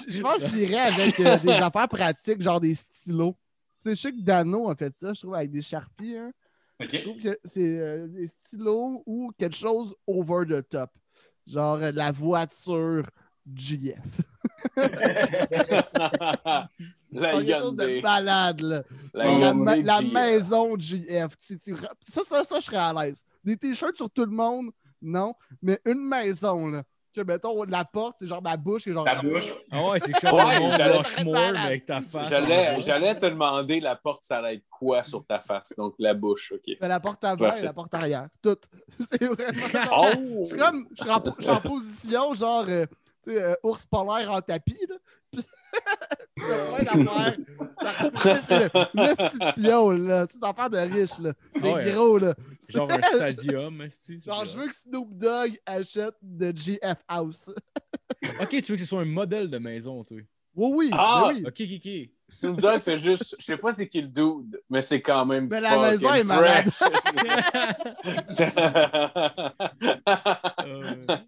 [0.09, 3.37] je, pense que j'irais avec euh, des affaires pratiques, genre des stylos.
[3.83, 6.17] Tu sais, je sais que Dano a fait ça, je trouve, avec des Sharpies.
[6.17, 6.33] hein.
[6.81, 10.91] Je trouve que c'est euh, des stylos ou quelque chose over the top.
[11.47, 13.09] Genre euh, la voiture
[13.55, 13.99] GF.
[14.77, 16.69] la
[17.11, 18.83] quelque chose de malade, là.
[19.15, 21.37] La ma- maison GF.
[22.07, 23.25] Ça, ça, ça, je serais à l'aise.
[23.45, 24.71] Des t-shirts sur tout le monde,
[25.03, 25.35] non.
[25.61, 26.83] Mais une maison, là.
[27.15, 28.85] Que, mettons, la porte, c'est genre ma bouche.
[28.85, 29.05] C'est genre...
[29.05, 29.53] Ta bouche?
[29.71, 32.31] Ah ouais, c'est que je avec ta face.
[32.31, 35.75] J'allais, j'allais te demander la porte, ça allait être quoi sur ta face?
[35.77, 36.75] Donc la bouche, OK.
[36.79, 37.61] C'est la porte avant Parfait.
[37.61, 38.29] et la porte arrière.
[38.41, 38.57] Tout.
[38.99, 39.91] C'est vraiment.
[39.95, 40.45] Oh!
[40.45, 42.87] Je suis comme, je suis en, je suis en position, genre, euh,
[43.23, 44.97] tu sais, euh, ours polaire en tapis, là.
[46.35, 47.07] Puis,
[48.19, 50.27] C'est le, petit pion, là.
[50.27, 51.33] Tu sais, d'affaires de riche, là.
[51.51, 51.93] C'est Ouais.
[51.93, 52.35] gros, là.
[52.69, 53.85] Genre un stadium.
[54.03, 57.51] c'est Genre, je veux que Snoop Dogg achète de GF House.
[58.41, 60.19] Ok, tu veux que ce soit un modèle de maison, toi?
[60.55, 60.91] Oui, oui.
[60.93, 61.29] Ah!
[61.33, 61.43] oui.
[61.47, 62.09] Ok, ok, ok.
[62.29, 65.49] Snoop Dogg fait juste, je sais pas c'est qui le dude, mais c'est quand même
[65.51, 66.69] Mais la maison est malade.
[66.71, 68.43] fresh.
[70.65, 71.23] Euh, ça-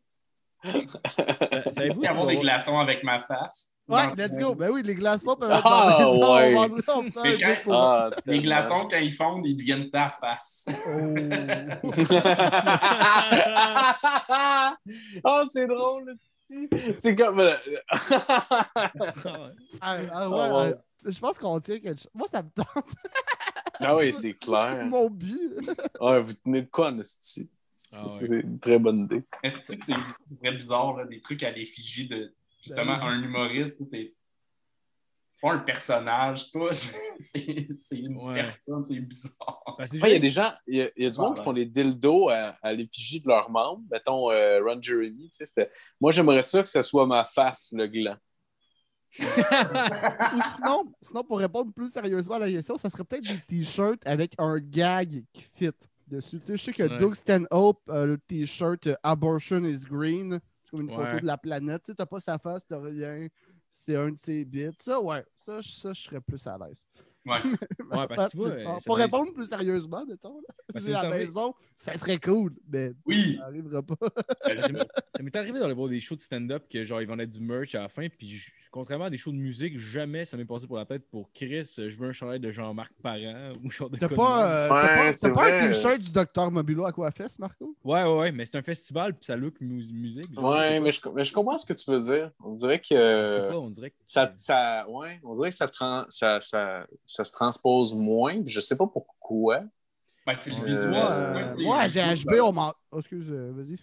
[1.73, 3.71] Savez-vous si avoir des on glaçons avec ma face?
[3.87, 4.55] Ouais, Dans- let's go.
[4.55, 6.35] Ben oui, les glaçons peuvent être Ah, dans maison.
[6.35, 6.55] ouais.
[6.57, 10.67] On on quand- pour- Ah, Les glaçons, quand ils fondent, ils deviennent ta face.
[10.87, 11.15] Oh.
[15.25, 16.15] oh, c'est drôle.
[16.49, 16.69] c'est-
[16.99, 17.41] C'est comme.
[17.41, 17.55] euh,
[19.81, 20.75] Ah, ah, Ah, ouais, ouais.
[20.77, 22.11] ah, je pense qu'on tient quelque chose.
[22.15, 22.67] Moi, ça me tente.
[23.81, 24.87] ah oui, c'est C'est clair.
[24.87, 25.53] mon but.
[26.01, 27.49] Ouais, vous tenez de quoi, Nasty?
[27.91, 28.27] C'est Ah ouais.
[28.29, 29.23] c'est une très bonne idée.
[29.43, 29.95] Est-ce que c'est
[30.43, 33.89] très bizarre, là, des trucs à l'effigie de justement Ben un humoriste?
[33.91, 34.15] t'es-
[35.33, 36.71] C'est pas un personnage, toi.
[37.19, 38.35] C'est c'est une Ouais.
[38.35, 39.63] personne, c'est bizarre.
[39.79, 41.39] Ouais, il y a des gens, il y a, il y a du monde Ouais,
[41.39, 43.83] qui font des dildos à, à l'effigie de leurs membres.
[43.91, 45.71] Mettons euh, Ron Jeremy, tu sais, c'était-
[46.01, 48.17] Moi, j'aimerais ça que ce soit ma face, le gland.
[49.21, 54.01] Ou sinon, sinon, pour répondre plus sérieusement à la question, ça serait peut-être des t-shirts
[54.07, 55.71] avec un gag qui fit
[56.09, 56.39] dessus.
[56.39, 56.99] Tu sais, je sais que Ouais.
[56.99, 61.05] Doug Stanhope, a le t-shirt euh, Abortion is Green, c'est comme une Ouais.
[61.05, 61.83] photo de la planète.
[61.85, 63.29] Tu sais, t'as pas sa face, t'as rien.
[63.71, 64.71] C'est un de ses bits.
[64.81, 66.87] Ça, ouais, ça, ça, je serais plus à l'aise.
[67.27, 67.39] Ouais.
[67.91, 71.03] Ouais, parce que tu vois, Pour- euh, Pour répondre plus sérieusement, mettons, là, Parce à
[71.05, 73.37] la maison, ça serait cool, mais Oui.
[73.39, 73.95] ça arrivera pas.
[74.51, 77.41] Euh, ça m'est- arrivé d'aller voir des shows de stand-up que genre ils vendaient du
[77.41, 80.45] merch à la fin, puis je- contrairement à des shows de musique, jamais ça m'est
[80.45, 83.71] passé pour la tête pour Chris, euh, je veux un chandail de Jean-Marc Parent ou
[83.71, 86.51] genre de T'as pas, euh, t'as Ouais, pas- c'est t'as pas un t-shirt du docteur
[86.51, 87.75] Mobilo à quoi fesse, Marco?
[87.85, 90.35] Ouais, ouais, ouais, mais c'est un festival puis ça look mu- musique.
[90.35, 92.31] genre, Ouais, mais je, mais je comprends ce que tu veux dire.
[92.43, 95.57] On dirait que Je sais pas, on dirait que ça, ça, ouais, on dirait que
[95.57, 98.41] ça, tran- ça, ça, ça se transpose moins.
[98.43, 99.63] puis Je sais pas pourquoi.
[100.27, 100.91] Ben, c'est le Euh, visuel.
[100.91, 101.05] Moi,
[101.57, 102.75] Ouais, euh, à un GHB, groupe, on m'en.
[102.93, 103.79] Oh, excuse, euh, vas-y.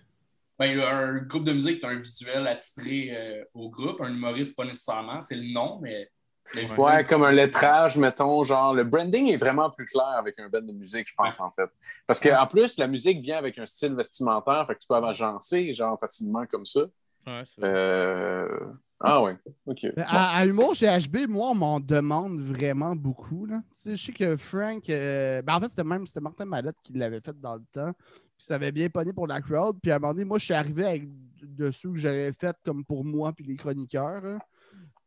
[0.60, 3.70] Ben, il y a un groupe de musique qui a un visuel attitré euh, au
[3.70, 4.02] groupe.
[4.02, 5.22] Un humoriste, pas nécessairement.
[5.22, 6.10] C'est le nom, mais.
[6.78, 10.62] Ouais, comme un lettrage, mettons, genre, le branding est vraiment plus clair avec un band
[10.62, 11.70] de musique, je pense, en fait.
[12.06, 15.74] Parce qu'en plus, la musique vient avec un style vestimentaire, fait que tu peux agencer,
[15.74, 16.82] genre, facilement comme ça.
[17.28, 17.44] Ouais.
[17.64, 18.48] Euh...
[19.00, 19.36] Ah ouais,
[19.66, 19.80] OK.
[19.84, 23.46] Mais À, à Humour chez HB, moi, on m'en demande vraiment beaucoup.
[23.48, 23.62] Là.
[23.76, 24.88] Tu sais, je sais que Frank.
[24.90, 27.94] euh, ben, en fait, c'était même c'était Martin Mallette qui l'avait fait dans le temps.
[28.38, 29.78] Puis ça avait bien pogné pour la crowd.
[29.82, 31.08] Puis à un moment donné, moi, je suis arrivé avec
[31.42, 34.22] dessous que j'avais fait comme pour moi puis les chroniqueurs.
[34.22, 34.40] là,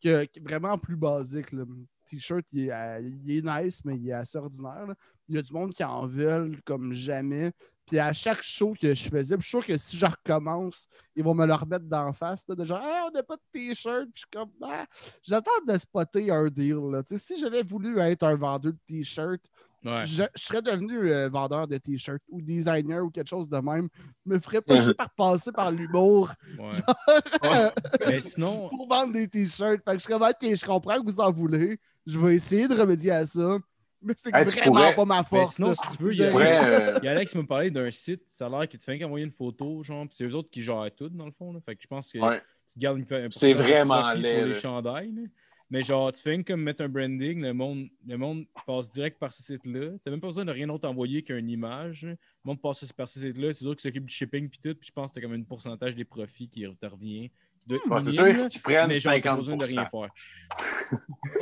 [0.03, 1.53] que, que vraiment plus basique.
[1.53, 1.67] Le
[2.07, 4.87] T-shirt, il, est, euh, il est nice, mais il est assez ordinaire.
[4.89, 4.95] là.
[5.29, 7.53] Il y a du monde qui en veulent comme jamais.
[7.87, 11.23] Puis à chaque show que je faisais, je suis sûr que si je recommence, ils
[11.23, 12.45] vont me le remettre d'en face.
[12.49, 14.05] Là, de genre, on n'a pas de t-shirt.
[14.05, 14.87] Puis je suis comme, Ah,
[15.23, 16.79] j'attends de spotter un deal.
[16.91, 17.03] Là.
[17.03, 19.43] Tu sais, Si j'avais voulu être un vendeur de t-shirts,
[19.85, 20.03] Ouais.
[20.07, 23.91] je, je serais devenu euh, vendeur de t-shirts ou designer ou quelque chose de même.
[24.25, 27.71] Je me ferais pas chier par passer par l'humour ouais.
[28.07, 29.83] mais sinon, pour vendre des t-shirts.
[29.85, 31.79] Fait que je serais vraiment, OK, je comprends que vous en voulez.
[32.07, 33.59] Je vais essayer de remédier à ça.
[34.07, 35.55] Mais c'est Hey, vraiment pourrais- pas ma mais force.
[35.57, 36.65] sinon si tu veux, il y a, pourrais,
[36.95, 38.85] euh, il y a Alex qui me parlait d'un site, ça a l'air que tu
[38.85, 41.53] fais qu'envoyer une photo, genre, puis c'est eux autres qui gèrent tout, dans le fond.
[41.53, 41.61] Là.
[41.65, 42.41] Fait que je pense que Ouais.
[42.73, 45.13] tu gardes une, un C'est vraiment laid, sur les chandails.
[45.13, 45.23] là.
[45.71, 49.33] Mais genre, tu fais comme mettre un branding, le monde, le monde passe direct par
[49.33, 49.93] ce site-là.
[50.05, 52.03] Tu même pas besoin de rien d'autre envoyer qu'une image.
[52.05, 53.53] Le monde passe par ce site-là.
[53.55, 54.75] C'est eux qui s'occupent du shipping puis tout.
[54.79, 57.31] Puis je pense que tu as comme un pourcentage des profits qui te revient.
[57.69, 60.09] Ouais, c'est sûr mais t'as pas 50 besoin de rien faire.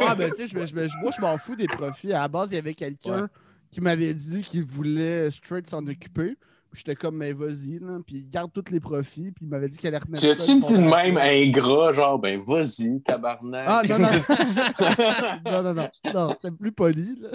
[0.00, 2.12] Ah, ben, tu sais, moi, je m'en fous des profits.
[2.12, 3.28] À la base, il y avait quelqu'un Ouais.
[3.70, 6.36] qui m'avait dit qu'il voulait straight s'en occuper.
[6.70, 7.98] Puis J'étais comme, mais vas-y, là.
[8.06, 9.32] Puis il garde tous les profits.
[9.32, 12.38] Puis il m'avait dit qu'elle allait remettre Tu as-tu dit de même ingrat, genre, ben
[12.38, 13.64] vas-y, tabarnak?
[13.68, 14.08] Ah, non, non.
[15.50, 15.90] non, non, non.
[16.14, 17.28] Non, c'était plus poli, là.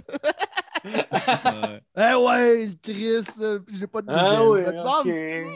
[1.98, 4.66] Eh ouais, Chris, euh, puis j'ai pas de Ah nouvelles.
[4.68, 5.08] me demande, ok.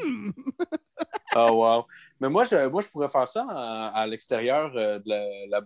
[0.06, 0.32] hmm.
[1.36, 1.86] Ah, wow.
[2.22, 5.60] Mais moi, je, moi, je pourrais faire ça à, à l'extérieur euh, de la-.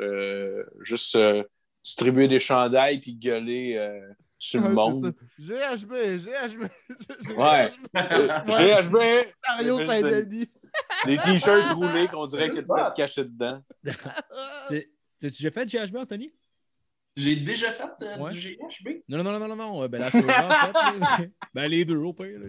[0.00, 1.42] Euh, juste euh,
[1.82, 4.00] distribuer des chandails puis gueuler euh,
[4.38, 5.12] sur le monde.
[5.38, 5.74] ça.
[5.74, 5.92] GHB,
[6.24, 6.62] GHB.
[7.36, 7.70] Ouais.
[7.96, 8.80] Ouais.
[8.80, 8.96] GHB,
[9.48, 10.48] Mario Saint-Denis.
[11.06, 13.60] des t-shirts roulés qu'on dirait qu'il de caché dedans.
[13.84, 14.86] T'as-tu
[15.20, 16.32] déjà fait GHB, Anthony?
[17.16, 18.32] J'ai déjà fait euh, Ouais.
[18.32, 19.02] du GHB.
[19.08, 19.88] Non, non, non, non, non, non.
[19.88, 21.30] Ben, la en fait.
[21.52, 22.38] Ben, les deux, au pire.
[22.38, 22.48] là.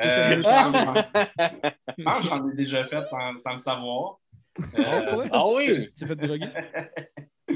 [0.00, 4.18] Euh, pense que j'en ai déjà fait sans, sans le savoir.
[4.58, 5.28] Ah, Euh, ouais?
[5.32, 5.90] Ah oui!
[5.96, 6.48] Tu fait droguer?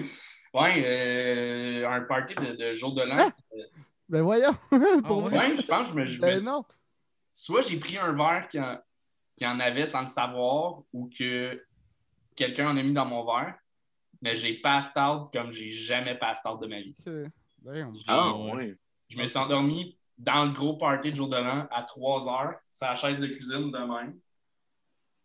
[0.54, 3.16] ouais, euh, un party de, de jour de l'an.
[3.18, 3.30] Ah!
[4.08, 4.54] Ben voyons.
[5.06, 5.30] Pour ouais?
[5.30, 5.38] vrai.
[5.50, 6.64] Ouais, je pense que je me, je me Ben non.
[7.32, 8.78] Soit j'ai pris un verre qui en,
[9.36, 11.62] qui en avait sans le savoir ou que
[12.34, 13.54] quelqu'un en a mis dans mon verre,
[14.22, 16.96] mais j'ai passed out comme j'ai jamais passed out de ma vie.
[17.62, 17.94] Damn.
[18.06, 18.52] Ah Ouais.
[18.54, 18.74] oui.
[19.08, 22.54] Je me suis endormi dans le gros party de jour de l'an à 3 heures,
[22.80, 24.18] la chaise de cuisine de même.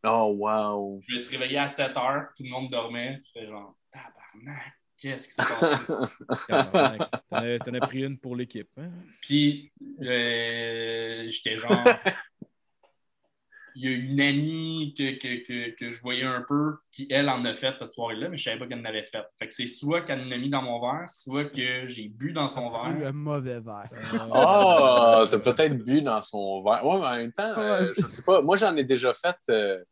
[0.06, 1.02] Oh, wow.
[1.08, 3.22] Je me suis réveillé à 7 heures, tout le monde dormait.
[3.26, 5.44] Je fais genre, tabarnak, qu'est-ce qui s'est
[5.98, 6.46] passé?
[6.48, 7.10] Tabarnak.
[7.30, 8.70] T'en as, t'en as pris une pour l'équipe.
[8.78, 8.92] Hein?
[9.22, 9.72] Puis,
[10.02, 11.72] euh, j'étais genre.
[13.76, 17.30] Il y a une amie que, que, que, que je voyais un peu qui, elle,
[17.30, 19.24] en a fait cette soirée-là, mais je savais pas qu'elle en avait fait.
[19.40, 22.32] Fait que c'est soit qu'elle en a mis dans mon verre, soit que j'ai bu
[22.34, 22.98] dans son verre.
[23.00, 23.90] Le mauvais verre.
[24.32, 26.86] Ah, t'as peut-être bu dans son verre.
[26.86, 28.42] Ouais, mais en même temps, euh, je sais pas.
[28.42, 29.84] Moi, j'en ai déjà fait euh,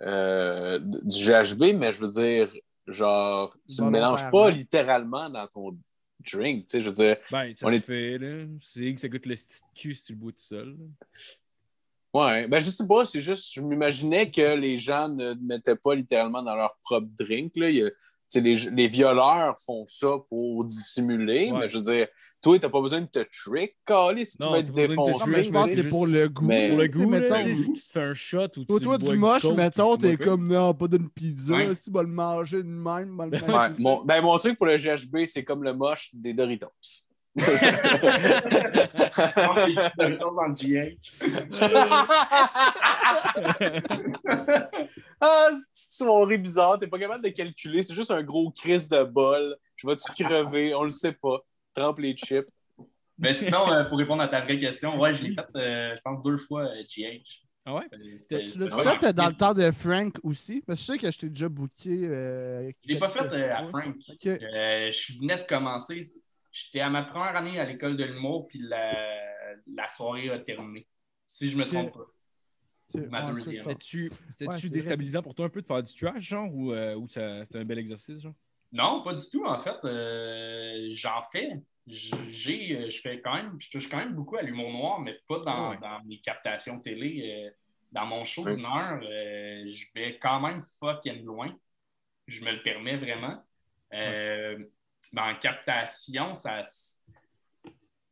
[0.00, 2.48] euh, du GHB, mais je veux dire,
[2.86, 5.76] genre, tu ne mélanges pas littéralement dans ton
[6.32, 6.66] drink.
[6.66, 8.44] Tu sais, je veux dire, Ben, ça On se est- fait, là.
[8.62, 9.34] C'est que ça goûte le
[9.74, 10.68] cul si tu le bois tout seul.
[10.70, 11.06] là.
[12.24, 12.48] Ouais.
[12.48, 16.42] Ben, je sais pas, c'est juste, je m'imaginais que les gens ne mettaient pas littéralement
[16.42, 17.52] dans leur propre drink.
[17.56, 17.70] Là.
[17.70, 17.96] Il y a- tu
[18.28, 21.60] sais, les, les violeurs font ça pour dissimuler, Ouais.
[21.60, 22.08] mais je veux dire,
[22.42, 25.44] toi, t'as pas besoin de te trick, Calé, si tu Non, t'as être défoncé.
[25.44, 26.44] je pense que c'est pour le goût.
[26.44, 28.78] mais- Pour le Tu goût, mettons, tu si tu fais un shot ou tu Toi,
[28.80, 31.52] le toi, du moche, Coke, mettons, tu t'es comme non, pas d'une pizza.
[31.54, 31.74] Ouais.
[31.76, 34.66] Si tu vas le manger de même, mal le Ouais, mon, ben, mon truc pour
[34.66, 36.66] le GHB, c'est comme le moche des Doritos.
[39.98, 40.16] Le
[40.54, 40.96] GH.
[45.20, 48.88] ah, c'est une soirée bizarre, t'es pas capable de calculer, c'est juste un gros crise
[48.88, 49.56] de bol.
[49.76, 50.74] Je vais-tu crever?
[50.74, 51.38] On le sait pas.
[51.74, 52.48] Trempe les chips.
[53.18, 56.00] Mais sinon, euh, pour répondre à ta vraie question, ouais, je l'ai fait, euh, je
[56.02, 57.42] pense, deux fois euh, GH.
[57.64, 57.84] Ah ouais?
[58.32, 60.62] Euh, Tu l'as fait dans le temps de Frank aussi?
[60.66, 61.98] Parce que je sais que je t'ai déjà booké.
[62.04, 63.64] euh, Je l'ai pas fait euh, à.
[63.64, 63.96] Frank.
[64.26, 66.00] Euh, je venais de commencer.
[66.58, 68.94] J'étais à ma première année à l'école de l'humour, puis la,
[69.74, 70.86] la soirée a terminé.
[71.26, 72.06] Si je me trompe pas.
[73.10, 73.58] Ma deuxième.
[73.58, 74.10] C'était-tu
[74.40, 77.58] Ouais, déstabilisant pour toi un peu de faire du trash, genre, ou, euh, ou c'était
[77.58, 78.32] un bel exercice, genre?
[78.72, 79.76] Non, pas du tout, en fait.
[79.84, 81.60] Euh, J'en fais.
[81.86, 85.18] J'ai, euh, je fais quand même, je touche quand même beaucoup à l'humour noir, mais
[85.28, 85.76] pas dans, Ouais.
[85.78, 87.44] dans mes captations télé.
[87.48, 87.50] Euh,
[87.92, 88.56] dans mon show Oui.
[88.56, 91.54] d'une heure, euh, je vais quand même fucking loin.
[92.26, 93.44] Je me le permets vraiment.
[93.92, 94.58] Euh,
[95.12, 96.62] mais en captation, ça,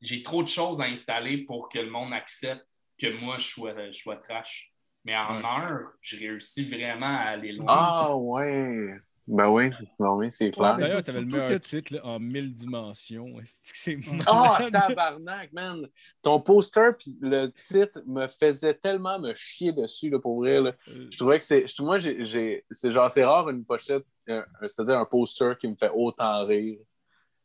[0.01, 2.67] j'ai trop de choses à installer pour que le monde accepte
[2.99, 4.71] que moi, je sois, je sois trash.
[5.05, 5.45] Mais en Ouais.
[5.45, 7.67] heure, je réussis vraiment à aller loin.
[7.69, 8.95] Ah, ouais.
[9.27, 10.77] Ben oui, non, oui, c'est clair.
[10.77, 13.41] D'ailleurs, t'avais le meilleur titre là, en mille dimensions.
[13.41, 14.73] Est-ce que c'est Ah, malade?
[14.73, 15.89] tabarnak, man!
[16.21, 20.61] Ton poster puis le titre me faisait tellement me chier dessus, là, pour vrai.
[20.61, 20.75] là.
[20.89, 21.67] Euh, Je trouvais que c'est.
[21.67, 25.91] je- Moi, j'ai, c'est genre, c'est rare une pochette, c'est-à-dire un poster qui me fait
[25.95, 26.79] autant rire.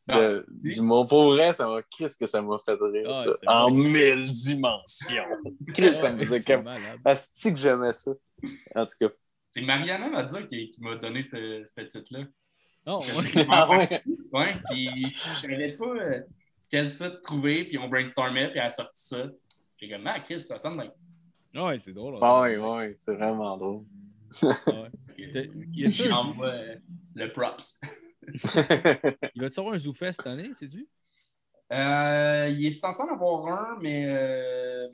[0.08, 1.06] de- Ah, du mot.
[1.06, 1.82] Pour vrai, ça m'a.
[1.84, 3.32] Qu'est-ce que ça m'a fait rire, Ah, ça?
[3.48, 5.24] En mille dimensions.
[5.74, 6.68] Qu'est-ce que ça me faisait c'est comme.
[7.06, 8.12] Asti que j'aimais ça.
[8.76, 9.10] En tout cas.
[9.48, 12.26] C'est Mariana Mazza qui, qui m'a donné ce, ce titre-là.
[12.88, 13.02] Non,
[13.52, 14.02] Ah ouais.
[14.32, 16.22] Ouais, puis je savais pas euh,
[16.70, 19.26] quel titre trouver, puis on brainstormait, puis elle a sorti ça.
[19.78, 20.78] J'ai comme, ah, Chris, ça sonne
[21.54, 21.64] bien.
[21.66, 22.18] ouais, c'est drôle.
[22.22, 23.84] Ah ouais, ouais, c'est vraiment drôle.
[24.42, 24.90] Ah ouais.
[25.92, 26.76] J'envoie euh,
[27.16, 27.80] le props.
[28.28, 30.88] il va-tu avoir un ZooFest cette année, sais-tu?
[31.72, 34.88] Euh, il est censé en avoir un, mais euh,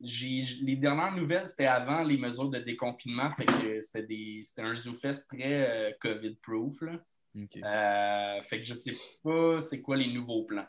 [0.00, 4.62] j'ai, les dernières nouvelles, c'était avant les mesures de déconfinement, fait que c'était, des, c'était
[4.62, 6.82] un ZooFest très euh, COVID-proof.
[6.82, 6.92] là.
[7.34, 7.56] Ok.
[7.56, 10.66] Euh, fait que je sais pas c'est quoi les nouveaux plans.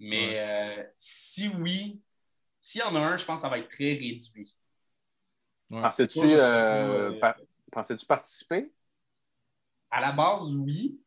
[0.00, 2.00] Mais euh, si oui,
[2.60, 4.56] s'il y en a un, je pense que ça va être très réduit.
[5.70, 5.82] Ouais.
[6.16, 7.18] Euh, ouais.
[7.18, 7.36] pa-
[7.70, 8.70] pensais-tu participer?
[9.90, 11.00] À la base, oui.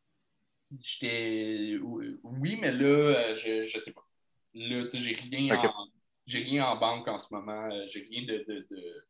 [0.80, 1.78] J'étais.
[1.82, 4.06] Oui, mais là, euh, je, je sais pas.
[4.54, 5.86] Là, tu sais, j'ai rien, en...
[6.26, 7.68] rien en banque en ce moment.
[7.70, 9.04] Euh, J'ai rien de, de- de-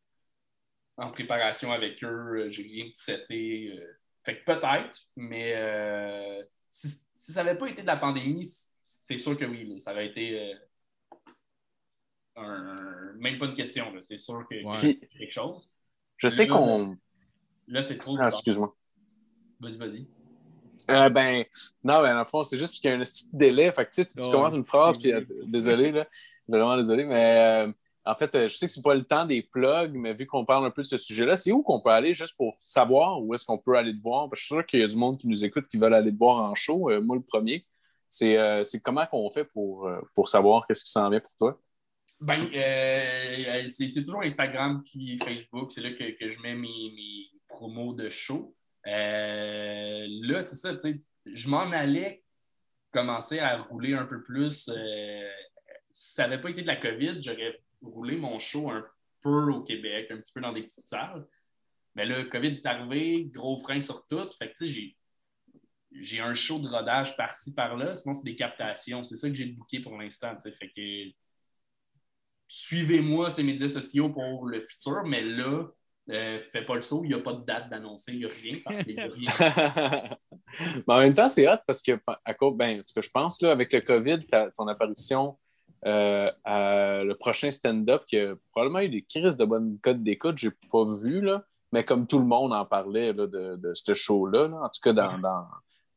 [0.97, 2.07] en préparation avec eux.
[2.45, 3.73] Euh, J'ai rien de seté.
[4.24, 8.49] Fait que peut-être, mais euh, si, si ça n'avait pas été de la pandémie,
[8.83, 9.65] c'est sûr que oui.
[9.65, 9.79] là.
[9.79, 10.39] ça aurait été.
[10.41, 10.55] euh,
[12.37, 13.93] un- Même pas une question.
[14.01, 14.97] C'est sûr que Ouais.
[14.97, 15.73] quelque chose.
[16.16, 16.97] Je sais qu'on.
[17.68, 18.16] Là, c'est trop.
[18.20, 18.74] Ah, excuse-moi.
[19.60, 20.06] Vas-y, vas-y.
[20.90, 21.44] Euh, ben,
[21.84, 23.70] non, ben, dans le fond, c'est juste qu'il y a un petit délai.
[23.72, 26.06] Fait que tu, sais, tu, tu Ouais, commences une phrase, puis euh, désolé, là.
[26.48, 27.72] Vraiment désolé, mais euh,
[28.05, 30.66] en fait, je sais que c'est pas le temps des plugs, mais vu qu'on parle
[30.66, 33.44] un peu de ce sujet-là, c'est où qu'on peut aller juste pour savoir où est-ce
[33.44, 34.28] qu'on peut aller te voir?
[34.28, 35.94] Parce que je suis sûr qu'il y a du monde qui nous écoute qui veulent
[35.94, 36.90] aller te voir en show.
[36.90, 37.64] Euh, moi, le premier.
[38.09, 38.36] C'est
[38.82, 41.59] comment qu'on fait pour, pour savoir qu'est-ce qui s'en vient pour toi?
[42.20, 42.47] Ben,
[43.66, 45.72] c'est c'est toujours Instagram puis Facebook.
[45.72, 48.57] C'est là que, que je mets mes, mes promos de show.
[48.87, 52.24] Euh, là, c'est ça, tu sais, je m'en allais
[52.91, 54.69] commencer à rouler un peu plus.
[54.69, 55.31] euh,
[55.91, 58.85] si ça n'avait pas été de la COVID, j'aurais roulé mon show un
[59.20, 61.27] peu au Québec, un petit peu dans des petites salles.
[61.95, 64.29] Mais là, COVID est arrivé, gros frein sur tout.
[64.39, 64.97] Fait que, tu sais,
[65.93, 67.95] j'ai un show de rodage par-ci, par-là.
[67.95, 69.05] Sinon, c'est des captations.
[69.05, 70.35] C'est ça que j'ai booké pour l'instant.
[70.35, 70.53] tu sais.
[70.53, 71.15] Fait que
[72.49, 75.66] suivez-moi ces médias sociaux pour le futur, mais là,
[76.11, 78.29] euh, fais pas le saut, il n'y a pas de date d'annoncer, il n'y a
[78.29, 80.16] rien parce qu'il y a rien.
[80.87, 81.93] Mais en même temps, c'est hot parce que,
[82.24, 84.27] à cause, ben, en tout cas, je pense, là, avec le COVID,
[84.57, 85.39] ton apparition
[85.87, 90.39] euh, à le prochain stand-up qui a probablement eu des crises de bonne cote d'écoute.
[90.39, 93.95] J'ai pas vu, là, mais comme tout le monde en parlait là, de, de ce
[93.95, 95.47] show-là, là, en tout cas dans, dans,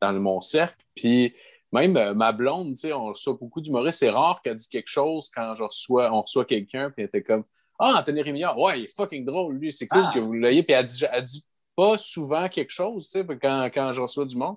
[0.00, 0.84] dans mon cercle.
[0.94, 1.34] Puis
[1.72, 3.98] même euh, ma blonde, on reçoit beaucoup d'humoristes.
[3.98, 7.22] C'est rare qu'elle dise quelque chose quand je reçois, on reçoit quelqu'un, puis elle était
[7.22, 7.44] comme
[7.78, 10.12] Ah, Anthony Rémillard, ouais, il est fucking drôle, lui, c'est cool Ah.
[10.14, 10.62] que vous l'ayez.
[10.62, 11.44] Puis elle dit, elle dit
[11.76, 14.56] pas souvent quelque chose, tu sais, quand, quand je reçois du monde.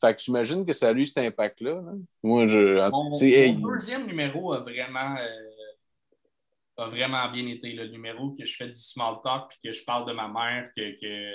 [0.00, 1.74] Fait que j'imagine que ça a eu cet impact-là.
[1.82, 1.92] là.
[2.22, 2.88] Moi, je.
[2.90, 7.72] Mon, hey, deuxième numéro a vraiment, euh, a vraiment bien été.
[7.74, 10.70] Le numéro que je fais du small talk puis que je parle de ma mère,
[10.76, 11.32] que, que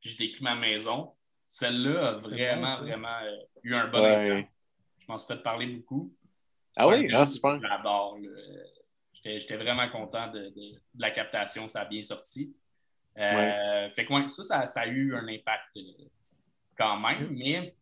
[0.00, 1.12] je décris ma maison.
[1.46, 4.30] Celle-là a vraiment, vraiment euh, eu un bon Ouais.
[4.30, 4.52] impact.
[4.98, 6.12] Je m'en suis fait parler beaucoup.
[6.76, 7.08] Ah oui?
[7.14, 7.60] Ah, super.
[7.60, 8.18] J'adore.
[9.24, 10.50] J'étais vraiment content de, de-
[10.94, 11.68] de la captation.
[11.68, 12.54] Ça a bien sorti.
[13.18, 15.80] Euh, Fait que ouais, ça, ça, ça a eu un impact euh,
[16.76, 17.74] quand même, mais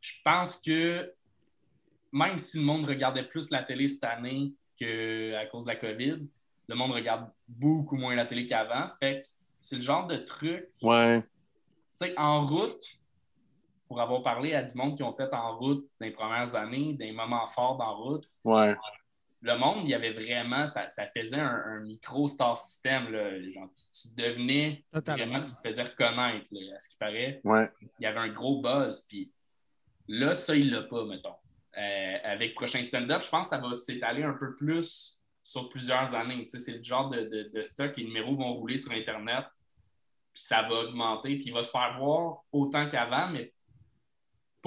[0.00, 1.12] je pense que
[2.12, 6.26] même si le monde regardait plus la télé cette année qu'à cause de la COVID,
[6.68, 8.88] le monde regarde beaucoup moins la télé qu'avant.
[9.00, 9.28] Fait que
[9.60, 11.20] c'est le genre de truc, tu ouais.
[11.96, 13.00] sais, en route,
[13.88, 16.92] pour avoir parlé à du monde qui ont fait en route dans les premières années,
[16.94, 18.76] des moments forts d'en route, Ouais.
[19.46, 23.10] Le monde, il y avait vraiment, ça, ça faisait un, un micro-star système.
[23.12, 23.40] Là.
[23.50, 25.26] Genre, tu, tu devenais Totalement.
[25.26, 27.40] vraiment, tu te faisais reconnaître, là, à ce qui paraît.
[27.44, 27.70] Ouais.
[27.98, 29.04] Il y avait un gros buzz.
[29.08, 29.32] Puis
[30.08, 31.34] là, ça, il l'a pas, mettons.
[31.78, 36.14] Euh, avec prochain stand-up, je pense que ça va s'étaler un peu plus sur plusieurs
[36.14, 36.46] années.
[36.46, 39.44] Tu sais, c'est le genre de, de, de stock, les numéros vont rouler sur Internet,
[40.32, 43.52] puis ça va augmenter, puis il va se faire voir autant qu'avant, mais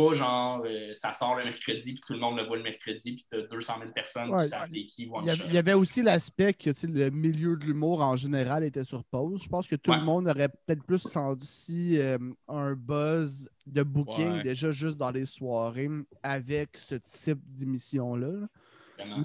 [0.07, 3.13] pas genre euh, ça sort le mercredi, puis tout le monde le voit le mercredi,
[3.13, 5.73] puis tu as 200 000 personnes Ouais, qui savent t'es qui, one Il y, avait,
[5.73, 9.43] aussi l'aspect que le milieu de l'humour en général était sur pause.
[9.43, 9.97] Je pense que tout Ouais.
[9.99, 12.17] le monde aurait peut-être plus senti euh,
[12.47, 14.43] un buzz de booking Ouais.
[14.43, 15.89] déjà juste dans les soirées
[16.23, 18.47] avec ce type d'émission-là.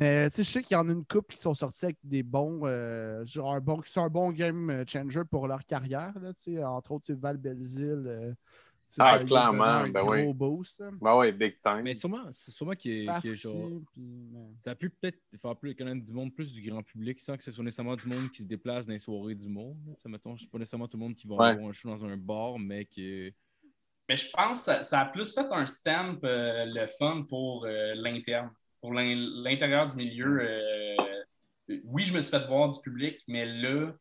[0.00, 1.98] Mais tu sais, je sais qu'il y en a une couple qui sont sortis avec
[2.04, 6.12] des bons, euh, genre un bon, qui sont un bon game changer pour leur carrière.
[6.20, 6.32] Là,
[6.70, 8.04] entre autres, Val Belzile.
[8.06, 8.32] euh,
[9.02, 10.32] Ah, ça clairement, un ben gros oui.
[10.32, 10.80] boost.
[10.80, 10.90] là.
[11.00, 11.82] Ben ouais, big time.
[11.82, 13.68] Mais sûrement, c'est sûrement qu'il qu'il y a genre.
[13.92, 14.02] puis,
[14.60, 17.42] Ça a pu peut-être faire plus connaître du monde, plus du grand public, sans que
[17.44, 19.76] ce soit nécessairement du monde qui se déplace dans les soirées du monde.
[19.98, 21.46] sais, mettons, c'est pas nécessairement tout le monde qui va Ouais.
[21.48, 23.32] avoir un show dans un bar, mais que.
[24.08, 27.64] Mais je pense que ça, ça a plus fait un stamp euh, le fun pour
[27.64, 28.50] euh, l'interne.
[28.80, 30.94] Pour l'in- l'intérieur du milieu, euh,
[31.84, 33.94] oui, je me suis fait voir du public, mais là,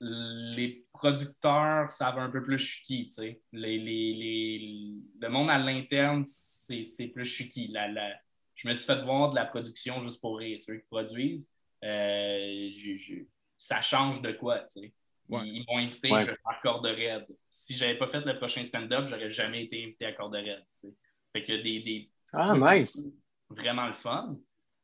[0.00, 3.42] les producteurs savent un peu plus chuki, tu sais.
[3.52, 7.68] Les, les- les- le monde à l'interne, c'est plus chuki.
[7.68, 8.16] La, la-
[8.54, 10.58] je me suis fait voir de la production juste pour rire.
[10.60, 11.50] Ceux qui produisent,
[11.84, 13.24] euh, je- je-
[13.56, 14.92] ça change de quoi, tu sais.
[15.28, 15.42] Ouais.
[15.46, 16.22] Ils, m'ont invité, Ouais.
[16.22, 17.26] je vais faire Corde Raide.
[17.46, 20.88] Si j'avais pas fait le prochain stand-up, j'aurais jamais été invité à Corde Raide, tu
[20.88, 20.94] sais.
[21.32, 23.04] Fait que des, des Ah, nice.
[23.48, 24.36] vraiment le fun,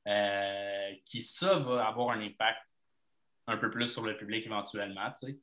[0.07, 2.61] euh, qui ça va avoir un impact
[3.47, 5.39] un peu plus sur le public éventuellement, tu sais.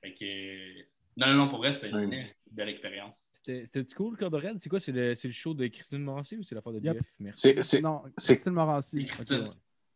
[0.00, 0.82] Fait que
[1.16, 3.32] non, non, non, pour vrai, c'était une belle expérience.
[3.42, 4.58] C'était cool, Raide?
[4.60, 4.78] C'est quoi?
[4.78, 6.94] C'est le, c'est le show de Christine Morancier ou c'est l'affaire de Yep.
[6.94, 7.06] Jeff?
[7.18, 7.40] Merci.
[7.54, 9.08] C'est- c'est- Non, c'est- Christine Morancy.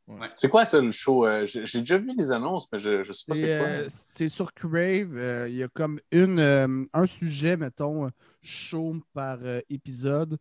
[0.08, 0.28] Ouais.
[0.34, 1.24] C'est quoi ça, le show?
[1.24, 3.66] Euh, J'ai déjà vu les annonces, mais je, je sais pas C'est c'est quoi.
[3.68, 5.16] euh, c'est sur Crave.
[5.16, 8.10] euh, Il y a comme une, un sujet, mettons,
[8.42, 9.38] chaud par
[9.70, 10.38] épisode.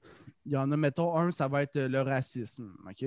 [0.47, 2.73] Il y en a, mettons, un, ça va être le racisme.
[2.89, 3.05] OK?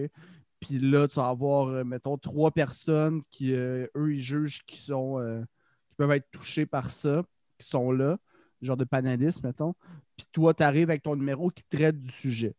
[0.66, 4.78] Puis là, tu vas avoir, euh, mettons, trois personnes qui, euh, eux, ils jugent qui
[4.78, 5.42] sont euh,
[5.90, 7.22] qui peuvent être touchés par ça,
[7.58, 8.16] qui sont là,
[8.62, 9.74] genre de panélistes, mettons.
[10.16, 12.54] Puis toi, tu arrives avec ton numéro qui traite du sujet.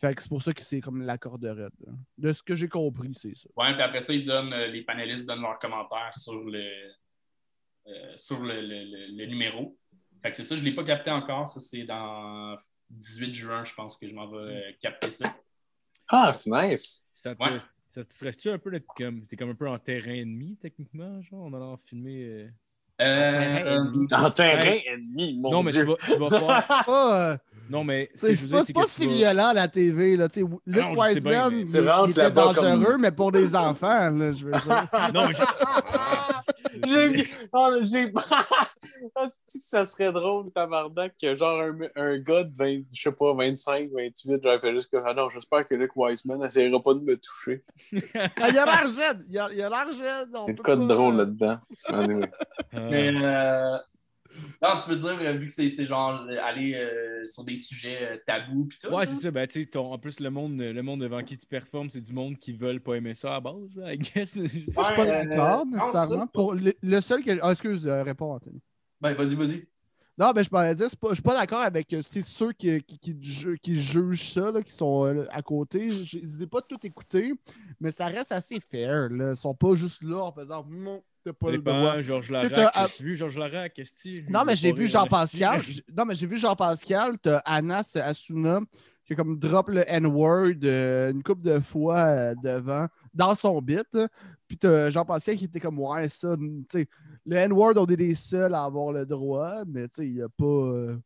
[0.00, 1.70] Fait que c'est pour ça que c'est comme la corde raide.
[2.16, 3.48] De ce que j'ai compris, c'est ça.
[3.54, 6.64] Ouais, puis après ça, ils donnent, les panélistes donnent leurs commentaires sur le,
[8.16, 9.76] sur le, le- numéro.
[10.22, 11.48] Fait que c'est ça, je ne l'ai pas capté encore.
[11.48, 12.56] Ça, c'est dans
[12.90, 15.34] 18 juin, je pense que je m'en vais capter ça.
[16.08, 17.06] Ah, c'est nice.
[17.14, 17.58] Ça te, Ouais.
[17.90, 19.22] ça te serait-tu un peu comme.
[19.26, 22.24] T'es comme un peu en terrain ennemi, techniquement, genre, en allant filmer.
[22.24, 22.48] euh,
[22.98, 26.30] Euh, En terrain ennemi, mon Non, mais tu vas, tu vas
[26.64, 26.84] faire.
[26.86, 27.36] Pas, euh,
[27.68, 28.08] Non, mais.
[28.14, 30.16] ce C'est je pas, si vas- violent à la TV.
[30.16, 30.28] Là.
[30.28, 34.10] Tu sais, Luke je bien, Wiseman, mais il, était comme- dangereux, mais pour des enfants,
[34.10, 34.88] là, je veux dire.
[35.12, 35.42] Non, mais j'ai.
[36.86, 38.12] J'ai oh, j'ai-
[39.14, 43.12] Ah, que ça serait drôle, tabarnak, que genre un, un gars de 20, je sais
[43.12, 46.94] pas, 25, 28, j'aurais fait juste que ah non, j'espère que Luke Wiseman n'essayera pas
[46.94, 47.62] de me toucher.
[48.14, 49.24] Ah, il a l'air jeune.
[49.28, 50.30] Il a il a l'air jeune.
[50.34, 51.58] on Il y a de drôle là-dedans.
[51.88, 52.30] Anyway.
[52.72, 53.78] Mais Euh, euh,
[54.62, 57.98] non, tu veux dire, euh, vu que c'est genre euh, aller euh, sur des sujets
[58.02, 58.88] euh, tabous pis tout.
[58.88, 59.30] Ouais, c'est ça.
[59.30, 62.00] Ben, tu sais, ton- en plus, le monde, le monde devant qui tu performes, c'est
[62.00, 64.34] du monde qui veulent pas aimer ça à base, I guess.
[64.42, 66.26] Je suis pas euh, d'accord non, nécessairement.
[66.26, 67.30] Pour le, le seul que.
[67.42, 68.60] Ah, excuse, euh, réponds, Anthony.
[69.00, 69.66] Ben, vas-y, vas-y.
[70.18, 72.98] Non, mais je parlais dire, pas- je suis pas d'accord avec euh, ceux qui, qui,
[72.98, 75.90] qui ju- qui jugent ça, là, qui sont euh, à côté.
[75.90, 77.34] Je les ai pas tout écoutés,
[77.80, 79.10] mais ça reste assez fair.
[79.10, 79.32] Là.
[79.32, 82.00] Ils sont pas juste là en faisant non, t'as pas le droit.
[82.00, 82.72] Georges Larac.
[82.74, 83.72] As-tu vu Georges Larac?
[83.74, 85.60] Qu'est-ce que Non, mais j'ai vu Jean-Pascal.
[85.96, 87.18] Non, mais j'ai vu Jean-Pascal.
[87.18, 88.60] T'as Anas Asuna
[89.04, 93.60] qui a comme drop le N-word euh, une couple de fois euh, devant dans son
[93.62, 93.86] bit.
[93.92, 94.08] là.
[94.48, 96.88] Puis t'as Jean-Pascal qui était comme ouais, ça, tu sais,
[97.24, 100.28] le N-word, on est les seuls à avoir le droit, mais tu sais, il a
[100.28, 100.44] pas.
[100.44, 100.96] euh,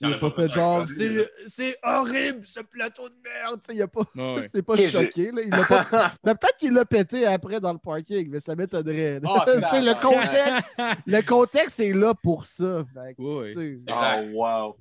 [0.00, 3.60] il a pas fait genre, c'est c'est horrible ce plateau de merde.
[3.62, 4.02] tu sais, Il a pas.
[4.52, 5.30] C'est pas choqué.
[5.32, 5.42] Là.
[5.42, 6.12] Il l'a pas...
[6.24, 9.20] Mais peut-être qu'il l'a pété après dans le parking, mais ça m'étonnerait.
[9.24, 10.72] Oh, Tu sais, le contexte,
[11.06, 12.84] le contexte est là pour ça.
[12.94, 14.28] Fait Exact.
[14.32, 14.76] Oh, wow.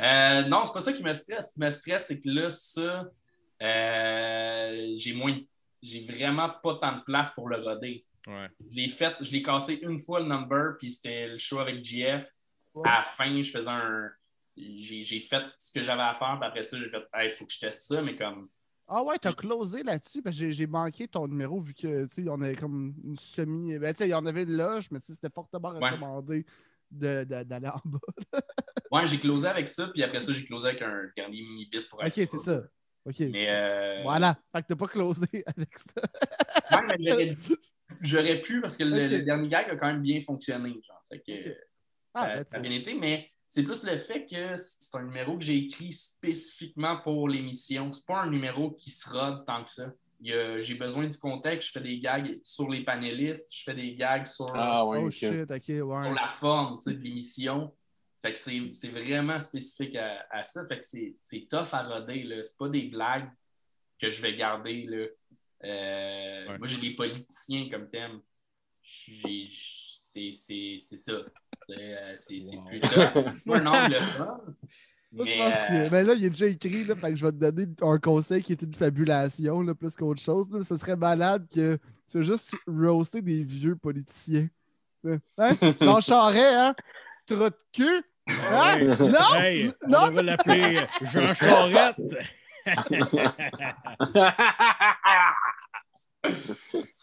[0.00, 1.48] Euh, non, c'est pas ça qui me stresse.
[1.48, 3.08] Ce qui me stresse, c'est que là, ça,
[3.62, 5.38] euh, j'ai moins.
[5.82, 8.04] J'ai vraiment pas tant de place pour le roder.
[8.26, 8.48] Ouais.
[8.70, 11.84] Je l'ai fait, je l'ai cassé une fois le number, puis c'était le show avec
[11.84, 12.26] GF.
[12.84, 14.10] À la fin, je faisais un.
[14.56, 17.52] J'ai fait ce que j'avais à faire, puis après ça, j'ai fait, il faut que
[17.52, 18.48] je teste ça, mais comme.
[18.86, 22.28] Ah ouais, t'as closé là-dessus, parce que j'ai- manqué ton numéro vu que tu sais,
[22.28, 23.78] on avait comme une semi.
[23.78, 26.44] Ben, tu sais, il y en avait une loge, mais c'était fortement recommandé
[26.90, 27.98] d'aller en bas.
[28.90, 31.98] Ouais, j'ai closé avec ça, puis après ça, j'ai closé avec un dernier mini-bit pour
[32.00, 32.62] Ok, c'est ça.
[33.04, 33.18] Ok.
[33.20, 34.38] Mais euh, Voilà.
[34.54, 36.00] Fait que t'as pas closé avec ça.
[36.78, 37.36] ouais, mais
[38.02, 40.80] j'aurais- pu parce que le, dernier gag a quand même bien fonctionné.
[40.86, 41.04] Genre.
[41.10, 41.56] Fait que.
[42.14, 45.36] Ça, Ah, ça a bien été, mais c'est plus le fait que c'est un numéro
[45.38, 47.92] que j'ai écrit spécifiquement pour l'émission.
[47.92, 49.92] C'est pas un numéro qui se rode tant que ça.
[50.20, 54.24] J'ai besoin du contexte, je fais des gags sur les panélistes, je fais des gags
[54.26, 55.00] sur, Ah, ouais.
[55.02, 55.60] oh shit, ouais.
[56.04, 57.74] sur la forme de l'émission.
[58.22, 60.64] Fait que c'est c'est vraiment spécifique à, à ça.
[60.66, 62.22] Fait que c'est c'est tough à roder.
[62.22, 62.42] là.
[62.42, 63.28] C'est pas des blagues
[64.00, 64.86] que je vais garder.
[64.88, 65.06] Là.
[65.64, 66.58] Euh, Ouais.
[66.58, 68.20] Moi, j'ai des politiciens comme thème.
[68.82, 71.12] J'ai- C'est c'est- c'est ça.
[71.68, 72.64] C'est euh, c'est- Wow.
[72.66, 72.80] plus
[75.16, 77.16] Moi, je mais, pense que euh, ben là, il est déjà écrit, là, fait que
[77.16, 80.50] je vais te donner un conseil qui est une fabulation, là, plus qu'autre chose.
[80.50, 80.60] là.
[80.64, 81.76] Ce serait malade que
[82.10, 84.48] tu veux juste roaster des vieux politiciens.
[85.38, 85.38] Hein?
[85.80, 86.74] Jean Charest, hein?
[87.26, 88.02] Trou de cul?
[88.26, 88.78] Hein?
[88.98, 89.34] Non!
[89.36, 90.08] Hey, on non!
[90.08, 91.96] devrait l'appeler Jean Charette.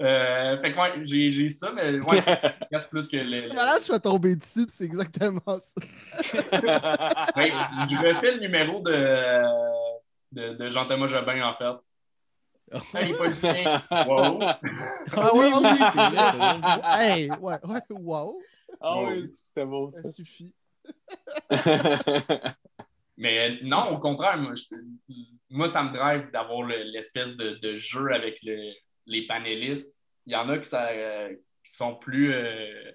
[0.00, 2.40] euh, fait que ouais, j'ai j'ai ça, mais ouais, ça
[2.72, 3.48] reste plus que le.
[3.48, 5.80] le- Malade, je vais tomber dessus, c'est exactement ça.
[7.36, 7.50] Ouais,
[7.88, 8.92] je refais le numéro de,
[10.32, 11.74] de, de Jean-Thomas Jobin, en fait.
[12.94, 13.82] Hey, politicien.
[14.06, 14.42] Wow.
[15.16, 16.32] Ah oui, oui, c'est vrai.
[16.94, 18.40] Hey, ouais, ouais, wow,
[18.80, 20.02] Ah oui, c'était beau ça.
[20.02, 20.54] ça suffit.
[23.16, 24.74] Mais non, au contraire, moi, je-
[25.50, 28.72] moi, ça me drive d'avoir le- l'espèce de, de jeu avec le-
[29.06, 29.98] les panélistes.
[30.26, 32.32] Il y en a qui, ça, euh, qui sont plus.
[32.32, 32.92] euh,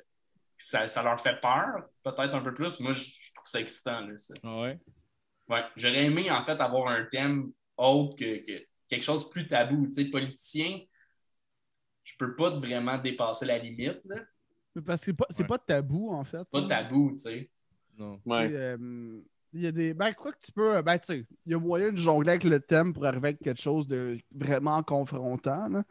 [0.57, 2.79] ça, ça leur fait peur, peut-être un peu plus.
[2.79, 4.01] Moi, je, je trouve ça excitant.
[4.01, 4.33] Là, ça.
[4.43, 4.79] Ah ouais?
[5.49, 5.63] Ouais.
[5.75, 9.87] J'aurais aimé, en fait, avoir un thème autre que, que quelque chose de plus tabou.
[9.87, 10.79] Tu sais, politicien,
[12.03, 13.99] je peux pas vraiment dépasser la limite.
[14.05, 14.17] Là.
[14.85, 15.47] Parce que c'est pas, c'est Ouais.
[15.47, 16.43] pas tabou, en fait.
[16.51, 16.67] Pas là.
[16.83, 17.49] tabou, tu sais.
[17.97, 18.19] Non.
[18.25, 18.49] Ouais.
[18.53, 19.21] Euh,
[19.57, 19.93] Il y a des.
[19.93, 20.81] Ben, quoi que tu peux.
[20.81, 23.39] Ben, tu sais, il y a moyen de jongler avec le thème pour arriver avec
[23.39, 25.69] quelque chose de vraiment confrontant.
[25.69, 25.83] Là.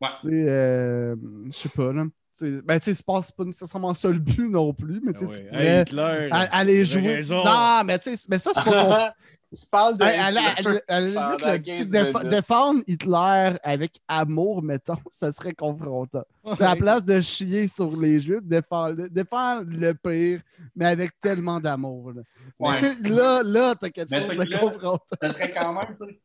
[0.00, 0.08] Ouais.
[0.20, 1.16] Tu sais, euh,
[1.46, 2.04] je sais pas, là.
[2.38, 5.18] Tu sais, ben, tu sais, c'est pas, nécessairement ça le but non plus, mais Ah
[5.18, 5.36] tu sais, ouais.
[5.38, 6.28] tu Hey, pourrais Hitler.
[6.30, 7.16] a- aller jouer.
[7.16, 7.44] raison.
[7.44, 9.14] Non, mais tu sais, mais ça, c'est pas.
[9.52, 10.02] tu parles de.
[10.04, 12.28] À, à la- à la- à la limite, pendant le petit 15 déf- minutes.
[12.30, 16.24] défendre Hitler avec amour, mettons, ça serait confrontant.
[16.44, 16.52] Ouais.
[16.62, 20.40] À la place de chier sur les Juifs, défendre, défendre le pire,
[20.76, 22.12] mais avec tellement d'amour.
[22.12, 22.22] Là,
[22.58, 22.80] Ouais.
[23.02, 24.98] là, là t'as quelque Mais chose c'est de là- confrontant.
[25.20, 26.20] Ça serait quand même, tu sais.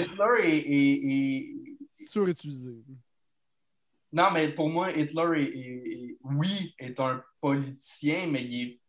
[0.00, 2.74] Hitler est- est- est, Surutilisé.
[4.12, 8.80] Non, mais pour moi, Hitler est, est- est- oui, est un politicien, mais il est.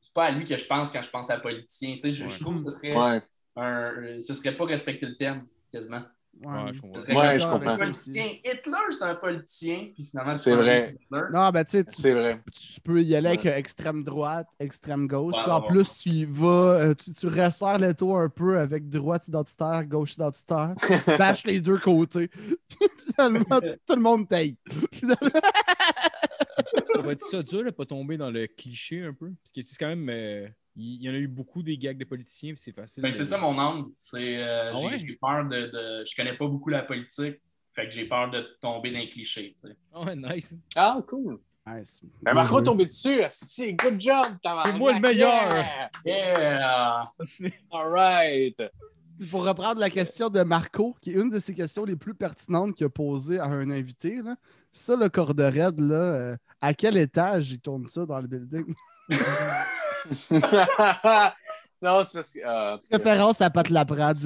[0.00, 1.92] C'est pas à lui que je pense quand je pense à politicien.
[1.94, 2.30] Tu sais, je, Ouais.
[2.30, 3.22] je trouve que ce serait Ouais.
[3.56, 4.20] un.
[4.20, 6.00] Ce serait pas respecter le thème, quasiment.
[6.44, 7.16] Ouais, je comprends.
[7.16, 7.76] Ouais, je un comprends.
[7.76, 8.26] politicien.
[8.44, 10.94] Hitler, c'est un politicien, puis finalement, C'est vrai.
[10.94, 11.22] Hitler.
[11.32, 12.40] Non, ben tu sais, tu- C'est vrai.
[12.52, 13.50] tu peux y aller avec Ouais.
[13.50, 15.34] euh, extrême droite, extrême gauche.
[15.34, 15.68] Ouais, puis en ouais.
[15.68, 16.46] plus, tu y vas,
[16.80, 20.74] euh, tu, tu resserres le taux un peu avec droite identitaire, gauche identitaire.
[21.18, 22.30] Bâche les deux côtés.
[23.16, 24.56] Finalement, tout le monde paye.
[27.00, 29.30] Ça va être ça dur de pas tomber dans le cliché un peu?
[29.42, 30.08] Parce que c'est quand même.
[30.08, 33.02] euh, il y en a eu beaucoup des gags de politiciens, puis c'est facile.
[33.02, 33.90] Ben, de- c'est ça mon angle.
[33.96, 34.98] C'est, euh, Ah j'ai, ouais?
[34.98, 37.40] j'ai peur de, de- Je connais pas beaucoup la politique,
[37.74, 39.54] fait que j'ai peur de tomber dans les clichés.
[39.60, 39.76] tu sais.
[39.92, 40.56] Ah ouais, nice.
[40.76, 41.40] Ah, cool.
[41.66, 42.00] Nice.
[42.22, 43.22] Ben, Marco est tombé dessus.
[43.22, 44.72] Asti, good job, tabarnak.
[44.72, 45.52] C'est moi le meilleur.
[45.52, 45.90] Yeah!
[46.04, 47.04] Yeah!
[47.72, 48.62] All right.
[49.30, 52.74] Pour reprendre la question de Marco, qui est une de ces questions les plus pertinentes
[52.74, 54.36] qu'il a posées à un invité, là,
[54.70, 55.08] ça, le
[55.48, 58.74] raide, là, euh, à quel étage il tourne ça dans le building?
[61.82, 62.38] non, c'est parce que.
[62.44, 64.16] ah, Référence à Pat Laprade.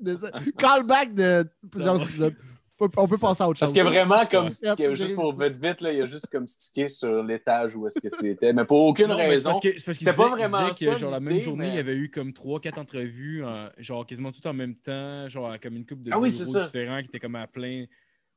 [0.00, 0.32] Désolé.
[0.58, 2.34] Callback de plusieurs épisodes.
[2.80, 3.60] On peut- On peut passer à autre chose.
[3.60, 6.06] Parce qu'il y a vraiment comme stické, juste pour vite vite, là, il y a
[6.06, 8.52] juste comme stické sur l'étage où est-ce que c'était.
[8.52, 9.52] Mais pour aucune Non, raison.
[9.60, 11.78] que- C'était pas disait- il vraiment disait que, genre, la même journée, mais- il y
[11.78, 15.86] avait eu comme 3-4 entrevues, en- genre quasiment tout en même temps, genre comme une
[15.86, 17.84] coupe de Ah oui, différents qui étaient comme à plein,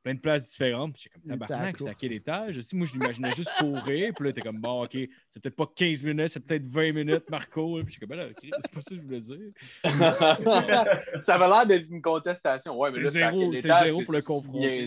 [0.03, 0.93] plein de places différentes.
[0.93, 2.57] Puis j'étais comme tabarnak, c'est à quel étage?
[2.57, 4.13] Aussi, moi, je l'imaginais juste courir.
[4.15, 4.91] Puis là, t'es comme bon, ok,
[5.29, 7.79] c'est peut-être pas 15 minutes, c'est peut-être 20 minutes, Marco.
[7.83, 9.51] Puis j'étais comme ben là, ok, c'est pas ça que je voulais dire.
[11.21, 12.77] ça avait l'air d'être une contestation.
[12.79, 13.87] Ouais, mais là, C'était c'était à quel c'était étage?
[13.87, 14.21] zéro pour le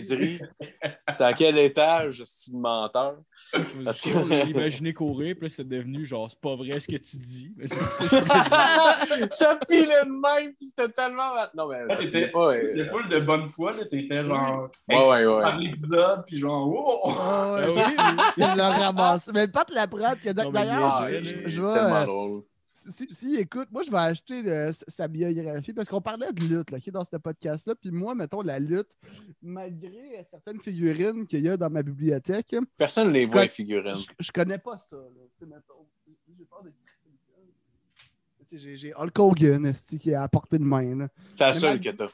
[0.01, 0.39] c'est?
[1.09, 3.17] C'était à quel étage, c'est menteur?
[3.53, 7.53] Je imaginé courir, puis là, c'est devenu genre, c'est pas vrai ce que tu dis.
[7.59, 7.75] C'est
[9.33, 11.33] ça filait de même, puis c'était tellement.
[11.55, 12.53] Non, mais C'était- pas.
[12.53, 13.85] euh, C'était full de bonne foi, là.
[13.85, 14.69] T'étais genre.
[14.89, 15.41] Ouais, ouais, ouais.
[15.41, 17.09] Par l'épisode, puis genre, oh!
[17.09, 17.93] Ouais, oui,
[18.37, 19.31] il l'a ramassé.
[19.33, 21.79] Mais Pat Laprade, que Non, mais d'ailleurs, je, je- tellement vais.
[21.79, 22.43] euh, drôle.
[22.73, 26.71] si, si, écoute, moi, je vais acheter le- sa biographie parce qu'on parlait de lutte
[26.71, 27.75] là, qui est dans ce podcast-là.
[27.75, 28.97] Puis moi, mettons, la lutte,
[29.41, 33.49] malgré euh, certaines figurines qu'il y a dans ma bibliothèque, Personne ne les voit, les
[33.49, 33.95] figurines.
[33.95, 34.95] je, je connais pas ça.
[34.95, 35.45] Là.
[35.47, 35.85] Mettons,
[36.37, 36.71] j'ai peur de
[38.53, 39.71] J'ai Hulk Hogan
[40.01, 41.07] qui est à portée de main.
[41.33, 42.07] C'est la seule mal- que t'as.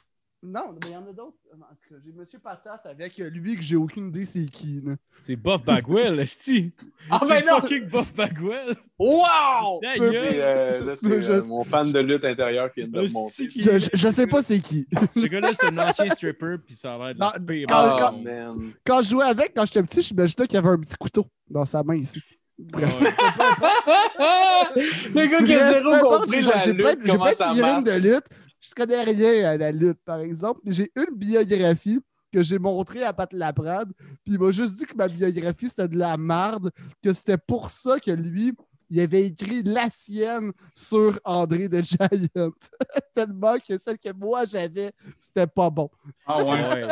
[0.49, 1.35] Non, mais il y en a d'autres.
[1.53, 4.81] En tout cas, j'ai Monsieur Patate avec euh, lui que j'ai aucune idée c'est qui.
[4.85, 4.93] là.
[5.21, 6.71] C'est Buff Bagwell, Esti.
[7.09, 7.59] Ah, mais non!
[7.59, 8.75] fucking Buff Bagwell.
[8.97, 9.81] Wow!
[9.95, 13.47] C'est, euh, là, c'est euh, mon fan de lutte intérieur qui vient de Esti remonter.
[13.47, 14.87] qui- Je, je, je sais pas c'est qui.
[15.15, 17.95] Ce gars-là, c'est un ancien stripper, puis ça a l'air de la Non, pire quand-.
[17.99, 18.71] Ah, man.
[18.85, 21.25] Quand je jouais avec, quand j'étais petit, je m'imaginais qu'il y avait un petit couteau
[21.49, 22.21] dans sa main ici.
[22.73, 22.83] Ouais.
[25.13, 27.83] Le gars qui a zéro compris j'ai- la lutte, de- J'ai comment plein de figurines
[27.83, 28.25] de lutte.
[28.59, 30.61] Je connais rien à la lutte, par exemple.
[30.65, 31.99] J'ai une biographie
[32.33, 33.91] que j'ai montrée à Pat Laprade,
[34.25, 36.71] puis il m'a juste dit que ma biographie, c'était de la merde,
[37.03, 38.53] que c'était pour ça que lui,
[38.89, 42.51] il avait écrit la sienne sur André de Giant.
[43.13, 45.89] Tellement que celle que moi j'avais, c'était pas bon.
[46.25, 46.63] Ah ouais.
[46.67, 46.83] Ouais.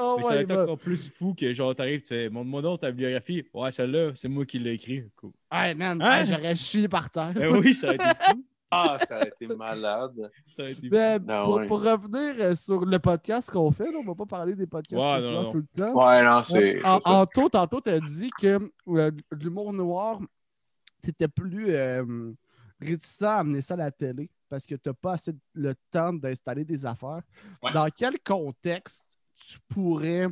[0.00, 2.62] oh Mais ça va ouais, être encore plus fou que genre t'arrives, tu fais montre-moi
[2.62, 3.44] donc ta biographie.
[3.52, 5.04] Ouais, celle-là, c'est moi qui l'ai écrit.
[5.16, 5.32] Cool.
[5.52, 6.20] Ouais, man, Hein?
[6.20, 7.32] ouais, j'aurais chié par terre.
[7.34, 8.44] Ben oui, ça a été fou.
[8.74, 10.30] Ah, ça a été malade.
[10.56, 10.88] Ça a été.
[10.90, 11.66] Mais Ah pour, ouais.
[11.66, 15.12] pour revenir euh, sur le podcast qu'on fait, on va pas parler des podcasts Ouais,
[15.18, 15.50] précédents non, non.
[15.50, 16.06] tout le temps.
[16.08, 16.82] Ouais, non, c'est.
[16.84, 16.98] En.
[17.04, 18.58] Anto, tantôt, tu as dit que
[18.88, 20.20] euh, l'humour noir,
[21.02, 22.32] tu étais plus euh,
[22.80, 26.12] réticent à amener ça à la télé parce que tu n'as pas assez le temps
[26.12, 27.20] d'installer des affaires.
[27.62, 27.72] Ouais.
[27.72, 30.28] Dans quel contexte tu pourrais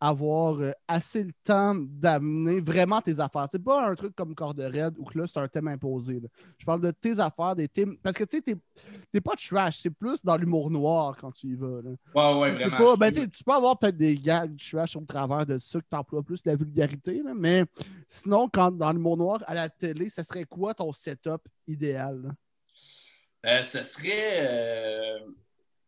[0.00, 3.46] avoir euh, assez le temps d'amener vraiment tes affaires?
[3.50, 6.20] C'est pas un truc comme Corde Raide où que là, c'est un thème imposé.
[6.20, 6.28] là.
[6.58, 7.96] Je parle de tes affaires, des thèmes.
[7.98, 8.42] Parce que tu sais,
[9.12, 11.80] t'es- pas trash, c'est plus dans l'humour noir quand tu y vas.
[11.82, 11.90] là.
[12.14, 12.76] Ouais, ouais, vraiment.
[12.76, 15.96] pas- ben, tu peux avoir peut-être des gags trash au travers de ça que tu
[15.96, 17.64] emploies plus la vulgarité, là, mais
[18.08, 22.34] sinon, quand dans mot noir à la télé, ce serait quoi ton setup idéal?
[23.46, 24.46] Euh, ce serait.
[24.48, 25.18] euh,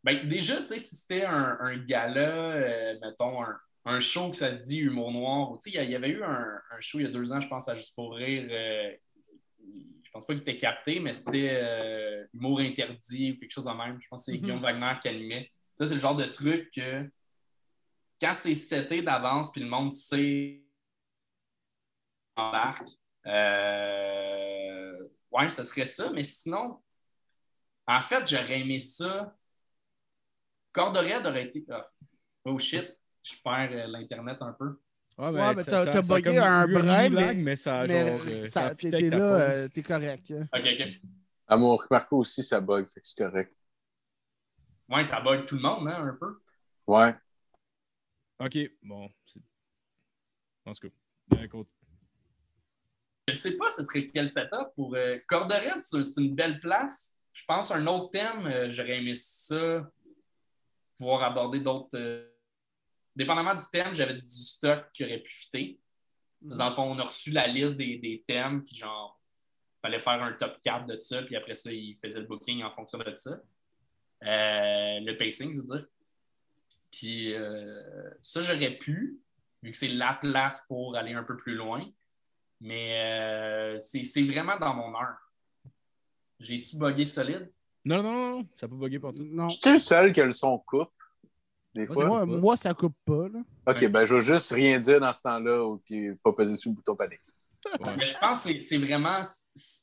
[0.05, 3.57] ben, déjà, tu sais, si c'était un, un gala, euh, mettons, un,
[3.87, 6.23] un show que ça se dit humour noir, ou tu sais, il y avait eu
[6.23, 8.47] un, un show il y a deux ans, je pense, à Juste pour rire.
[8.51, 8.93] euh,
[10.03, 13.71] je pense pas qu'il était capté, mais c'était euh, humour interdit ou quelque chose de
[13.73, 14.01] même.
[14.01, 14.43] Je pense que c'est Mhm.
[14.43, 15.51] Guillaume Wagner qui animait.
[15.75, 17.09] Ça, c'est le genre de truc que
[18.21, 20.63] quand c'est seté d'avance, puis le monde sait
[22.37, 22.89] embarque.
[23.27, 25.09] Euh...
[25.31, 26.81] Ouais, ce serait ça, mais sinon,
[27.87, 29.37] en fait, j'aurais aimé ça.
[30.73, 31.65] Corde raide aurait été.
[32.45, 32.97] Oh shit,
[33.27, 34.79] je perds euh, l'Internet un peu.
[35.19, 37.87] Ouais, Ouais, mais ça- t'as- ça- t'as bugué comme un brin, mais- mais ça a
[37.87, 38.21] mais genre.
[38.29, 40.31] euh, ça t'es là, euh, t'es correct.
[40.31, 40.49] hein.
[40.55, 40.87] Ok, ok.
[41.49, 43.55] À mon Marco aussi, ça bug, fait que c'est correct.
[44.89, 46.39] Ouais, ça bug tout le monde, hein, un peu.
[46.87, 47.15] Ouais.
[48.39, 49.09] Ok, bon.
[50.67, 51.71] En tout cas, un côté-
[53.29, 54.95] Je sais pas ce serait quel setup pour.
[54.95, 55.19] Euh...
[55.81, 57.21] C'est c'est une belle place.
[57.33, 59.91] Je pense un autre thème, euh, j'aurais aimé ça,
[60.97, 61.97] pouvoir aborder d'autres.
[61.97, 62.31] euh,
[63.17, 65.81] Dépendamment du thème, j'avais du stock qui aurait pu fitter.
[66.43, 69.19] Dans le fond, on a reçu la liste des, des thèmes, puis genre,
[69.81, 72.71] fallait faire un top 4 de ça, puis après ça, il faisait le booking en
[72.71, 73.41] fonction de ça.
[74.23, 75.87] Euh, le pacing, je veux dire.
[76.91, 79.21] Puis euh, ça, j'aurais pu,
[79.63, 81.85] vu que c'est la place pour aller un peu plus loin.
[82.61, 85.33] Mais euh, c'est vraiment dans mon heure.
[86.41, 87.51] J'ai-tu bugué solide?
[87.85, 89.25] Non, non, non, non, ça peut bugger partout.
[89.25, 89.49] Non.
[89.49, 90.93] Je suis le seul que le son coupe,
[91.77, 92.27] des Moi, fois.
[92.27, 93.29] Moi, ça coupe pas.
[93.29, 93.41] Là.
[93.67, 96.77] Ok, ben je vais juste rien dire dans ce temps-là, puis pas peser sur le
[96.77, 97.21] bouton panique.
[97.85, 97.93] Ouais.
[97.99, 99.21] Mais je pense que c'est- c'est vraiment.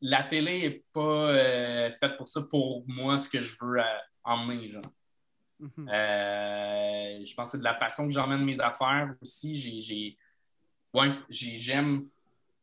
[0.03, 1.01] La télé n'est pas
[1.31, 3.83] euh, faite pour ça, pour moi, ce que je veux euh,
[4.23, 4.69] emmener.
[4.69, 4.81] Genre.
[5.59, 5.89] Mhm.
[5.89, 9.57] Euh, je pense que c'est de la façon que j'emmène mes affaires aussi.
[9.57, 9.81] J'ai.
[9.81, 10.17] j'ai-
[10.93, 12.05] Ouais, j'ai- j'aime.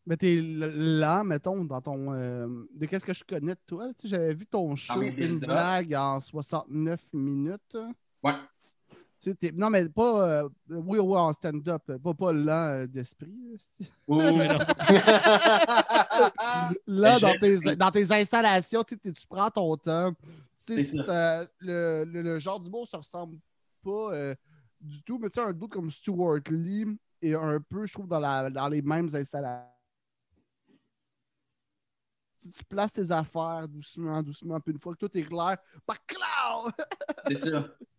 [0.07, 2.12] Mais t'es là, mettons, dans ton.
[2.15, 3.89] euh, de qu'est-ce que je connais de toi?
[4.05, 7.77] J'avais vu ton show, une blague en 69 minutes.
[8.23, 8.32] Ouais.
[9.55, 10.29] Non, mais pas.
[10.43, 11.83] euh, oui, oui, en stand-up.
[12.03, 13.61] Pas, pas lent euh, d'esprit.
[14.09, 14.59] Oui, oui, non.
[16.87, 18.99] Là, Mais dans tes, dans tes installations, tu,
[19.29, 20.13] prends ton temps.
[20.57, 23.39] Ça- le, le- le genre d'humour, ça ressemble
[23.83, 24.35] pas euh,
[24.81, 25.19] du tout.
[25.19, 26.87] Mais tu sais, un doute comme Stuart Lee
[27.23, 29.67] est un peu, je trouve, dans, la, dans les mêmes installations.
[32.41, 35.95] Tu, tu places tes affaires doucement, doucement, puis une fois que tout est clair, bah!
[37.29, 37.67] C'est ça.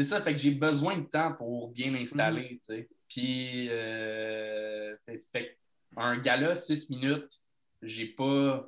[0.00, 2.88] C'est ça, fait que j'ai besoin de temps pour bien installer, tu sais.
[3.06, 4.96] Puis, euh,
[5.30, 5.58] fait,
[5.94, 7.30] un gala, six minutes,
[7.82, 8.66] j'ai pas.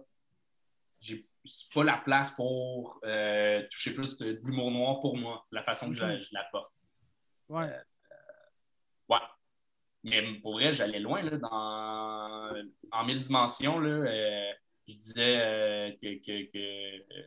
[1.01, 1.27] J'ai
[1.75, 5.89] pas la place pour euh, toucher plus de, de l'humour noir pour moi, la façon
[5.89, 6.19] que je, Mhm.
[6.23, 6.71] je l'apporte.
[7.49, 7.71] Ouais.
[9.09, 9.17] Ouais.
[10.05, 12.53] Mais pour vrai, j'allais loin là, dans,
[12.91, 13.79] en mille dimensions.
[13.81, 14.53] Là, euh,
[14.87, 16.15] je disais euh, que.
[16.19, 17.23] que- que- euh,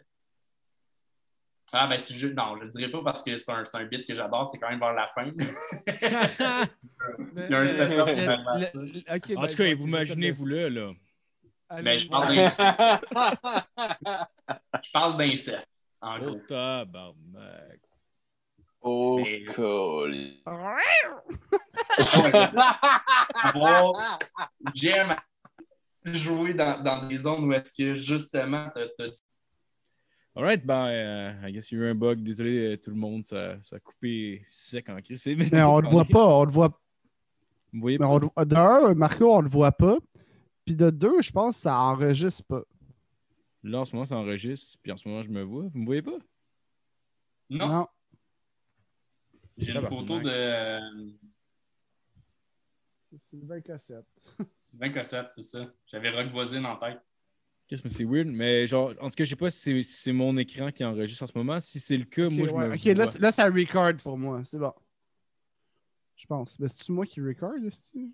[1.74, 2.28] Ah, ben, si je...
[2.28, 4.58] non, je le dirai pas parce que c'est un, c'est un bit que j'adore, c'est
[4.60, 5.26] quand même vers la fin.
[7.38, 8.44] Il y a un setup En ben,
[9.48, 10.46] tout cas, je- vous te laisse.
[10.46, 10.92] là, là.
[11.82, 12.36] Ben, je parle
[14.84, 16.40] Je parle d'inceste, en Oh, gros.
[16.48, 17.80] tabarnak.
[18.82, 20.42] Oh, Mais- colis.
[20.46, 20.78] Avoir-
[24.76, 25.16] J'aime
[26.06, 29.10] jouer dans, dans des zones où est-ce que justement du
[30.36, 32.22] Alright, ben, euh, I guess il y a eu un bug.
[32.22, 35.26] Désolé, euh, tout le monde, ça, ça a coupé sec en crise.
[35.28, 36.78] Mais on le voit pas, on le voit
[37.72, 38.12] Vous voyez Mais pas?
[38.12, 39.98] on le- de un, Marco, on le voit pas.
[40.66, 42.64] Puis de deux, je pense que ça enregistre pas.
[43.64, 45.64] Là, en ce moment, ça enregistre, puis en ce moment, je me vois.
[45.74, 46.18] Vous me voyez pas?
[47.50, 47.88] Non,
[49.58, 50.80] j'ai une photo de
[53.18, 54.06] C'est 20 cassettes.
[54.60, 55.72] Sylvain Cossette, c'est ça.
[55.88, 57.00] J'avais Rock Voisine en tête.
[57.68, 58.28] Qu'est-ce que c'est weird?
[58.28, 61.28] Mais genre, en tout cas, je sais pas si c'est- mon écran qui enregistre en
[61.28, 61.60] ce moment.
[61.60, 62.68] Si c'est le cas, moi, je ouais.
[62.70, 64.42] me Ok, là, là, ça record pour moi.
[64.44, 64.72] C'est bon.
[66.16, 66.60] Je pense.
[66.60, 68.12] Mais c'est-tu moi qui record, est-ce-tu?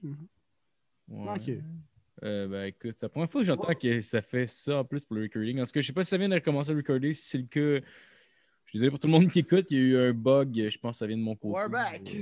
[1.10, 1.30] Ouais.
[1.36, 1.52] Ok.
[2.24, 5.04] Euh, ben écoute, c'est la première fois que j'entends que ça fait ça en plus
[5.06, 5.60] pour le recording.
[5.60, 7.14] En tout cas, je sais pas si ça vient de recommencer à recorder.
[7.14, 7.86] Si c'est le cas,
[8.66, 9.70] je suis désolé pour tout le monde qui écoute.
[9.72, 11.54] Il y a eu un bug, je pense que ça vient de mon côté.
[11.60, 12.16] We're back.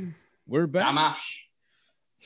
[0.47, 0.93] We're Ça back.
[0.93, 1.51] marche.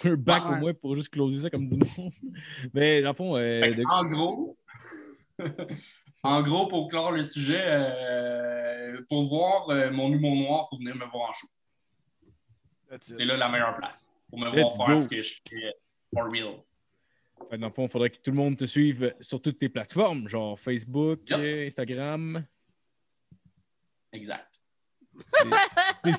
[0.03, 0.55] We're back Ouais.
[0.55, 2.11] au moins pour juste closer ça comme du monde.
[2.73, 4.57] Mais dans le fond, euh, de- En gros,
[6.23, 10.77] en gros, pour clore le sujet, euh, pour voir euh, mon humour noir, il faut
[10.79, 11.47] venir me voir en show.
[13.01, 14.11] C'est là la meilleure place.
[14.29, 15.01] Pour me Let's voir faire go.
[15.03, 15.73] ce que je fais
[16.13, 16.61] for real.
[17.49, 19.69] Fait dans le fond, il faudrait que tout le monde te suive sur toutes tes
[19.69, 21.67] plateformes, genre Facebook, Yep.
[21.67, 22.45] Instagram.
[24.11, 24.47] Exact.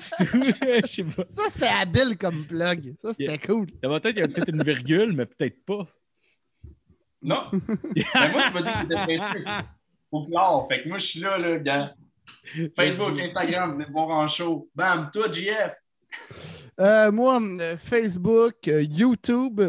[0.01, 0.41] C'est tout.
[0.85, 1.25] Je sais pas.
[1.29, 2.95] Ça, c'était habile comme plug.
[2.99, 3.67] Ça, c'était cool.
[3.81, 5.87] Dans ma tête, il y a peut-être une virgule, mais peut-être pas.
[7.25, 7.49] Non.
[7.51, 9.65] Ben, moi, tu m'as dit que t'étais Facebook.
[10.11, 10.67] Faut clore.
[10.67, 11.85] Fait que moi, je suis là, là, gars.
[12.77, 14.69] Facebook, Instagram, venez voir en show.
[14.75, 15.75] Bam, toi, JF.
[16.79, 17.41] Euh, moi,
[17.79, 19.61] Facebook, YouTube,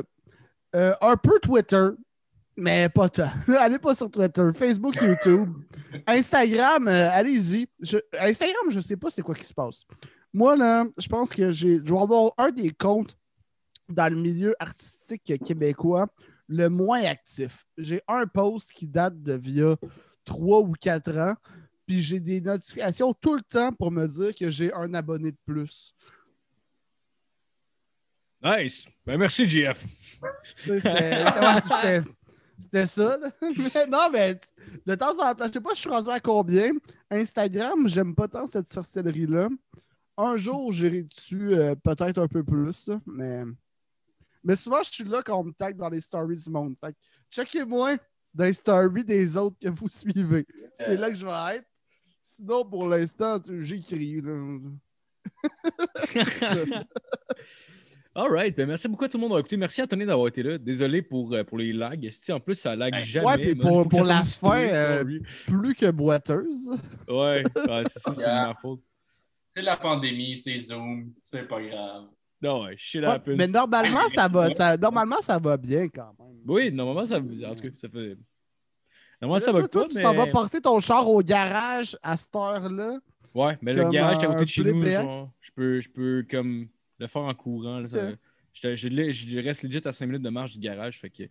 [0.75, 1.89] euh, un peu Twitter,
[2.57, 3.31] mais pas tant.
[3.59, 4.49] Allez pas sur Twitter.
[4.55, 5.55] Facebook, YouTube.
[6.07, 7.67] Instagram, euh, allez-y.
[7.81, 9.85] Je- Instagram, je sais pas c'est quoi qui se passe.
[10.33, 13.17] Moi, là, je pense que j'ai, je vais avoir un des comptes
[13.89, 16.07] dans le milieu artistique québécois
[16.49, 17.67] le moins actif.
[17.77, 19.77] J'ai un post qui date de via
[20.25, 21.35] trois ou quatre ans,
[21.87, 25.39] puis j'ai des notifications tout le temps pour me dire que j'ai un abonné de
[25.45, 25.95] plus.
[28.43, 28.87] Nice.
[29.05, 29.85] Ben merci, JF.
[32.59, 33.17] C'était ça.
[33.19, 33.31] là.
[33.43, 34.41] Mais non, mais
[34.87, 36.73] de temps en temps, je sais pas, je suis rendu à combien.
[37.11, 39.49] Instagram, j'aime pas tant cette sorcellerie-là.
[40.17, 43.43] Un jour, j'irai dessus euh, peut-être un peu plus, mais...
[44.47, 46.75] mais souvent, je suis là quand on me tag dans les stories du monde.
[46.81, 46.99] Fait que
[47.31, 47.97] checkez-moi
[48.33, 50.47] dans les stories des autres que vous suivez.
[50.73, 51.67] C'est là que je vais être.
[52.23, 54.21] Sinon, pour l'instant, j'écris.
[54.21, 54.59] là.
[58.15, 58.57] All right.
[58.57, 59.59] Ben merci beaucoup à tout le monde d'avoir écouté.
[59.59, 60.57] Merci à Tony d'avoir été là.
[60.57, 62.03] Désolé pour, euh, pour les lags.
[62.03, 63.01] Esti, en plus, ça lag Ouais.
[63.01, 63.27] jamais.
[63.27, 65.05] Ouais, puis pour- la fin, euh.
[65.47, 66.69] Plus que boiteuse.
[67.09, 68.47] Ouais, ouais, c'est Yeah.
[68.47, 68.81] ma faute.
[69.45, 72.07] C'est la pandémie, c'est Zoom, c'est pas grave.
[72.43, 73.35] Non, ouais, shit Ouais, happens.
[73.37, 76.39] mais normalement, ça va, ça, normalement, ça va bien quand même.
[76.47, 78.17] Oui, normalement, ça, en tout cas, ça fait.
[79.23, 79.95] Normalement, ça va toi, pas, mais.
[79.95, 82.99] Tu t'en vas porter ton char au garage à cette heure-là.
[83.35, 86.27] Ouais, mais le garage à un côté de chez nous, genre, je peux, je peux
[86.31, 86.69] comme
[86.99, 87.81] le faire en courant.
[87.81, 88.17] là, ça- Ok.
[88.53, 90.99] je, je- je- je reste legit à 5 minutes de marche du garage.
[91.01, 91.25] Fait que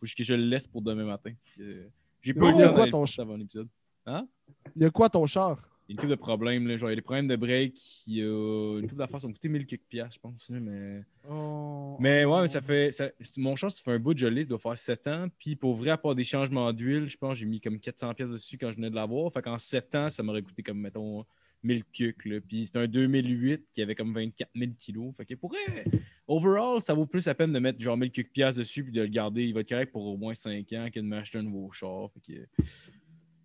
[0.00, 1.32] faut que je le laisse pour demain matin.
[1.60, 1.86] Euh,
[2.22, 3.68] J'ai pas eu le temps d'aller ton avant l'épisode.
[4.06, 5.58] Il y a quoi ton char?
[5.88, 6.66] Il y a une couple de problèmes.
[6.66, 6.76] Là.
[6.76, 7.74] Genre, il y a des problèmes de break.
[8.08, 10.50] Il y a une couple d'affaires qui ont coûté 1000 quelques piastres, je pense.
[10.50, 11.02] mais...
[11.30, 11.96] Oh.
[12.00, 12.90] mais ouais, mais ça fait.
[12.90, 14.42] ça- Mon char, ça fait un bout de gelé.
[14.42, 15.26] Ça doit faire 7 ans.
[15.38, 18.14] Puis pour vrai, à part des changements d'huile, je pense que j'ai mis comme 400
[18.14, 19.32] pièces dessus quand je venais de l'avoir.
[19.32, 21.24] Fait qu'en 7 ans, ça m'aurait coûté comme, mettons,
[21.62, 22.24] 1000 cucs.
[22.24, 22.40] Là.
[22.40, 25.14] Puis c'est un 2008 qui avait comme 24 000 kilos.
[25.16, 25.84] Fait que pour vrai,
[26.26, 29.02] overall, ça vaut plus la peine de mettre genre 1000 cucs piastres dessus puis de
[29.02, 29.44] le garder.
[29.44, 32.10] Il va être correct pour au moins 5 ans que de m'acheter un nouveau char.
[32.12, 32.64] Fait que...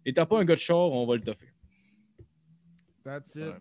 [0.05, 1.47] Étant pas un gars de char, on va le toffer.
[3.03, 3.56] That's it.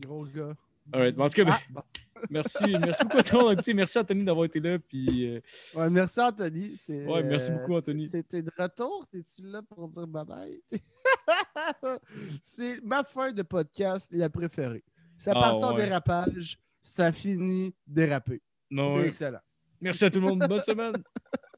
[0.00, 0.56] Gros gars.
[0.92, 1.18] Alright.
[1.18, 1.82] En tout cas, ben, Ah, bon.
[2.30, 3.74] merci, merci beaucoup à toi d'avoir écouté.
[3.74, 4.78] Merci Anthony d'avoir été là.
[4.78, 5.40] Puis, euh,
[5.74, 6.70] Ouais, merci Anthony.
[6.88, 8.08] Ouais, merci euh, beaucoup Anthony.
[8.08, 9.06] T'es t'es de retour?
[9.10, 10.62] T'es-tu là pour dire bye bye?
[12.42, 14.84] c'est ma fin de podcast la préférée.
[15.18, 15.84] Ça Ah, part sans ouais.
[15.84, 18.42] dérapage, ça finit dérapé.
[18.70, 19.40] C'est excellent.
[19.80, 20.44] Merci à tout le monde.
[20.48, 20.94] Bonne semaine.